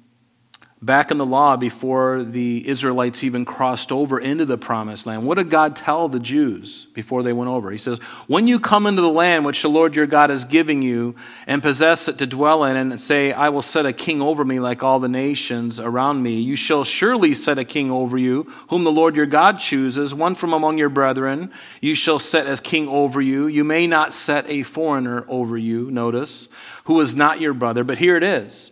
back 0.84 1.12
in 1.12 1.20
the 1.20 1.26
law 1.26 1.56
before 1.56 2.24
the 2.24 2.68
Israelites 2.68 3.24
even 3.24 3.46
crossed 3.46 3.92
over 3.92 4.20
into 4.20 4.46
the 4.46 4.58
promised 4.58 5.06
land, 5.06 5.28
what 5.28 5.38
did 5.38 5.52
God 5.52 5.76
tell 5.76 6.08
the 6.08 6.20
Jews 6.20 6.88
before 6.94 7.22
they 7.22 7.34
went 7.34 7.50
over? 7.52 7.70
He 7.70 7.78
says, 7.78 8.00
When 8.26 8.48
you 8.48 8.60
come 8.60 8.88
into 8.88 9.02
the 9.02 9.10
land 9.10 9.46
which 9.46 9.62
the 9.62 9.70
Lord 9.70 9.96
your 9.96 10.08
God 10.08 10.32
is 10.32 10.44
giving 10.44 10.82
you 10.82 11.16
and 11.46 11.62
possess 11.62 12.08
it 12.08 12.18
to 12.18 12.26
dwell 12.26 12.64
in, 12.64 12.78
and 12.78 13.00
say, 13.00 13.32
I 13.32 13.50
will 13.50 13.62
set 13.62 13.86
a 13.86 13.94
king 13.94 14.22
over 14.22 14.44
me 14.44 14.60
like 14.60 14.82
all 14.82 15.00
the 15.00 15.08
nations 15.08 15.80
around 15.80 16.24
me, 16.24 16.40
you 16.40 16.56
shall 16.56 16.84
surely 16.84 17.36
set 17.36 17.60
a 17.60 17.66
king 17.66 17.92
over 17.92 18.18
you, 18.18 18.52
whom 18.70 18.84
the 18.84 18.92
Lord 18.92 19.16
your 19.16 19.28
God 19.28 19.60
chooses, 19.60 20.16
one 20.16 20.34
from 20.34 20.52
among 20.52 20.80
your 20.80 20.90
brethren, 20.90 21.52
you 21.80 21.94
shall 21.94 22.18
set 22.18 22.48
as 22.48 22.60
king 22.60 22.88
over 22.88 23.22
you. 23.22 23.46
You 23.46 23.64
may 23.64 23.86
not 23.86 24.16
set 24.16 24.50
a 24.50 24.64
foreigner 24.64 25.26
over 25.28 25.58
you, 25.58 25.92
notice 25.92 26.50
who 26.86 27.00
is 27.02 27.16
not 27.16 27.40
your 27.40 27.54
brother, 27.54 27.84
but 27.84 28.00
here 28.00 28.18
it 28.18 28.24
is. 28.24 28.71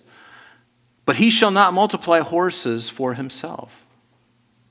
But 1.10 1.16
he 1.16 1.32
shall 1.32 1.50
not 1.50 1.74
multiply 1.74 2.20
horses 2.20 2.92
for 2.92 3.16
himself. 3.16 3.84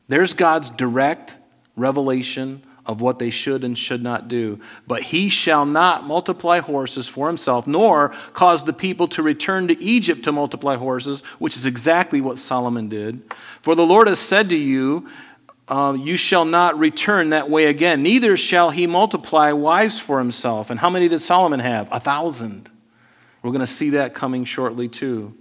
There's 0.06 0.34
God's 0.34 0.70
direct 0.70 1.36
revelation 1.74 2.62
of 2.86 3.00
what 3.00 3.18
they 3.18 3.30
should 3.30 3.64
and 3.64 3.76
should 3.76 4.04
not 4.04 4.28
do. 4.28 4.60
But 4.86 5.02
he 5.02 5.30
shall 5.30 5.66
not 5.66 6.04
multiply 6.04 6.60
horses 6.60 7.08
for 7.08 7.26
himself, 7.26 7.66
nor 7.66 8.10
cause 8.34 8.64
the 8.64 8.72
people 8.72 9.08
to 9.08 9.22
return 9.24 9.66
to 9.66 9.82
Egypt 9.82 10.22
to 10.22 10.30
multiply 10.30 10.76
horses, 10.76 11.22
which 11.40 11.56
is 11.56 11.66
exactly 11.66 12.20
what 12.20 12.38
Solomon 12.38 12.88
did. 12.88 13.20
For 13.60 13.74
the 13.74 13.84
Lord 13.84 14.06
has 14.06 14.20
said 14.20 14.48
to 14.50 14.56
you, 14.56 15.08
uh, 15.66 15.96
You 15.98 16.16
shall 16.16 16.44
not 16.44 16.78
return 16.78 17.30
that 17.30 17.50
way 17.50 17.64
again, 17.64 18.00
neither 18.04 18.36
shall 18.36 18.70
he 18.70 18.86
multiply 18.86 19.50
wives 19.50 19.98
for 19.98 20.20
himself. 20.20 20.70
And 20.70 20.78
how 20.78 20.88
many 20.88 21.08
did 21.08 21.18
Solomon 21.18 21.58
have? 21.58 21.88
A 21.90 21.98
thousand. 21.98 22.70
We're 23.42 23.50
going 23.50 23.58
to 23.58 23.66
see 23.66 23.90
that 23.90 24.14
coming 24.14 24.44
shortly 24.44 24.86
too. 24.86 25.34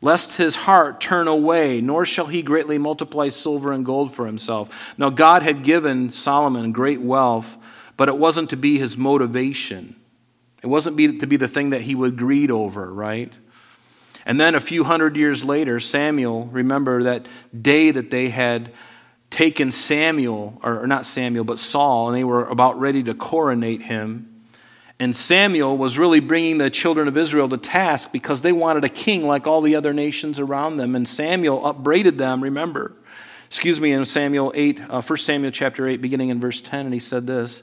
Lest 0.00 0.36
his 0.36 0.54
heart 0.54 1.00
turn 1.00 1.26
away, 1.26 1.80
nor 1.80 2.06
shall 2.06 2.26
he 2.26 2.42
greatly 2.42 2.78
multiply 2.78 3.28
silver 3.28 3.72
and 3.72 3.84
gold 3.84 4.14
for 4.14 4.26
himself. 4.26 4.94
Now, 4.96 5.10
God 5.10 5.42
had 5.42 5.64
given 5.64 6.12
Solomon 6.12 6.70
great 6.70 7.00
wealth, 7.00 7.56
but 7.96 8.08
it 8.08 8.16
wasn't 8.16 8.50
to 8.50 8.56
be 8.56 8.78
his 8.78 8.96
motivation. 8.96 9.96
It 10.62 10.68
wasn't 10.68 10.96
be, 10.96 11.18
to 11.18 11.26
be 11.26 11.36
the 11.36 11.48
thing 11.48 11.70
that 11.70 11.82
he 11.82 11.94
would 11.94 12.16
greed 12.16 12.50
over, 12.50 12.92
right? 12.92 13.32
And 14.24 14.38
then 14.38 14.54
a 14.54 14.60
few 14.60 14.84
hundred 14.84 15.16
years 15.16 15.44
later, 15.44 15.80
Samuel, 15.80 16.46
remember 16.46 17.02
that 17.04 17.26
day 17.60 17.90
that 17.90 18.10
they 18.10 18.28
had 18.28 18.72
taken 19.30 19.72
Samuel, 19.72 20.60
or 20.62 20.86
not 20.86 21.06
Samuel, 21.06 21.44
but 21.44 21.58
Saul, 21.58 22.08
and 22.08 22.16
they 22.16 22.24
were 22.24 22.46
about 22.46 22.78
ready 22.78 23.02
to 23.02 23.14
coronate 23.14 23.82
him. 23.82 24.37
And 25.00 25.14
Samuel 25.14 25.76
was 25.76 25.96
really 25.96 26.18
bringing 26.18 26.58
the 26.58 26.70
children 26.70 27.06
of 27.06 27.16
Israel 27.16 27.48
to 27.50 27.56
task 27.56 28.10
because 28.10 28.42
they 28.42 28.52
wanted 28.52 28.84
a 28.84 28.88
king 28.88 29.26
like 29.26 29.46
all 29.46 29.60
the 29.60 29.76
other 29.76 29.92
nations 29.92 30.40
around 30.40 30.76
them. 30.76 30.96
And 30.96 31.06
Samuel 31.06 31.64
upbraided 31.64 32.18
them, 32.18 32.42
remember. 32.42 32.92
Excuse 33.46 33.80
me, 33.80 33.92
in 33.92 34.04
Samuel 34.04 34.52
8, 34.54 34.80
uh, 34.90 35.00
1 35.00 35.16
Samuel 35.18 35.52
chapter 35.52 35.88
8, 35.88 36.02
beginning 36.02 36.30
in 36.30 36.40
verse 36.40 36.60
10, 36.60 36.86
and 36.86 36.94
he 36.94 37.00
said 37.00 37.26
this 37.26 37.62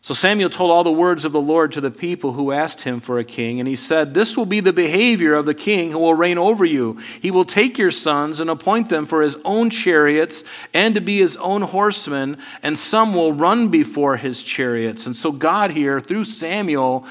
so 0.00 0.14
Samuel 0.14 0.48
told 0.48 0.70
all 0.70 0.84
the 0.84 0.92
words 0.92 1.24
of 1.24 1.32
the 1.32 1.40
Lord 1.40 1.72
to 1.72 1.80
the 1.80 1.90
people 1.90 2.32
who 2.32 2.52
asked 2.52 2.82
him 2.82 3.00
for 3.00 3.18
a 3.18 3.24
king, 3.24 3.58
and 3.58 3.68
he 3.68 3.74
said, 3.74 4.14
This 4.14 4.36
will 4.36 4.46
be 4.46 4.60
the 4.60 4.72
behavior 4.72 5.34
of 5.34 5.44
the 5.44 5.54
king 5.54 5.90
who 5.90 5.98
will 5.98 6.14
reign 6.14 6.38
over 6.38 6.64
you. 6.64 6.98
He 7.20 7.32
will 7.32 7.44
take 7.44 7.78
your 7.78 7.90
sons 7.90 8.38
and 8.38 8.48
appoint 8.48 8.90
them 8.90 9.06
for 9.06 9.22
his 9.22 9.36
own 9.44 9.70
chariots 9.70 10.44
and 10.72 10.94
to 10.94 11.00
be 11.00 11.18
his 11.18 11.36
own 11.38 11.62
horsemen, 11.62 12.38
and 12.62 12.78
some 12.78 13.12
will 13.12 13.32
run 13.32 13.68
before 13.68 14.16
his 14.16 14.44
chariots. 14.44 15.04
And 15.04 15.16
so 15.16 15.32
God 15.32 15.72
here, 15.72 16.00
through 16.00 16.26
Samuel, 16.26 17.04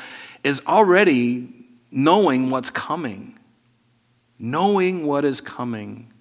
is 0.46 0.62
already 0.66 1.50
knowing 1.92 2.50
what's 2.50 2.70
coming, 2.70 3.38
knowing 4.40 5.06
what 5.06 5.26
is 5.26 5.42
coming. 5.42 6.14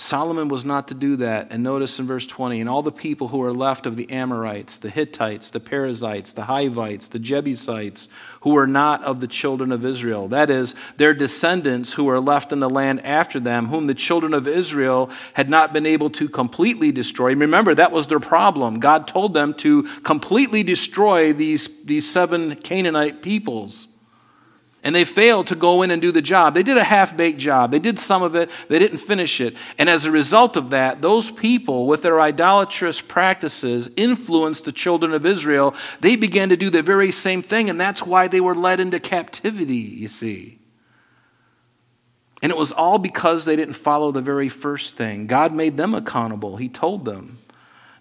Solomon 0.00 0.48
was 0.48 0.64
not 0.64 0.88
to 0.88 0.94
do 0.94 1.16
that. 1.16 1.48
And 1.50 1.62
notice 1.62 1.98
in 1.98 2.06
verse 2.06 2.26
20, 2.26 2.58
and 2.58 2.70
all 2.70 2.82
the 2.82 2.90
people 2.90 3.28
who 3.28 3.36
were 3.36 3.52
left 3.52 3.84
of 3.84 3.96
the 3.96 4.10
Amorites, 4.10 4.78
the 4.78 4.88
Hittites, 4.88 5.50
the 5.50 5.60
Perizzites, 5.60 6.32
the 6.32 6.44
Hivites, 6.44 7.08
the 7.08 7.18
Jebusites, 7.18 8.08
who 8.40 8.54
were 8.54 8.66
not 8.66 9.04
of 9.04 9.20
the 9.20 9.26
children 9.26 9.70
of 9.70 9.84
Israel. 9.84 10.26
That 10.26 10.48
is, 10.48 10.74
their 10.96 11.12
descendants 11.12 11.92
who 11.92 12.04
were 12.04 12.18
left 12.18 12.50
in 12.50 12.60
the 12.60 12.70
land 12.70 13.04
after 13.04 13.38
them, 13.38 13.66
whom 13.66 13.88
the 13.88 13.94
children 13.94 14.32
of 14.32 14.48
Israel 14.48 15.10
had 15.34 15.50
not 15.50 15.74
been 15.74 15.84
able 15.84 16.08
to 16.10 16.30
completely 16.30 16.92
destroy. 16.92 17.34
Remember, 17.34 17.74
that 17.74 17.92
was 17.92 18.06
their 18.06 18.20
problem. 18.20 18.80
God 18.80 19.06
told 19.06 19.34
them 19.34 19.52
to 19.54 19.82
completely 20.00 20.62
destroy 20.62 21.34
these, 21.34 21.68
these 21.84 22.10
seven 22.10 22.56
Canaanite 22.56 23.20
peoples. 23.20 23.86
And 24.82 24.94
they 24.94 25.04
failed 25.04 25.48
to 25.48 25.54
go 25.54 25.82
in 25.82 25.90
and 25.90 26.00
do 26.00 26.10
the 26.10 26.22
job. 26.22 26.54
They 26.54 26.62
did 26.62 26.78
a 26.78 26.84
half 26.84 27.14
baked 27.14 27.38
job. 27.38 27.70
They 27.70 27.78
did 27.78 27.98
some 27.98 28.22
of 28.22 28.34
it, 28.34 28.50
they 28.68 28.78
didn't 28.78 28.98
finish 28.98 29.40
it. 29.40 29.54
And 29.78 29.90
as 29.90 30.06
a 30.06 30.10
result 30.10 30.56
of 30.56 30.70
that, 30.70 31.02
those 31.02 31.30
people, 31.30 31.86
with 31.86 32.02
their 32.02 32.20
idolatrous 32.20 33.00
practices, 33.00 33.90
influenced 33.96 34.64
the 34.64 34.72
children 34.72 35.12
of 35.12 35.26
Israel. 35.26 35.74
They 36.00 36.16
began 36.16 36.48
to 36.48 36.56
do 36.56 36.70
the 36.70 36.82
very 36.82 37.12
same 37.12 37.42
thing, 37.42 37.68
and 37.68 37.78
that's 37.78 38.02
why 38.04 38.26
they 38.26 38.40
were 38.40 38.54
led 38.54 38.80
into 38.80 39.00
captivity, 39.00 39.74
you 39.74 40.08
see. 40.08 40.58
And 42.42 42.50
it 42.50 42.56
was 42.56 42.72
all 42.72 42.98
because 42.98 43.44
they 43.44 43.56
didn't 43.56 43.74
follow 43.74 44.12
the 44.12 44.22
very 44.22 44.48
first 44.48 44.96
thing. 44.96 45.26
God 45.26 45.52
made 45.52 45.76
them 45.76 45.94
accountable, 45.94 46.56
He 46.56 46.70
told 46.70 47.04
them. 47.04 47.36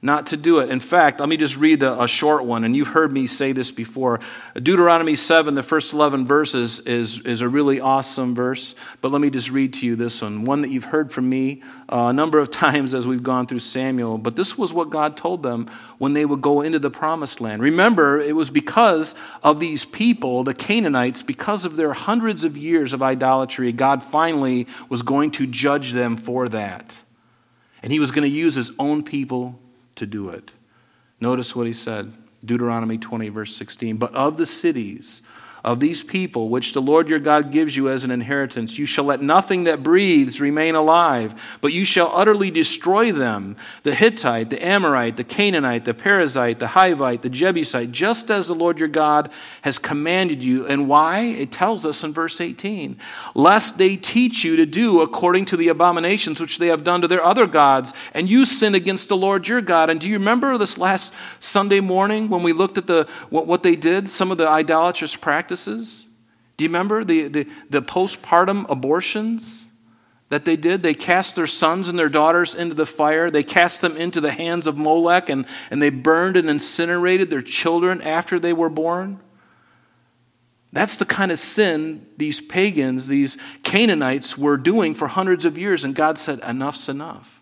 Not 0.02 0.28
to 0.28 0.38
do 0.38 0.60
it. 0.60 0.70
In 0.70 0.80
fact, 0.80 1.20
let 1.20 1.28
me 1.28 1.36
just 1.36 1.58
read 1.58 1.84
a 1.84 2.08
short 2.08 2.46
one, 2.46 2.64
and 2.64 2.74
you've 2.74 2.90
heard 2.90 3.12
me 3.12 3.28
say 3.28 3.52
this 3.52 3.70
before. 3.72 4.22
Deuteronomy 4.56 5.16
7, 5.16 5.56
the 5.56 5.64
first 5.64 5.92
11 5.92 6.26
verses, 6.26 6.80
is, 6.82 7.20
is 7.22 7.42
a 7.42 7.50
really 7.50 7.82
awesome 7.82 8.34
verse, 8.34 8.76
but 9.02 9.12
let 9.12 9.20
me 9.20 9.30
just 9.30 9.50
read 9.52 9.74
to 9.74 9.86
you 9.86 9.98
this 9.98 10.22
one. 10.22 10.46
One 10.46 10.62
that 10.62 10.70
you've 10.70 10.86
heard 10.86 11.12
from 11.12 11.30
me 11.30 11.62
uh, 11.92 12.06
a 12.08 12.14
number 12.14 12.40
of 12.40 12.50
times 12.52 12.96
as 12.96 13.08
we've 13.08 13.24
gone 13.24 13.46
through 13.46 13.60
Samuel, 13.60 14.18
but 14.18 14.38
this 14.38 14.58
was 14.58 14.72
what 14.72 14.90
God 14.90 15.18
told 15.18 15.44
them 15.44 15.70
when 15.98 16.14
they 16.14 16.26
would 16.26 16.42
go 16.42 16.62
into 16.62 16.80
the 16.80 16.92
promised 16.92 17.42
land. 17.42 17.62
Remember, 17.62 18.22
it 18.22 18.36
was 18.38 18.50
because 18.50 19.16
of 19.44 19.60
these 19.60 19.84
people, 19.84 20.46
the 20.46 20.54
Canaanites, 20.54 21.24
because 21.24 21.66
of 21.66 21.76
their 21.76 21.92
hundreds 21.92 22.46
of 22.46 22.56
years 22.56 22.94
of 22.94 23.04
idolatry, 23.04 23.74
God 23.74 24.02
finally 24.02 24.66
was 24.88 25.02
going 25.02 25.32
to 25.32 25.46
judge 25.46 25.92
them 25.92 26.16
for 26.16 26.48
that. 26.48 26.96
And 27.84 27.92
he 27.92 28.00
was 28.00 28.12
going 28.12 28.24
to 28.24 28.30
use 28.30 28.56
his 28.56 28.72
own 28.80 29.04
people 29.04 29.60
to 30.00 30.06
do 30.06 30.30
it. 30.30 30.52
Notice 31.22 31.56
what 31.56 31.68
he 31.68 31.74
said 31.74 32.14
Deuteronomy 32.44 32.98
20, 32.98 33.30
verse 33.30 33.56
16. 33.56 33.98
But 33.98 34.14
of 34.16 34.38
the 34.38 34.46
cities, 34.46 35.22
of 35.64 35.80
these 35.80 36.04
people, 36.04 36.50
which 36.50 36.74
the 36.74 36.82
Lord 36.82 37.10
your 37.10 37.20
God 37.20 37.52
gives 37.52 37.76
you 37.76 37.90
as 37.90 38.04
an 38.04 38.12
inheritance. 38.12 38.78
You 38.78 38.86
shall 38.86 39.06
let 39.06 39.22
nothing 39.22 39.66
that 39.66 39.84
breathes 39.84 40.40
remain 40.40 40.76
alive, 40.76 41.40
but 41.62 41.74
you 41.74 41.86
shall 41.86 42.12
utterly 42.16 42.52
destroy 42.52 43.12
them 43.12 43.56
the 43.84 43.94
Hittite, 43.94 44.50
the 44.50 44.64
Amorite, 44.66 45.18
the 45.18 45.24
Canaanite, 45.24 45.86
the 45.86 45.94
Perizzite, 45.94 46.60
the 46.60 46.68
Hivite, 46.68 47.22
the 47.22 47.30
Jebusite, 47.30 47.92
just 47.92 48.32
as 48.32 48.48
the 48.48 48.56
Lord 48.56 48.80
your 48.80 48.90
God 48.90 49.32
has 49.64 49.80
commanded 49.80 50.44
you. 50.44 50.66
And 50.66 50.88
why? 50.88 51.20
It 51.22 51.52
tells 51.52 51.86
us 51.86 52.04
in 52.04 52.14
verse 52.14 52.40
18 52.40 52.98
lest 53.36 53.78
they 53.78 53.96
teach 53.96 54.44
you 54.44 54.56
to 54.56 54.66
do 54.66 55.02
according 55.02 55.46
to 55.46 55.58
the 55.58 55.68
abominations 55.68 56.40
which 56.40 56.58
they 56.58 56.68
have 56.68 56.84
done 56.84 57.02
to 57.02 57.08
their 57.08 57.24
other 57.24 57.48
gods, 57.48 57.94
and 58.14 58.30
you 58.30 58.46
sin 58.46 58.76
against 58.76 59.10
the 59.10 59.18
Lord 59.18 59.48
your 59.48 59.62
God. 59.62 59.90
And 59.90 60.00
do 60.00 60.08
you 60.08 60.18
remember 60.18 60.58
this 60.58 60.78
last 60.78 61.14
Sunday 61.40 61.80
morning 61.80 62.30
when 62.30 62.44
we 62.44 62.54
looked 62.54 62.78
at 62.78 62.88
the, 62.88 63.08
what, 63.30 63.48
what 63.48 63.64
they 63.64 63.76
did, 63.76 64.10
some 64.10 64.32
of 64.32 64.38
the 64.38 64.48
idolatrous 64.48 65.16
practices? 65.16 65.49
Practices? 65.50 66.06
Do 66.58 66.64
you 66.64 66.70
remember 66.70 67.04
the, 67.04 67.28
the, 67.28 67.48
the 67.72 67.82
postpartum 67.82 68.70
abortions 68.70 69.66
that 70.30 70.46
they 70.46 70.56
did? 70.56 70.84
They 70.84 70.94
cast 70.94 71.36
their 71.36 71.48
sons 71.48 71.90
and 71.90 71.98
their 71.98 72.08
daughters 72.08 72.54
into 72.54 72.76
the 72.76 72.86
fire. 72.86 73.32
They 73.32 73.42
cast 73.42 73.82
them 73.82 73.98
into 73.98 74.22
the 74.22 74.30
hands 74.30 74.68
of 74.68 74.78
Molech 74.78 75.28
and, 75.28 75.48
and 75.72 75.82
they 75.82 75.90
burned 75.90 76.38
and 76.38 76.48
incinerated 76.48 77.32
their 77.32 77.42
children 77.42 78.00
after 78.04 78.38
they 78.38 78.54
were 78.54 78.70
born. 78.70 79.22
That's 80.72 80.98
the 80.98 81.06
kind 81.06 81.32
of 81.32 81.40
sin 81.40 82.06
these 82.18 82.40
pagans, 82.40 83.08
these 83.08 83.40
Canaanites, 83.64 84.38
were 84.38 84.56
doing 84.56 84.94
for 84.94 85.08
hundreds 85.08 85.46
of 85.46 85.58
years, 85.58 85.84
and 85.84 85.96
God 85.96 86.20
said, 86.20 86.40
Enough's 86.42 86.88
enough. 86.88 87.42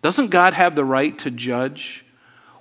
Doesn't 0.00 0.28
God 0.28 0.54
have 0.54 0.74
the 0.74 0.84
right 0.84 1.18
to 1.18 1.30
judge 1.30 2.06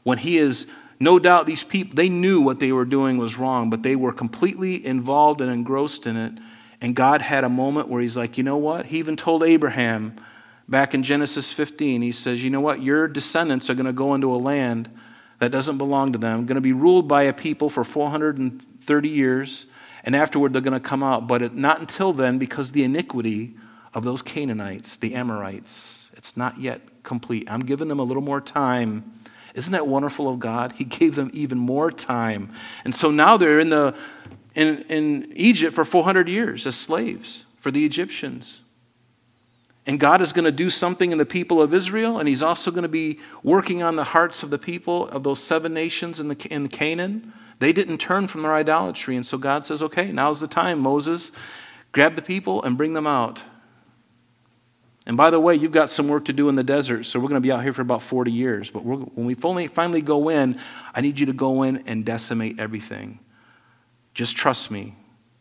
when 0.04 0.18
He 0.18 0.38
is 0.38 0.68
no 1.00 1.20
doubt 1.20 1.46
these 1.46 1.64
people, 1.64 1.96
they 1.96 2.10
knew 2.10 2.42
what 2.42 2.60
they 2.60 2.72
were 2.72 2.86
doing 2.86 3.18
was 3.18 3.38
wrong, 3.38 3.70
but 3.70 3.84
they 3.84 3.96
were 3.96 4.12
completely 4.12 4.84
involved 4.86 5.42
and 5.42 5.52
engrossed 5.52 6.08
in 6.08 6.18
it. 6.18 6.34
And 6.82 6.96
God 6.96 7.22
had 7.22 7.44
a 7.44 7.50
moment 7.50 7.88
where 7.88 8.02
He's 8.02 8.18
like, 8.18 8.38
you 8.38 8.44
know 8.44 8.58
what? 8.58 8.88
He 8.88 8.98
even 8.98 9.16
told 9.16 9.44
Abraham 9.44 10.16
back 10.68 10.94
in 10.94 11.04
Genesis 11.04 11.54
15, 11.54 12.02
He 12.02 12.12
says, 12.12 12.44
you 12.44 12.50
know 12.50 12.62
what? 12.62 12.82
Your 12.82 13.08
descendants 13.08 13.70
are 13.70 13.76
going 13.76 13.86
to 13.86 13.94
go 13.94 14.16
into 14.16 14.34
a 14.34 14.38
land 14.38 14.90
that 15.40 15.52
doesn't 15.52 15.78
belong 15.78 16.14
to 16.14 16.18
them, 16.18 16.46
going 16.46 16.56
to 16.56 16.62
be 16.62 16.74
ruled 16.74 17.08
by 17.08 17.24
a 17.24 17.34
people 17.34 17.70
for 17.70 17.84
430 17.84 19.10
years, 19.10 19.68
and 20.04 20.16
afterward 20.16 20.54
they're 20.54 20.62
going 20.62 20.74
to 20.74 20.80
come 20.80 21.04
out. 21.04 21.28
But 21.28 21.42
it, 21.44 21.54
not 21.54 21.80
until 21.80 22.12
then, 22.12 22.40
because 22.40 22.72
the 22.72 22.84
iniquity 22.84 23.56
of 23.94 24.04
those 24.04 24.24
Canaanites, 24.24 24.98
the 24.98 25.14
Amorites, 25.14 26.10
it's 26.14 26.36
not 26.36 26.60
yet 26.60 26.82
complete. 27.04 27.50
I'm 27.50 27.62
giving 27.62 27.88
them 27.88 28.00
a 28.00 28.04
little 28.04 28.24
more 28.24 28.42
time 28.42 29.12
isn't 29.58 29.72
that 29.72 29.88
wonderful 29.88 30.30
of 30.30 30.40
God? 30.40 30.74
He 30.74 30.84
gave 30.84 31.16
them 31.16 31.32
even 31.34 31.58
more 31.58 31.92
time. 31.92 32.52
And 32.86 32.94
so 32.94 33.10
now 33.10 33.38
they're 33.38 33.60
in, 33.60 33.70
the, 33.70 33.96
in, 34.54 34.84
in 34.84 35.34
Egypt 35.36 35.74
for 35.74 35.84
400 35.84 36.30
years 36.30 36.68
as 36.68 36.76
slaves 36.76 37.44
for 37.58 37.72
the 37.72 37.84
Egyptians. 37.84 38.62
And 39.88 40.00
God 40.00 40.22
is 40.22 40.32
going 40.32 40.46
to 40.46 40.52
do 40.52 40.70
something 40.70 41.12
in 41.12 41.18
the 41.18 41.26
people 41.26 41.60
of 41.60 41.74
Israel, 41.74 42.20
and 42.20 42.28
He's 42.28 42.44
also 42.44 42.70
going 42.70 42.84
to 42.84 42.90
be 42.90 43.20
working 43.42 43.82
on 43.82 43.96
the 43.96 44.04
hearts 44.04 44.44
of 44.44 44.52
the 44.52 44.60
people 44.60 45.08
of 45.08 45.24
those 45.24 45.42
seven 45.44 45.74
nations 45.74 46.20
in, 46.20 46.28
the, 46.28 46.48
in 46.52 46.68
Canaan. 46.68 47.34
They 47.60 47.74
didn't 47.74 47.98
turn 47.98 48.28
from 48.28 48.44
their 48.44 48.54
idolatry, 48.54 49.16
and 49.16 49.26
so 49.26 49.38
God 49.38 49.66
says, 49.66 49.82
okay, 49.82 50.12
now's 50.12 50.40
the 50.40 50.48
time, 50.48 50.80
Moses. 50.80 51.32
Grab 51.94 52.16
the 52.16 52.22
people 52.22 52.62
and 52.62 52.78
bring 52.78 52.94
them 52.94 53.08
out. 53.08 53.42
And 55.08 55.16
by 55.16 55.30
the 55.30 55.40
way, 55.40 55.56
you've 55.56 55.72
got 55.72 55.90
some 55.90 56.10
work 56.10 56.26
to 56.26 56.34
do 56.34 56.50
in 56.50 56.56
the 56.56 56.66
desert, 56.66 57.06
so 57.06 57.18
we're 57.18 57.30
going 57.30 57.42
to 57.42 57.46
be 57.48 57.52
out 57.52 57.64
here 57.64 57.72
for 57.72 57.82
about 57.82 58.04
40 58.04 58.30
years. 58.30 58.70
But 58.70 58.84
when 58.84 59.26
we 59.26 59.36
finally, 59.36 59.68
finally 59.68 60.02
go 60.02 60.28
in, 60.28 60.60
I 60.94 61.00
need 61.00 61.18
you 61.18 61.26
to 61.28 61.34
go 61.34 61.64
in 61.64 61.78
and 61.88 62.04
decimate 62.04 62.60
everything. 62.60 63.20
Just 64.14 64.36
trust 64.36 64.70
me. 64.70 64.98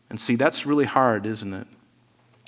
And 0.09 0.21
see, 0.21 0.37
that's 0.37 0.67
really 0.67 0.85
hard, 0.85 1.27
isn't 1.27 1.53
it? 1.53 1.67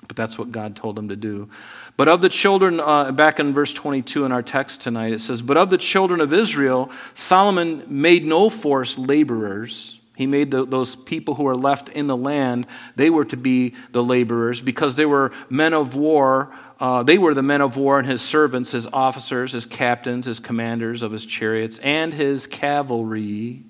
But 0.06 0.16
that's 0.16 0.38
what 0.38 0.52
God 0.52 0.76
told 0.76 0.96
him 0.96 1.08
to 1.08 1.16
do. 1.16 1.50
But 1.96 2.06
of 2.06 2.20
the 2.20 2.28
children, 2.28 2.78
uh, 2.78 3.10
back 3.10 3.40
in 3.40 3.52
verse 3.52 3.72
22 3.72 4.24
in 4.24 4.30
our 4.30 4.42
text 4.42 4.80
tonight, 4.80 5.12
it 5.12 5.20
says, 5.20 5.42
But 5.42 5.56
of 5.56 5.70
the 5.70 5.78
children 5.78 6.20
of 6.20 6.32
Israel, 6.32 6.88
Solomon 7.14 7.82
made 7.88 8.24
no 8.24 8.48
forced 8.48 8.96
laborers. 8.96 9.98
He 10.14 10.26
made 10.26 10.52
the, 10.52 10.64
those 10.64 10.94
people 10.94 11.34
who 11.34 11.44
were 11.44 11.56
left 11.56 11.88
in 11.88 12.06
the 12.06 12.16
land, 12.16 12.66
they 12.94 13.10
were 13.10 13.24
to 13.26 13.36
be 13.36 13.74
the 13.90 14.02
laborers 14.02 14.60
because 14.60 14.96
they 14.96 15.06
were 15.06 15.32
men 15.48 15.74
of 15.74 15.96
war 15.96 16.52
uh, 16.80 17.02
they 17.02 17.18
were 17.18 17.34
the 17.34 17.42
men 17.42 17.60
of 17.60 17.76
war 17.76 17.98
and 17.98 18.06
his 18.06 18.22
servants, 18.22 18.70
his 18.70 18.86
officers, 18.88 19.52
his 19.52 19.66
captains, 19.66 20.26
his 20.26 20.38
commanders 20.38 21.02
of 21.02 21.10
his 21.10 21.26
chariots, 21.26 21.78
and 21.78 22.14
his 22.14 22.46
cavalry. 22.46 23.64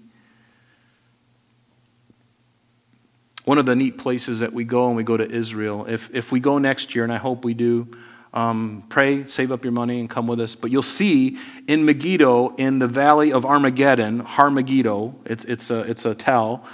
One 3.45 3.57
of 3.57 3.65
the 3.65 3.75
neat 3.75 3.97
places 3.97 4.41
that 4.41 4.53
we 4.53 4.65
go 4.65 4.89
and 4.89 4.97
we 4.97 5.05
go 5.05 5.17
to 5.17 5.29
Israel, 5.29 5.87
if, 5.89 6.15
if 6.15 6.31
we 6.31 6.39
go 6.39 6.59
next 6.59 6.95
year, 6.95 7.03
and 7.03 7.13
I 7.13 7.17
hope 7.17 7.47
we 7.47 7.55
do, 7.55 7.89
um, 8.35 8.85
pray, 8.91 9.25
save 9.25 9.53
up 9.53 9.65
your 9.65 9.73
money, 9.73 10.01
and 10.01 10.11
come 10.11 10.27
with 10.27 10.39
us. 10.39 10.55
But 10.55 10.71
you'll 10.71 10.83
see 10.83 11.39
in 11.67 11.87
Megiddo, 11.87 12.57
in 12.57 12.79
the 12.79 12.87
valley 12.87 13.33
of 13.33 13.47
Armageddon, 13.47 14.21
Har 14.21 14.51
Megiddo, 14.51 15.15
it's, 15.25 15.45
it's, 15.47 15.71
a, 15.71 15.81
it's 15.81 16.05
a 16.05 16.15
tell, 16.15 16.67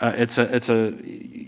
uh, 0.00 0.12
it's 0.16 0.38
a, 0.38 0.54
it's 0.54 0.68
a 0.68 0.92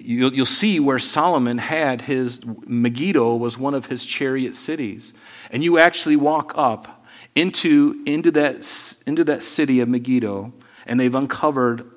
you'll, 0.06 0.32
you'll 0.32 0.46
see 0.46 0.78
where 0.78 0.98
Solomon 0.98 1.58
had 1.58 2.02
his, 2.02 2.42
Megiddo 2.66 3.34
was 3.36 3.58
one 3.58 3.74
of 3.74 3.86
his 3.86 4.06
chariot 4.06 4.54
cities. 4.54 5.12
And 5.50 5.64
you 5.64 5.78
actually 5.78 6.16
walk 6.16 6.52
up 6.56 7.04
into, 7.34 8.02
into, 8.06 8.30
that, 8.32 8.96
into 9.06 9.24
that 9.24 9.42
city 9.42 9.80
of 9.80 9.88
Megiddo, 9.88 10.52
and 10.86 10.98
they've 11.00 11.14
uncovered 11.14 11.90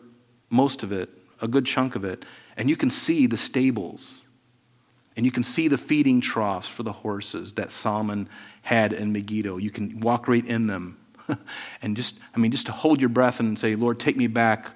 most 0.49 0.83
of 0.83 0.91
it, 0.91 1.09
a 1.41 1.47
good 1.47 1.65
chunk 1.65 1.95
of 1.95 2.03
it. 2.03 2.25
And 2.57 2.69
you 2.69 2.75
can 2.75 2.89
see 2.89 3.27
the 3.27 3.37
stables. 3.37 4.25
And 5.15 5.25
you 5.25 5.31
can 5.31 5.43
see 5.43 5.67
the 5.67 5.77
feeding 5.77 6.21
troughs 6.21 6.67
for 6.67 6.83
the 6.83 6.91
horses 6.91 7.53
that 7.53 7.71
Solomon 7.71 8.27
had 8.63 8.91
in 8.91 9.13
Megiddo. 9.13 9.57
You 9.57 9.69
can 9.69 9.99
walk 9.99 10.27
right 10.27 10.45
in 10.45 10.67
them. 10.67 10.97
and 11.81 11.95
just, 11.95 12.19
I 12.35 12.39
mean, 12.39 12.51
just 12.51 12.65
to 12.65 12.71
hold 12.71 12.99
your 12.99 13.09
breath 13.09 13.39
and 13.39 13.57
say, 13.57 13.75
Lord, 13.75 13.99
take 13.99 14.17
me 14.17 14.27
back 14.27 14.71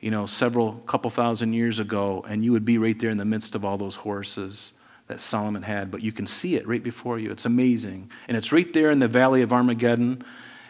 you 0.00 0.10
know, 0.10 0.26
several 0.26 0.74
couple 0.86 1.10
thousand 1.10 1.52
years 1.52 1.78
ago, 1.78 2.24
and 2.28 2.44
you 2.44 2.52
would 2.52 2.64
be 2.64 2.78
right 2.78 2.98
there 2.98 3.10
in 3.10 3.16
the 3.16 3.24
midst 3.24 3.54
of 3.54 3.64
all 3.64 3.76
those 3.76 3.96
horses 3.96 4.72
that 5.08 5.20
Solomon 5.20 5.62
had, 5.62 5.90
but 5.90 6.02
you 6.02 6.12
can 6.12 6.26
see 6.26 6.56
it 6.56 6.68
right 6.68 6.82
before 6.82 7.18
you. 7.18 7.30
It's 7.30 7.46
amazing. 7.46 8.10
And 8.28 8.36
it's 8.36 8.52
right 8.52 8.70
there 8.72 8.90
in 8.90 8.98
the 8.98 9.08
valley 9.08 9.42
of 9.42 9.52
Armageddon, 9.52 10.22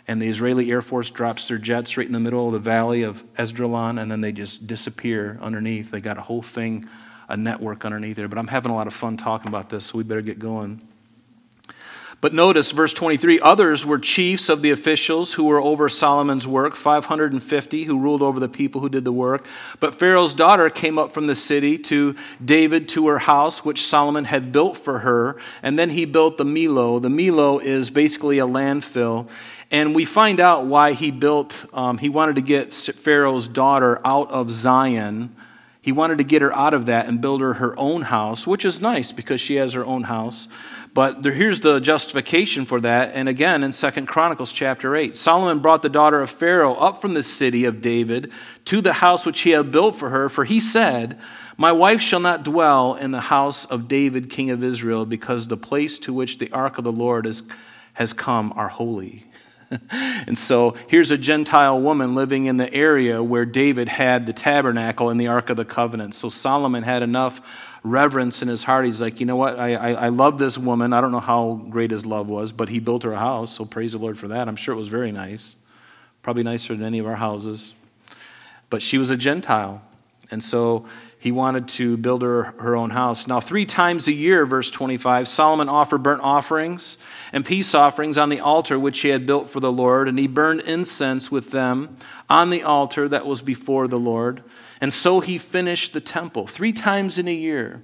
and 0.06 0.22
the 0.22 0.28
Israeli 0.28 0.70
Air 0.70 0.80
Force 0.80 1.10
drops 1.10 1.48
their 1.48 1.58
jets 1.58 1.96
right 1.96 2.06
in 2.06 2.12
the 2.12 2.20
middle 2.20 2.46
of 2.46 2.52
the 2.52 2.58
valley 2.58 3.02
of 3.02 3.22
Esdraelon, 3.34 4.00
and 4.00 4.10
then 4.10 4.22
they 4.22 4.32
just 4.32 4.66
disappear 4.66 5.38
underneath. 5.42 5.90
They 5.90 6.00
got 6.00 6.16
a 6.16 6.22
whole 6.22 6.40
thing, 6.40 6.88
a 7.28 7.36
network 7.36 7.84
underneath 7.84 8.16
there. 8.16 8.28
But 8.28 8.38
I'm 8.38 8.46
having 8.46 8.72
a 8.72 8.74
lot 8.74 8.86
of 8.86 8.94
fun 8.94 9.18
talking 9.18 9.48
about 9.48 9.68
this, 9.68 9.86
so 9.86 9.98
we 9.98 10.04
better 10.04 10.22
get 10.22 10.38
going. 10.38 10.88
But 12.20 12.34
notice 12.34 12.72
verse 12.72 12.92
23 12.92 13.38
others 13.38 13.86
were 13.86 13.98
chiefs 13.98 14.48
of 14.48 14.60
the 14.60 14.72
officials 14.72 15.34
who 15.34 15.44
were 15.44 15.60
over 15.60 15.88
Solomon's 15.88 16.48
work, 16.48 16.74
550 16.74 17.84
who 17.84 18.00
ruled 18.00 18.22
over 18.22 18.40
the 18.40 18.48
people 18.48 18.80
who 18.80 18.88
did 18.88 19.04
the 19.04 19.12
work. 19.12 19.46
But 19.78 19.94
Pharaoh's 19.94 20.34
daughter 20.34 20.68
came 20.68 20.98
up 20.98 21.12
from 21.12 21.28
the 21.28 21.36
city 21.36 21.78
to 21.78 22.16
David 22.44 22.88
to 22.90 23.06
her 23.06 23.20
house, 23.20 23.64
which 23.64 23.86
Solomon 23.86 24.24
had 24.24 24.50
built 24.50 24.76
for 24.76 25.00
her. 25.00 25.36
And 25.62 25.78
then 25.78 25.90
he 25.90 26.06
built 26.06 26.38
the 26.38 26.44
Millo. 26.44 27.00
The 27.00 27.08
Millo 27.08 27.62
is 27.62 27.88
basically 27.88 28.40
a 28.40 28.46
landfill. 28.46 29.30
And 29.70 29.94
we 29.94 30.04
find 30.04 30.40
out 30.40 30.66
why 30.66 30.94
he 30.94 31.12
built, 31.12 31.66
um, 31.72 31.98
he 31.98 32.08
wanted 32.08 32.34
to 32.34 32.42
get 32.42 32.72
Pharaoh's 32.72 33.46
daughter 33.46 34.00
out 34.04 34.28
of 34.32 34.50
Zion. 34.50 35.36
He 35.80 35.92
wanted 35.92 36.18
to 36.18 36.24
get 36.24 36.42
her 36.42 36.52
out 36.52 36.74
of 36.74 36.86
that 36.86 37.06
and 37.06 37.20
build 37.20 37.40
her 37.40 37.54
her 37.54 37.78
own 37.78 38.02
house, 38.02 38.46
which 38.46 38.64
is 38.64 38.80
nice 38.80 39.12
because 39.12 39.40
she 39.40 39.54
has 39.54 39.74
her 39.74 39.84
own 39.84 40.02
house. 40.02 40.48
But 40.99 41.22
there, 41.22 41.30
here's 41.30 41.61
the 41.61 41.78
justification 41.78 42.64
for 42.64 42.80
that. 42.80 43.12
And 43.14 43.28
again, 43.28 43.62
in 43.62 43.70
Second 43.70 44.07
Chronicles 44.07 44.51
chapter 44.51 44.96
8, 44.96 45.16
Solomon 45.16 45.61
brought 45.61 45.82
the 45.82 45.88
daughter 45.88 46.20
of 46.20 46.28
Pharaoh 46.28 46.74
up 46.74 47.01
from 47.01 47.14
the 47.14 47.22
city 47.22 47.64
of 47.66 47.80
David 47.80 48.32
to 48.64 48.80
the 48.80 48.94
house 48.94 49.24
which 49.24 49.42
he 49.42 49.51
had 49.51 49.70
built 49.70 49.94
for 49.94 50.11
her. 50.11 50.28
For 50.28 50.44
he 50.44 50.59
said, 50.59 51.16
My 51.57 51.70
wife 51.70 52.01
shall 52.01 52.18
not 52.18 52.42
dwell 52.42 52.96
in 52.96 53.12
the 53.12 53.20
house 53.20 53.64
of 53.64 53.86
David, 53.86 54.28
king 54.28 54.51
of 54.51 54.64
Israel, 54.64 55.07
because 55.07 55.46
the 55.46 55.57
place 55.57 56.01
to 56.01 56.12
which 56.12 56.38
the 56.38 56.51
ark 56.51 56.78
of 56.78 56.82
the 56.82 56.90
Lord 56.90 57.26
is, 57.26 57.44
has 57.92 58.12
come 58.12 58.53
are 58.57 58.66
holy. 58.66 59.24
and 59.92 60.36
so 60.36 60.74
here's 60.88 61.12
a 61.12 61.18
Gentile 61.18 61.80
woman 61.80 62.16
living 62.16 62.46
in 62.46 62.57
the 62.57 62.74
area 62.74 63.22
where 63.22 63.44
David 63.44 63.88
had 63.88 64.26
the 64.26 64.32
tabernacle 64.32 65.11
and 65.11 65.20
the 65.20 65.28
Ark 65.28 65.49
of 65.49 65.57
the 65.57 65.64
Covenant. 65.64 66.16
So 66.16 66.28
Solomon 66.28 66.82
had 66.82 67.05
enough 67.05 67.40
reverence 67.82 68.42
in 68.42 68.48
his 68.48 68.64
heart. 68.64 68.84
He's 68.84 69.00
like, 69.00 69.20
you 69.20 69.26
know 69.26 69.36
what? 69.36 69.58
I, 69.58 69.74
I, 69.74 69.92
I 69.92 70.08
love 70.08 70.38
this 70.38 70.58
woman. 70.58 70.92
I 70.92 71.00
don't 71.00 71.12
know 71.12 71.20
how 71.20 71.60
great 71.70 71.90
his 71.90 72.04
love 72.04 72.28
was, 72.28 72.52
but 72.52 72.68
he 72.68 72.80
built 72.80 73.02
her 73.02 73.12
a 73.12 73.18
house. 73.18 73.52
So 73.52 73.64
praise 73.64 73.92
the 73.92 73.98
Lord 73.98 74.18
for 74.18 74.28
that. 74.28 74.48
I'm 74.48 74.56
sure 74.56 74.74
it 74.74 74.78
was 74.78 74.88
very 74.88 75.12
nice. 75.12 75.56
Probably 76.22 76.42
nicer 76.42 76.74
than 76.74 76.84
any 76.84 76.98
of 76.98 77.06
our 77.06 77.16
houses. 77.16 77.74
But 78.70 78.82
she 78.82 78.98
was 78.98 79.10
a 79.10 79.16
Gentile. 79.16 79.82
And 80.30 80.42
so 80.42 80.86
he 81.20 81.32
wanted 81.32 81.66
to 81.68 81.96
build 81.96 82.22
her 82.22 82.54
her 82.58 82.76
own 82.76 82.90
house. 82.90 83.26
Now, 83.26 83.40
three 83.40 83.66
times 83.66 84.06
a 84.06 84.12
year, 84.12 84.46
verse 84.46 84.70
25, 84.70 85.26
Solomon 85.26 85.68
offered 85.68 86.02
burnt 86.02 86.22
offerings 86.22 86.96
and 87.32 87.44
peace 87.44 87.74
offerings 87.74 88.16
on 88.16 88.28
the 88.28 88.40
altar 88.40 88.78
which 88.78 89.00
he 89.00 89.08
had 89.08 89.26
built 89.26 89.48
for 89.48 89.58
the 89.60 89.72
Lord, 89.72 90.08
and 90.08 90.18
he 90.18 90.28
burned 90.28 90.60
incense 90.60 91.30
with 91.30 91.50
them 91.50 91.96
on 92.30 92.50
the 92.50 92.62
altar 92.62 93.08
that 93.08 93.26
was 93.26 93.42
before 93.42 93.88
the 93.88 93.98
Lord. 93.98 94.42
And 94.80 94.92
so 94.92 95.20
he 95.20 95.38
finished 95.38 95.92
the 95.92 96.00
temple 96.00 96.46
three 96.46 96.72
times 96.72 97.18
in 97.18 97.26
a 97.26 97.34
year. 97.34 97.82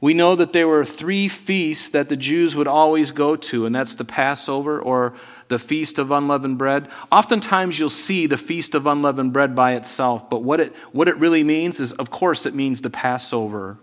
We 0.00 0.14
know 0.14 0.34
that 0.34 0.52
there 0.52 0.66
were 0.66 0.84
three 0.84 1.28
feasts 1.28 1.88
that 1.90 2.08
the 2.08 2.16
Jews 2.16 2.56
would 2.56 2.66
always 2.66 3.12
go 3.12 3.36
to, 3.36 3.64
and 3.64 3.72
that's 3.72 3.94
the 3.94 4.04
Passover 4.04 4.80
or 4.80 5.14
the 5.52 5.58
Feast 5.58 5.98
of 5.98 6.10
Unleavened 6.10 6.56
Bread. 6.56 6.88
Oftentimes 7.12 7.78
you'll 7.78 7.90
see 7.90 8.26
the 8.26 8.38
Feast 8.38 8.74
of 8.74 8.86
Unleavened 8.86 9.34
Bread 9.34 9.54
by 9.54 9.74
itself, 9.74 10.30
but 10.30 10.42
what 10.42 10.60
it, 10.60 10.74
what 10.92 11.08
it 11.08 11.16
really 11.18 11.44
means 11.44 11.78
is, 11.78 11.92
of 11.92 12.10
course, 12.10 12.46
it 12.46 12.54
means 12.54 12.80
the 12.80 12.88
Passover. 12.88 13.78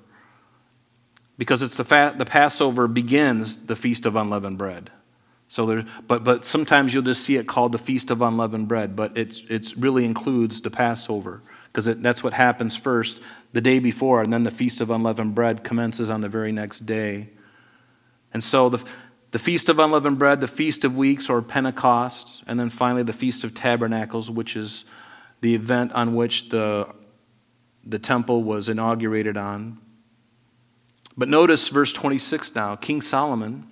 Because 1.37 1.61
it's 1.61 1.77
the, 1.77 1.83
fa- 1.83 2.15
the 2.17 2.25
Passover 2.25 2.87
begins 2.87 3.59
the 3.67 3.75
Feast 3.75 4.07
of 4.07 4.15
Unleavened 4.15 4.57
Bread. 4.57 4.89
So 5.47 5.67
there, 5.67 5.85
but, 6.07 6.23
but 6.23 6.43
sometimes 6.43 6.91
you'll 6.91 7.03
just 7.03 7.23
see 7.23 7.37
it 7.37 7.47
called 7.47 7.71
the 7.71 7.77
Feast 7.77 8.09
of 8.09 8.23
Unleavened 8.23 8.67
Bread, 8.67 8.95
but 8.95 9.15
it's, 9.15 9.43
it's 9.47 9.77
really 9.77 10.05
includes 10.05 10.61
the 10.61 10.71
Passover 10.71 11.43
because 11.67 11.85
that's 11.85 12.23
what 12.23 12.33
happens 12.33 12.75
first 12.75 13.21
the 13.53 13.61
day 13.61 13.77
before, 13.77 14.23
and 14.23 14.33
then 14.33 14.43
the 14.43 14.51
Feast 14.51 14.81
of 14.81 14.89
Unleavened 14.89 15.35
Bread 15.35 15.63
commences 15.63 16.09
on 16.09 16.21
the 16.21 16.29
very 16.29 16.51
next 16.51 16.87
day. 16.87 17.29
And 18.33 18.43
so 18.43 18.69
the, 18.69 18.83
the 19.31 19.39
Feast 19.39 19.69
of 19.69 19.77
Unleavened 19.77 20.17
Bread, 20.17 20.41
the 20.41 20.47
Feast 20.47 20.83
of 20.83 20.95
Weeks 20.95 21.29
or 21.29 21.41
Pentecost, 21.41 22.43
and 22.47 22.59
then 22.59 22.69
finally 22.69 23.03
the 23.03 23.13
Feast 23.13 23.43
of 23.43 23.53
Tabernacles, 23.53 24.31
which 24.31 24.55
is 24.55 24.85
the 25.41 25.53
event 25.53 25.91
on 25.93 26.15
which 26.15 26.49
the, 26.49 26.87
the 27.85 27.99
temple 27.99 28.43
was 28.43 28.69
inaugurated 28.69 29.37
on. 29.37 29.77
But 31.15 31.27
notice 31.27 31.67
verse 31.67 31.93
26 31.93 32.55
now 32.55 32.75
King 32.75 33.01
Solomon. 33.01 33.67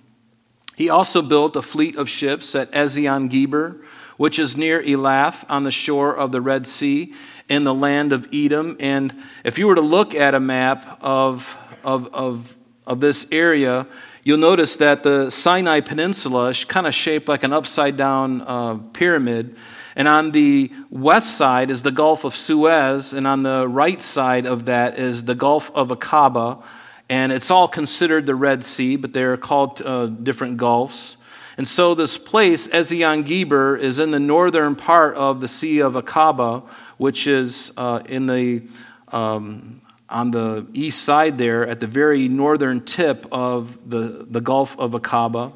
He 0.76 0.88
also 0.88 1.22
built 1.22 1.56
a 1.56 1.62
fleet 1.62 1.96
of 1.96 2.08
ships 2.08 2.54
at 2.54 2.70
Ezion 2.70 3.28
Geber, 3.28 3.84
which 4.16 4.38
is 4.38 4.56
near 4.56 4.80
Elath 4.80 5.44
on 5.48 5.64
the 5.64 5.72
shore 5.72 6.16
of 6.16 6.30
the 6.30 6.40
Red 6.40 6.68
Sea 6.68 7.12
in 7.48 7.64
the 7.64 7.74
land 7.74 8.12
of 8.12 8.28
Edom. 8.32 8.76
And 8.78 9.12
if 9.44 9.58
you 9.58 9.66
were 9.66 9.74
to 9.74 9.80
look 9.80 10.14
at 10.14 10.36
a 10.36 10.40
map 10.40 10.98
of, 11.02 11.58
of, 11.82 12.14
of, 12.14 12.56
of 12.86 13.00
this 13.00 13.26
area, 13.32 13.88
you'll 14.28 14.36
notice 14.36 14.76
that 14.76 15.02
the 15.04 15.30
Sinai 15.30 15.80
Peninsula 15.80 16.48
is 16.48 16.62
kind 16.62 16.86
of 16.86 16.94
shaped 16.94 17.28
like 17.28 17.44
an 17.44 17.52
upside 17.54 17.96
down 17.96 18.42
uh, 18.42 18.74
pyramid. 18.92 19.56
And 19.96 20.06
on 20.06 20.32
the 20.32 20.70
west 20.90 21.38
side 21.38 21.70
is 21.70 21.82
the 21.82 21.90
Gulf 21.90 22.24
of 22.24 22.36
Suez, 22.36 23.14
and 23.14 23.26
on 23.26 23.42
the 23.42 23.66
right 23.66 24.02
side 24.02 24.44
of 24.44 24.66
that 24.66 24.98
is 24.98 25.24
the 25.24 25.34
Gulf 25.34 25.70
of 25.74 25.88
Aqaba. 25.88 26.62
And 27.08 27.32
it's 27.32 27.50
all 27.50 27.68
considered 27.68 28.26
the 28.26 28.34
Red 28.34 28.66
Sea, 28.66 28.96
but 28.96 29.14
they're 29.14 29.38
called 29.38 29.80
uh, 29.80 30.08
different 30.08 30.58
gulfs. 30.58 31.16
And 31.56 31.66
so 31.66 31.94
this 31.94 32.18
place, 32.18 32.68
Ezion 32.68 33.24
Geber, 33.24 33.78
is 33.78 33.98
in 33.98 34.10
the 34.10 34.20
northern 34.20 34.76
part 34.76 35.16
of 35.16 35.40
the 35.40 35.48
Sea 35.48 35.80
of 35.80 35.94
Aqaba, 35.94 36.68
which 36.98 37.26
is 37.26 37.72
uh, 37.78 38.02
in 38.04 38.26
the 38.26 38.62
um, 39.10 39.80
on 40.08 40.30
the 40.30 40.66
east 40.72 41.02
side 41.02 41.38
there 41.38 41.66
at 41.66 41.80
the 41.80 41.86
very 41.86 42.28
northern 42.28 42.84
tip 42.84 43.26
of 43.30 43.78
the, 43.88 44.26
the 44.28 44.40
Gulf 44.40 44.78
of 44.78 44.92
Aqaba. 44.92 45.52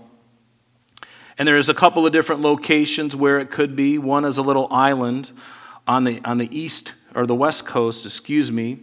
And 1.38 1.48
there's 1.48 1.68
a 1.68 1.74
couple 1.74 2.06
of 2.06 2.12
different 2.12 2.42
locations 2.42 3.16
where 3.16 3.38
it 3.38 3.50
could 3.50 3.74
be. 3.74 3.98
One 3.98 4.24
is 4.24 4.38
a 4.38 4.42
little 4.42 4.68
island 4.70 5.30
on 5.86 6.04
the, 6.04 6.20
on 6.24 6.38
the 6.38 6.56
east 6.56 6.94
or 7.14 7.26
the 7.26 7.34
west 7.34 7.66
coast, 7.66 8.04
excuse 8.04 8.52
me, 8.52 8.80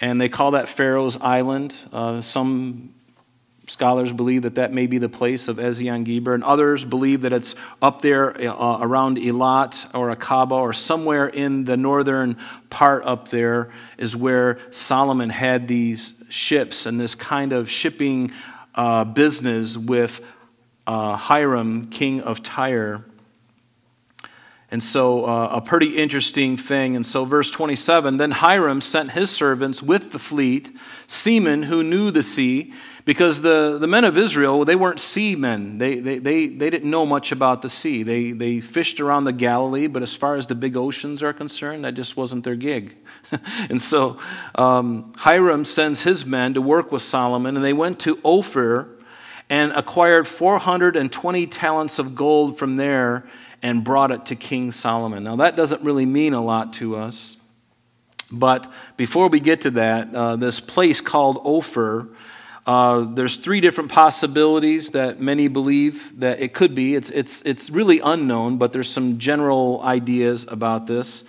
and 0.00 0.20
they 0.20 0.28
call 0.28 0.52
that 0.52 0.68
Pharaoh's 0.68 1.16
Island. 1.20 1.74
Uh, 1.92 2.20
some 2.20 2.94
Scholars 3.68 4.12
believe 4.12 4.42
that 4.42 4.56
that 4.56 4.72
may 4.72 4.88
be 4.88 4.98
the 4.98 5.08
place 5.08 5.46
of 5.46 5.58
Ezion 5.58 6.04
Geber, 6.04 6.34
and 6.34 6.42
others 6.42 6.84
believe 6.84 7.22
that 7.22 7.32
it's 7.32 7.54
up 7.80 8.02
there 8.02 8.36
uh, 8.40 8.78
around 8.80 9.18
Elat 9.18 9.88
or 9.94 10.14
Aqaba 10.14 10.52
or 10.52 10.72
somewhere 10.72 11.28
in 11.28 11.64
the 11.64 11.76
northern 11.76 12.36
part 12.70 13.04
up 13.04 13.28
there 13.28 13.70
is 13.98 14.16
where 14.16 14.58
Solomon 14.70 15.30
had 15.30 15.68
these 15.68 16.14
ships 16.28 16.86
and 16.86 16.98
this 16.98 17.14
kind 17.14 17.52
of 17.52 17.70
shipping 17.70 18.32
uh, 18.74 19.04
business 19.04 19.76
with 19.76 20.20
uh, 20.86 21.14
Hiram, 21.16 21.88
king 21.88 22.20
of 22.20 22.42
Tyre. 22.42 23.04
And 24.72 24.82
so, 24.82 25.26
uh, 25.26 25.50
a 25.52 25.60
pretty 25.60 25.98
interesting 25.98 26.56
thing. 26.56 26.96
And 26.96 27.04
so, 27.04 27.26
verse 27.26 27.50
27 27.50 28.16
Then 28.16 28.30
Hiram 28.30 28.80
sent 28.80 29.10
his 29.10 29.30
servants 29.30 29.82
with 29.82 30.12
the 30.12 30.18
fleet, 30.18 30.74
seamen 31.06 31.64
who 31.64 31.82
knew 31.82 32.10
the 32.10 32.22
sea 32.22 32.72
because 33.04 33.42
the, 33.42 33.76
the 33.78 33.86
men 33.86 34.04
of 34.04 34.16
Israel, 34.16 34.64
they 34.64 34.74
weren't 34.74 34.98
seamen. 34.98 35.76
They, 35.76 35.98
they, 35.98 36.18
they, 36.18 36.46
they 36.46 36.70
didn't 36.70 36.88
know 36.88 37.04
much 37.04 37.32
about 37.32 37.60
the 37.60 37.68
sea. 37.68 38.02
They, 38.02 38.32
they 38.32 38.60
fished 38.60 38.98
around 38.98 39.24
the 39.24 39.32
Galilee, 39.34 39.88
but 39.88 40.02
as 40.02 40.16
far 40.16 40.36
as 40.36 40.46
the 40.46 40.54
big 40.54 40.74
oceans 40.74 41.22
are 41.22 41.34
concerned, 41.34 41.84
that 41.84 41.92
just 41.92 42.16
wasn't 42.16 42.44
their 42.44 42.56
gig. 42.56 42.96
and 43.68 43.82
so 43.82 44.18
um, 44.54 45.12
Hiram 45.18 45.66
sends 45.66 46.04
his 46.04 46.24
men 46.24 46.54
to 46.54 46.62
work 46.62 46.90
with 46.90 47.02
Solomon, 47.02 47.56
and 47.56 47.64
they 47.64 47.74
went 47.74 48.00
to 48.00 48.18
Ophir 48.24 48.88
and 49.50 49.70
acquired 49.72 50.26
420 50.26 51.46
talents 51.48 51.98
of 51.98 52.14
gold 52.14 52.56
from 52.56 52.76
there 52.76 53.26
and 53.62 53.84
brought 53.84 54.10
it 54.10 54.26
to 54.26 54.36
King 54.36 54.72
Solomon. 54.72 55.24
Now, 55.24 55.36
that 55.36 55.56
doesn't 55.56 55.82
really 55.82 56.06
mean 56.06 56.34
a 56.34 56.42
lot 56.42 56.72
to 56.74 56.96
us. 56.96 57.36
But 58.30 58.70
before 58.96 59.28
we 59.28 59.40
get 59.40 59.60
to 59.62 59.70
that, 59.72 60.14
uh, 60.14 60.36
this 60.36 60.58
place 60.60 61.00
called 61.00 61.40
Ophir 61.44 62.08
uh, 62.64 63.00
there's 63.00 63.38
three 63.38 63.60
different 63.60 63.90
possibilities 63.90 64.92
that 64.92 65.20
many 65.20 65.48
believe 65.48 66.20
that 66.20 66.40
it 66.40 66.54
could 66.54 66.74
be. 66.74 66.94
It's, 66.94 67.10
it's, 67.10 67.42
it's 67.42 67.70
really 67.70 67.98
unknown, 67.98 68.58
but 68.58 68.72
there's 68.72 68.88
some 68.88 69.18
general 69.18 69.80
ideas 69.82 70.46
about 70.48 70.86
this. 70.86 71.24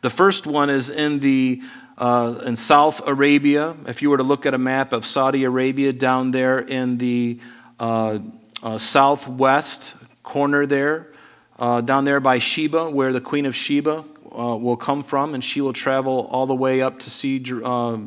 The 0.00 0.08
first 0.08 0.46
one 0.46 0.70
is 0.70 0.90
in 0.90 1.20
the 1.20 1.62
uh, 1.98 2.42
in 2.46 2.54
South 2.54 3.04
Arabia. 3.08 3.74
If 3.88 4.02
you 4.02 4.10
were 4.10 4.18
to 4.18 4.22
look 4.22 4.46
at 4.46 4.54
a 4.54 4.58
map 4.58 4.92
of 4.92 5.04
Saudi 5.04 5.42
Arabia 5.42 5.92
down 5.92 6.30
there 6.30 6.60
in 6.60 6.98
the 6.98 7.40
uh, 7.80 8.20
uh 8.62 8.78
southwest 8.78 9.94
corner 10.22 10.64
there, 10.64 11.08
uh, 11.58 11.80
down 11.80 12.04
there 12.04 12.20
by 12.20 12.38
Sheba, 12.38 12.90
where 12.90 13.12
the 13.12 13.20
Queen 13.20 13.46
of 13.46 13.56
Sheba 13.56 14.04
uh, 14.38 14.56
will 14.56 14.76
come 14.76 15.02
from, 15.02 15.34
and 15.34 15.42
she 15.42 15.60
will 15.60 15.72
travel 15.72 16.28
all 16.30 16.46
the 16.46 16.54
way 16.54 16.80
up 16.80 16.98
to 17.00 17.10
see 17.10 17.42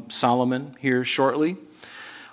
Solomon 0.10 0.76
here 0.80 1.04
shortly. 1.04 1.58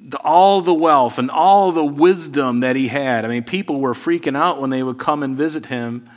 the, 0.08 0.18
all 0.18 0.60
the 0.60 0.74
wealth 0.74 1.18
and 1.18 1.30
all 1.30 1.72
the 1.72 1.84
wisdom 1.84 2.60
that 2.60 2.76
he 2.76 2.88
had. 2.88 3.24
I 3.24 3.28
mean, 3.28 3.44
people 3.44 3.80
were 3.80 3.94
freaking 3.94 4.36
out 4.36 4.60
when 4.60 4.68
they 4.68 4.82
would 4.82 4.98
come 4.98 5.22
and 5.22 5.38
visit 5.38 5.66
him 5.66 6.10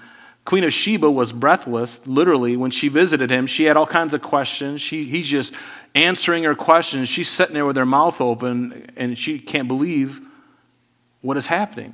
Queen 0.49 0.63
of 0.63 0.73
Sheba 0.73 1.11
was 1.11 1.31
breathless, 1.31 2.07
literally. 2.07 2.57
When 2.57 2.71
she 2.71 2.87
visited 2.87 3.29
him, 3.29 3.45
she 3.45 3.65
had 3.65 3.77
all 3.77 3.85
kinds 3.85 4.15
of 4.15 4.23
questions. 4.23 4.81
She, 4.81 5.03
he's 5.03 5.27
just 5.27 5.53
answering 5.93 6.43
her 6.43 6.55
questions. 6.55 7.07
She's 7.07 7.29
sitting 7.29 7.53
there 7.53 7.67
with 7.67 7.77
her 7.77 7.85
mouth 7.85 8.19
open, 8.19 8.89
and 8.97 9.15
she 9.15 9.37
can't 9.37 9.67
believe 9.67 10.19
what 11.21 11.37
is 11.37 11.45
happening. 11.45 11.93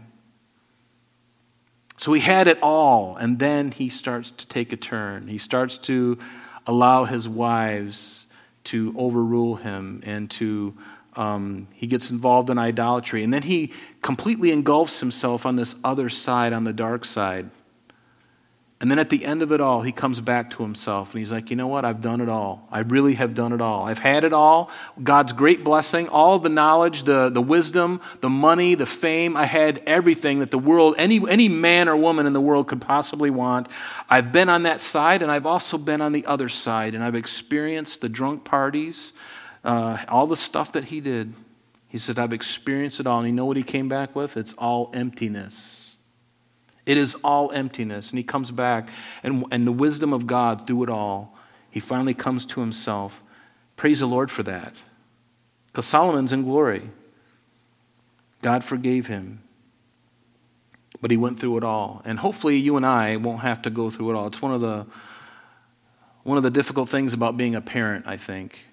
So 1.97 2.13
he 2.13 2.21
had 2.21 2.47
it 2.47 2.57
all, 2.61 3.17
and 3.17 3.39
then 3.39 3.71
he 3.71 3.89
starts 3.89 4.31
to 4.31 4.47
take 4.47 4.71
a 4.71 4.77
turn. 4.77 5.27
He 5.27 5.37
starts 5.37 5.77
to 5.79 6.17
allow 6.65 7.03
his 7.03 7.27
wives 7.27 8.25
to 8.65 8.95
overrule 8.97 9.55
him 9.55 10.01
and 10.05 10.31
to 10.31 10.73
um, 11.17 11.67
he 11.73 11.87
gets 11.87 12.09
involved 12.09 12.49
in 12.49 12.57
idolatry 12.57 13.21
and 13.21 13.33
then 13.33 13.43
he 13.43 13.73
completely 14.01 14.51
engulfs 14.51 15.01
himself 15.01 15.45
on 15.45 15.57
this 15.57 15.75
other 15.83 16.07
side 16.07 16.53
on 16.53 16.63
the 16.63 16.73
dark 16.73 17.03
side 17.03 17.49
and 18.85 18.91
then 18.91 18.99
at 18.99 19.09
the 19.09 19.25
end 19.25 19.41
of 19.41 19.51
it 19.51 19.61
all, 19.61 19.81
he 19.81 19.91
comes 19.91 20.21
back 20.21 20.51
to 20.51 20.61
himself 20.61 21.11
and 21.11 21.19
he's 21.19 21.31
like, 21.31 21.49
you 21.49 21.55
know 21.55 21.65
what? 21.65 21.83
I've 21.85 22.01
done 22.01 22.21
it 22.21 22.29
all. 22.29 22.67
I 22.71 22.81
really 22.81 23.15
have 23.15 23.33
done 23.33 23.51
it 23.51 23.59
all. 23.59 23.87
I've 23.87 23.97
had 23.97 24.23
it 24.23 24.31
all. 24.31 24.69
God's 25.01 25.33
great 25.33 25.63
blessing, 25.63 26.07
all 26.07 26.37
the 26.37 26.49
knowledge, 26.49 27.01
the, 27.01 27.29
the 27.29 27.41
wisdom, 27.41 27.99
the 28.21 28.29
money, 28.29 28.75
the 28.75 28.85
fame. 28.85 29.35
I 29.35 29.45
had 29.45 29.81
everything 29.87 30.37
that 30.37 30.51
the 30.51 30.59
world, 30.59 30.93
any, 30.99 31.19
any 31.27 31.49
man 31.49 31.89
or 31.89 31.97
woman 31.97 32.27
in 32.27 32.33
the 32.33 32.39
world 32.39 32.67
could 32.67 32.79
possibly 32.79 33.31
want. 33.31 33.69
I've 34.07 34.31
been 34.31 34.49
on 34.49 34.61
that 34.61 34.81
side 34.81 35.23
and 35.23 35.31
I've 35.31 35.47
also 35.47 35.79
been 35.79 35.99
on 35.99 36.11
the 36.11 36.27
other 36.27 36.47
side 36.47 36.93
and 36.93 37.03
I've 37.03 37.15
experienced 37.15 38.01
the 38.01 38.09
drunk 38.09 38.43
parties, 38.43 39.13
uh, 39.63 39.97
all 40.09 40.27
the 40.27 40.37
stuff 40.37 40.73
that 40.73 40.83
he 40.83 41.01
did. 41.01 41.33
He 41.87 41.97
said, 41.97 42.19
I've 42.19 42.33
experienced 42.33 42.99
it 42.99 43.07
all. 43.07 43.17
And 43.17 43.29
you 43.29 43.33
know 43.33 43.45
what 43.45 43.57
he 43.57 43.63
came 43.63 43.89
back 43.89 44.15
with? 44.15 44.37
It's 44.37 44.53
all 44.53 44.91
emptiness. 44.93 45.84
It 46.85 46.97
is 46.97 47.15
all 47.23 47.51
emptiness. 47.51 48.11
And 48.11 48.17
he 48.17 48.23
comes 48.23 48.51
back, 48.51 48.89
and, 49.23 49.45
and 49.51 49.65
the 49.65 49.71
wisdom 49.71 50.13
of 50.13 50.27
God 50.27 50.67
through 50.67 50.83
it 50.83 50.89
all, 50.89 51.35
he 51.69 51.79
finally 51.79 52.13
comes 52.13 52.45
to 52.47 52.61
himself. 52.61 53.23
Praise 53.75 53.99
the 53.99 54.05
Lord 54.05 54.31
for 54.31 54.43
that. 54.43 54.81
Because 55.67 55.85
Solomon's 55.85 56.31
in 56.31 56.43
glory. 56.43 56.89
God 58.41 58.63
forgave 58.63 59.07
him. 59.07 59.41
But 61.01 61.11
he 61.11 61.17
went 61.17 61.39
through 61.39 61.57
it 61.57 61.63
all. 61.63 62.01
And 62.05 62.19
hopefully 62.19 62.57
you 62.57 62.77
and 62.77 62.85
I 62.85 63.17
won't 63.17 63.41
have 63.41 63.61
to 63.63 63.69
go 63.69 63.89
through 63.89 64.11
it 64.11 64.15
all. 64.15 64.27
It's 64.27 64.41
one 64.41 64.53
of 64.53 64.61
the 64.61 64.85
one 66.23 66.37
of 66.37 66.43
the 66.43 66.49
difficult 66.49 66.89
things 66.89 67.13
about 67.13 67.37
being 67.37 67.53
a 67.53 67.61
parent, 67.61 68.07
I 68.07 68.17
think. 68.17 68.65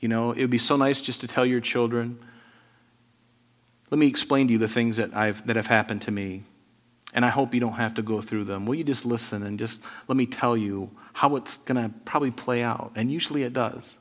You 0.00 0.08
know, 0.08 0.30
it 0.30 0.40
would 0.40 0.50
be 0.50 0.58
so 0.58 0.76
nice 0.76 1.00
just 1.00 1.20
to 1.22 1.26
tell 1.26 1.44
your 1.44 1.60
children, 1.60 2.20
let 3.90 3.98
me 3.98 4.06
explain 4.06 4.46
to 4.46 4.52
you 4.52 4.58
the 4.58 4.68
things 4.68 4.98
that, 4.98 5.16
I've, 5.16 5.44
that 5.48 5.56
have 5.56 5.66
happened 5.66 6.02
to 6.02 6.12
me. 6.12 6.44
And 7.14 7.24
I 7.24 7.30
hope 7.30 7.54
you 7.54 7.60
don't 7.60 7.74
have 7.74 7.94
to 7.94 8.02
go 8.02 8.20
through 8.20 8.44
them. 8.44 8.66
Will 8.66 8.74
you 8.74 8.84
just 8.84 9.06
listen 9.06 9.42
and 9.42 9.58
just 9.58 9.84
let 10.08 10.16
me 10.16 10.26
tell 10.26 10.56
you 10.56 10.90
how 11.14 11.36
it's 11.36 11.56
going 11.58 11.82
to 11.82 11.94
probably 12.04 12.30
play 12.30 12.62
out? 12.62 12.92
And 12.94 13.10
usually 13.10 13.44
it 13.44 13.52
does. 13.52 13.96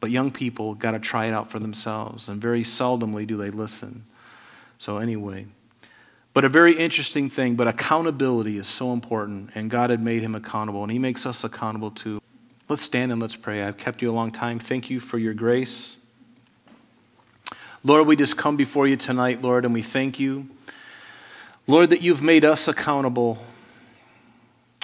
But 0.00 0.10
young 0.10 0.30
people 0.30 0.74
got 0.74 0.92
to 0.92 0.98
try 0.98 1.26
it 1.26 1.32
out 1.32 1.50
for 1.50 1.58
themselves, 1.58 2.28
and 2.28 2.40
very 2.40 2.62
seldomly 2.62 3.26
do 3.26 3.36
they 3.36 3.50
listen. 3.50 4.04
So, 4.78 4.98
anyway. 4.98 5.46
But 6.34 6.44
a 6.44 6.48
very 6.48 6.76
interesting 6.76 7.30
thing, 7.30 7.54
but 7.54 7.68
accountability 7.68 8.58
is 8.58 8.66
so 8.66 8.92
important, 8.92 9.50
and 9.54 9.70
God 9.70 9.90
had 9.90 10.00
made 10.00 10.22
him 10.22 10.34
accountable, 10.34 10.82
and 10.82 10.92
he 10.92 10.98
makes 10.98 11.24
us 11.26 11.42
accountable 11.42 11.90
too. 11.90 12.20
Let's 12.68 12.82
stand 12.82 13.12
and 13.12 13.20
let's 13.22 13.36
pray. 13.36 13.62
I've 13.62 13.76
kept 13.76 14.02
you 14.02 14.10
a 14.10 14.12
long 14.12 14.30
time. 14.30 14.58
Thank 14.58 14.90
you 14.90 14.98
for 14.98 15.16
your 15.16 15.32
grace. 15.32 15.96
Lord, 17.84 18.06
we 18.06 18.16
just 18.16 18.36
come 18.36 18.56
before 18.56 18.86
you 18.86 18.96
tonight, 18.96 19.42
Lord, 19.42 19.64
and 19.64 19.72
we 19.72 19.82
thank 19.82 20.18
you. 20.18 20.48
Lord, 21.66 21.90
that 21.90 22.02
you've 22.02 22.20
made 22.20 22.44
us 22.44 22.68
accountable. 22.68 23.38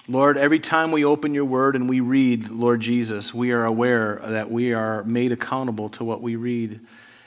Lord, 0.09 0.39
every 0.39 0.59
time 0.59 0.93
we 0.93 1.05
open 1.05 1.35
your 1.35 1.45
word 1.45 1.77
and 1.77 1.91
we 1.91 2.01
read, 2.01 2.49
Lord 2.49 2.81
Jesus, 2.81 3.35
we 3.35 3.53
are 3.53 3.67
aware 3.67 4.19
that 4.25 4.51
we 4.51 4.73
are 4.73 5.05
made 5.05 5.31
accountable 5.31 5.91
to 5.91 6.05
what 6.05 6.23
we 6.23 6.37
read. 6.37 6.81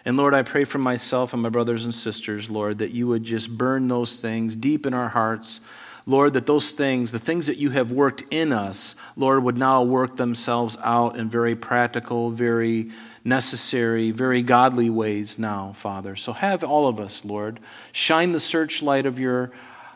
And 0.06 0.18
Lord, 0.18 0.34
I 0.34 0.42
pray 0.42 0.64
for 0.64 0.80
myself 0.80 1.34
and 1.34 1.44
my 1.44 1.50
brothers 1.50 1.86
and 1.86 1.94
sisters, 1.94 2.50
Lord, 2.50 2.80
that 2.80 2.92
you 2.92 3.08
would 3.08 3.24
just 3.24 3.56
burn 3.56 3.88
those 3.90 4.20
things 4.20 4.56
deep 4.56 4.88
in 4.88 4.94
our 4.96 5.10
hearts. 5.10 5.62
Lord, 6.08 6.34
that 6.34 6.48
those 6.48 6.72
things, 6.72 7.12
the 7.12 7.20
things 7.20 7.46
that 7.46 7.58
you 7.58 7.70
have 7.70 7.92
worked 7.92 8.24
in 8.32 8.52
us, 8.52 8.96
Lord, 9.16 9.44
would 9.44 9.60
now 9.60 9.84
work 9.84 10.18
themselves 10.18 10.78
out 10.84 11.16
in 11.16 11.30
very 11.30 11.56
practical, 11.56 12.32
very 12.32 12.90
necessary, 13.24 14.12
very 14.12 14.44
godly 14.44 14.90
ways 14.90 15.40
now, 15.40 15.74
Father. 15.74 16.16
So 16.16 16.34
have 16.34 16.64
all 16.64 16.88
of 16.88 17.00
us, 17.00 17.24
Lord. 17.24 17.60
Shine 17.92 18.32
the 18.32 18.40
searchlight 18.40 19.06
of 19.06 19.20
your 19.20 19.52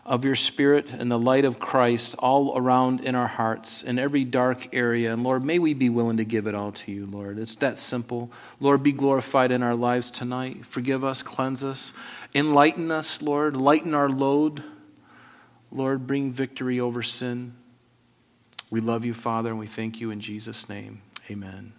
of 0.07 0.23
your 0.23 0.35
spirit 0.35 0.89
and 0.93 1.11
the 1.11 1.19
light 1.19 1.43
of 1.43 1.59
Christ 1.59 2.15
all 2.17 2.57
around 2.57 3.01
in 3.01 3.13
our 3.13 3.27
hearts, 3.27 3.83
in 3.83 3.99
every 3.99 4.23
dark 4.23 4.73
area. 4.73 5.11
And 5.11 5.21
Lord, 5.21 5.43
may 5.43 5.59
we 5.59 5.73
be 5.73 5.89
willing 5.89 6.15
to 6.15 6.23
give 6.23 6.47
it 6.47 6.55
all 6.55 6.71
to 6.71 6.91
you, 6.93 7.05
Lord. 7.05 7.37
It's 7.37 7.57
that 7.57 7.77
simple. 7.77 8.31
Lord, 8.61 8.81
be 8.81 8.93
glorified 8.93 9.51
in 9.51 9.61
our 9.61 9.75
lives 9.75 10.09
tonight. 10.09 10.65
Forgive 10.65 11.03
us, 11.03 11.21
cleanse 11.21 11.61
us, 11.61 11.91
enlighten 12.33 12.89
us, 12.89 13.21
Lord. 13.21 13.57
Lighten 13.57 13.93
our 13.93 14.09
load. 14.09 14.63
Lord, 15.71 16.07
bring 16.07 16.31
victory 16.31 16.79
over 16.79 17.03
sin. 17.03 17.53
We 18.69 18.79
love 18.79 19.03
you, 19.03 19.13
Father, 19.13 19.49
and 19.49 19.59
we 19.59 19.67
thank 19.67 19.99
you 19.99 20.09
in 20.11 20.21
Jesus' 20.21 20.69
name. 20.69 21.01
Amen. 21.29 21.76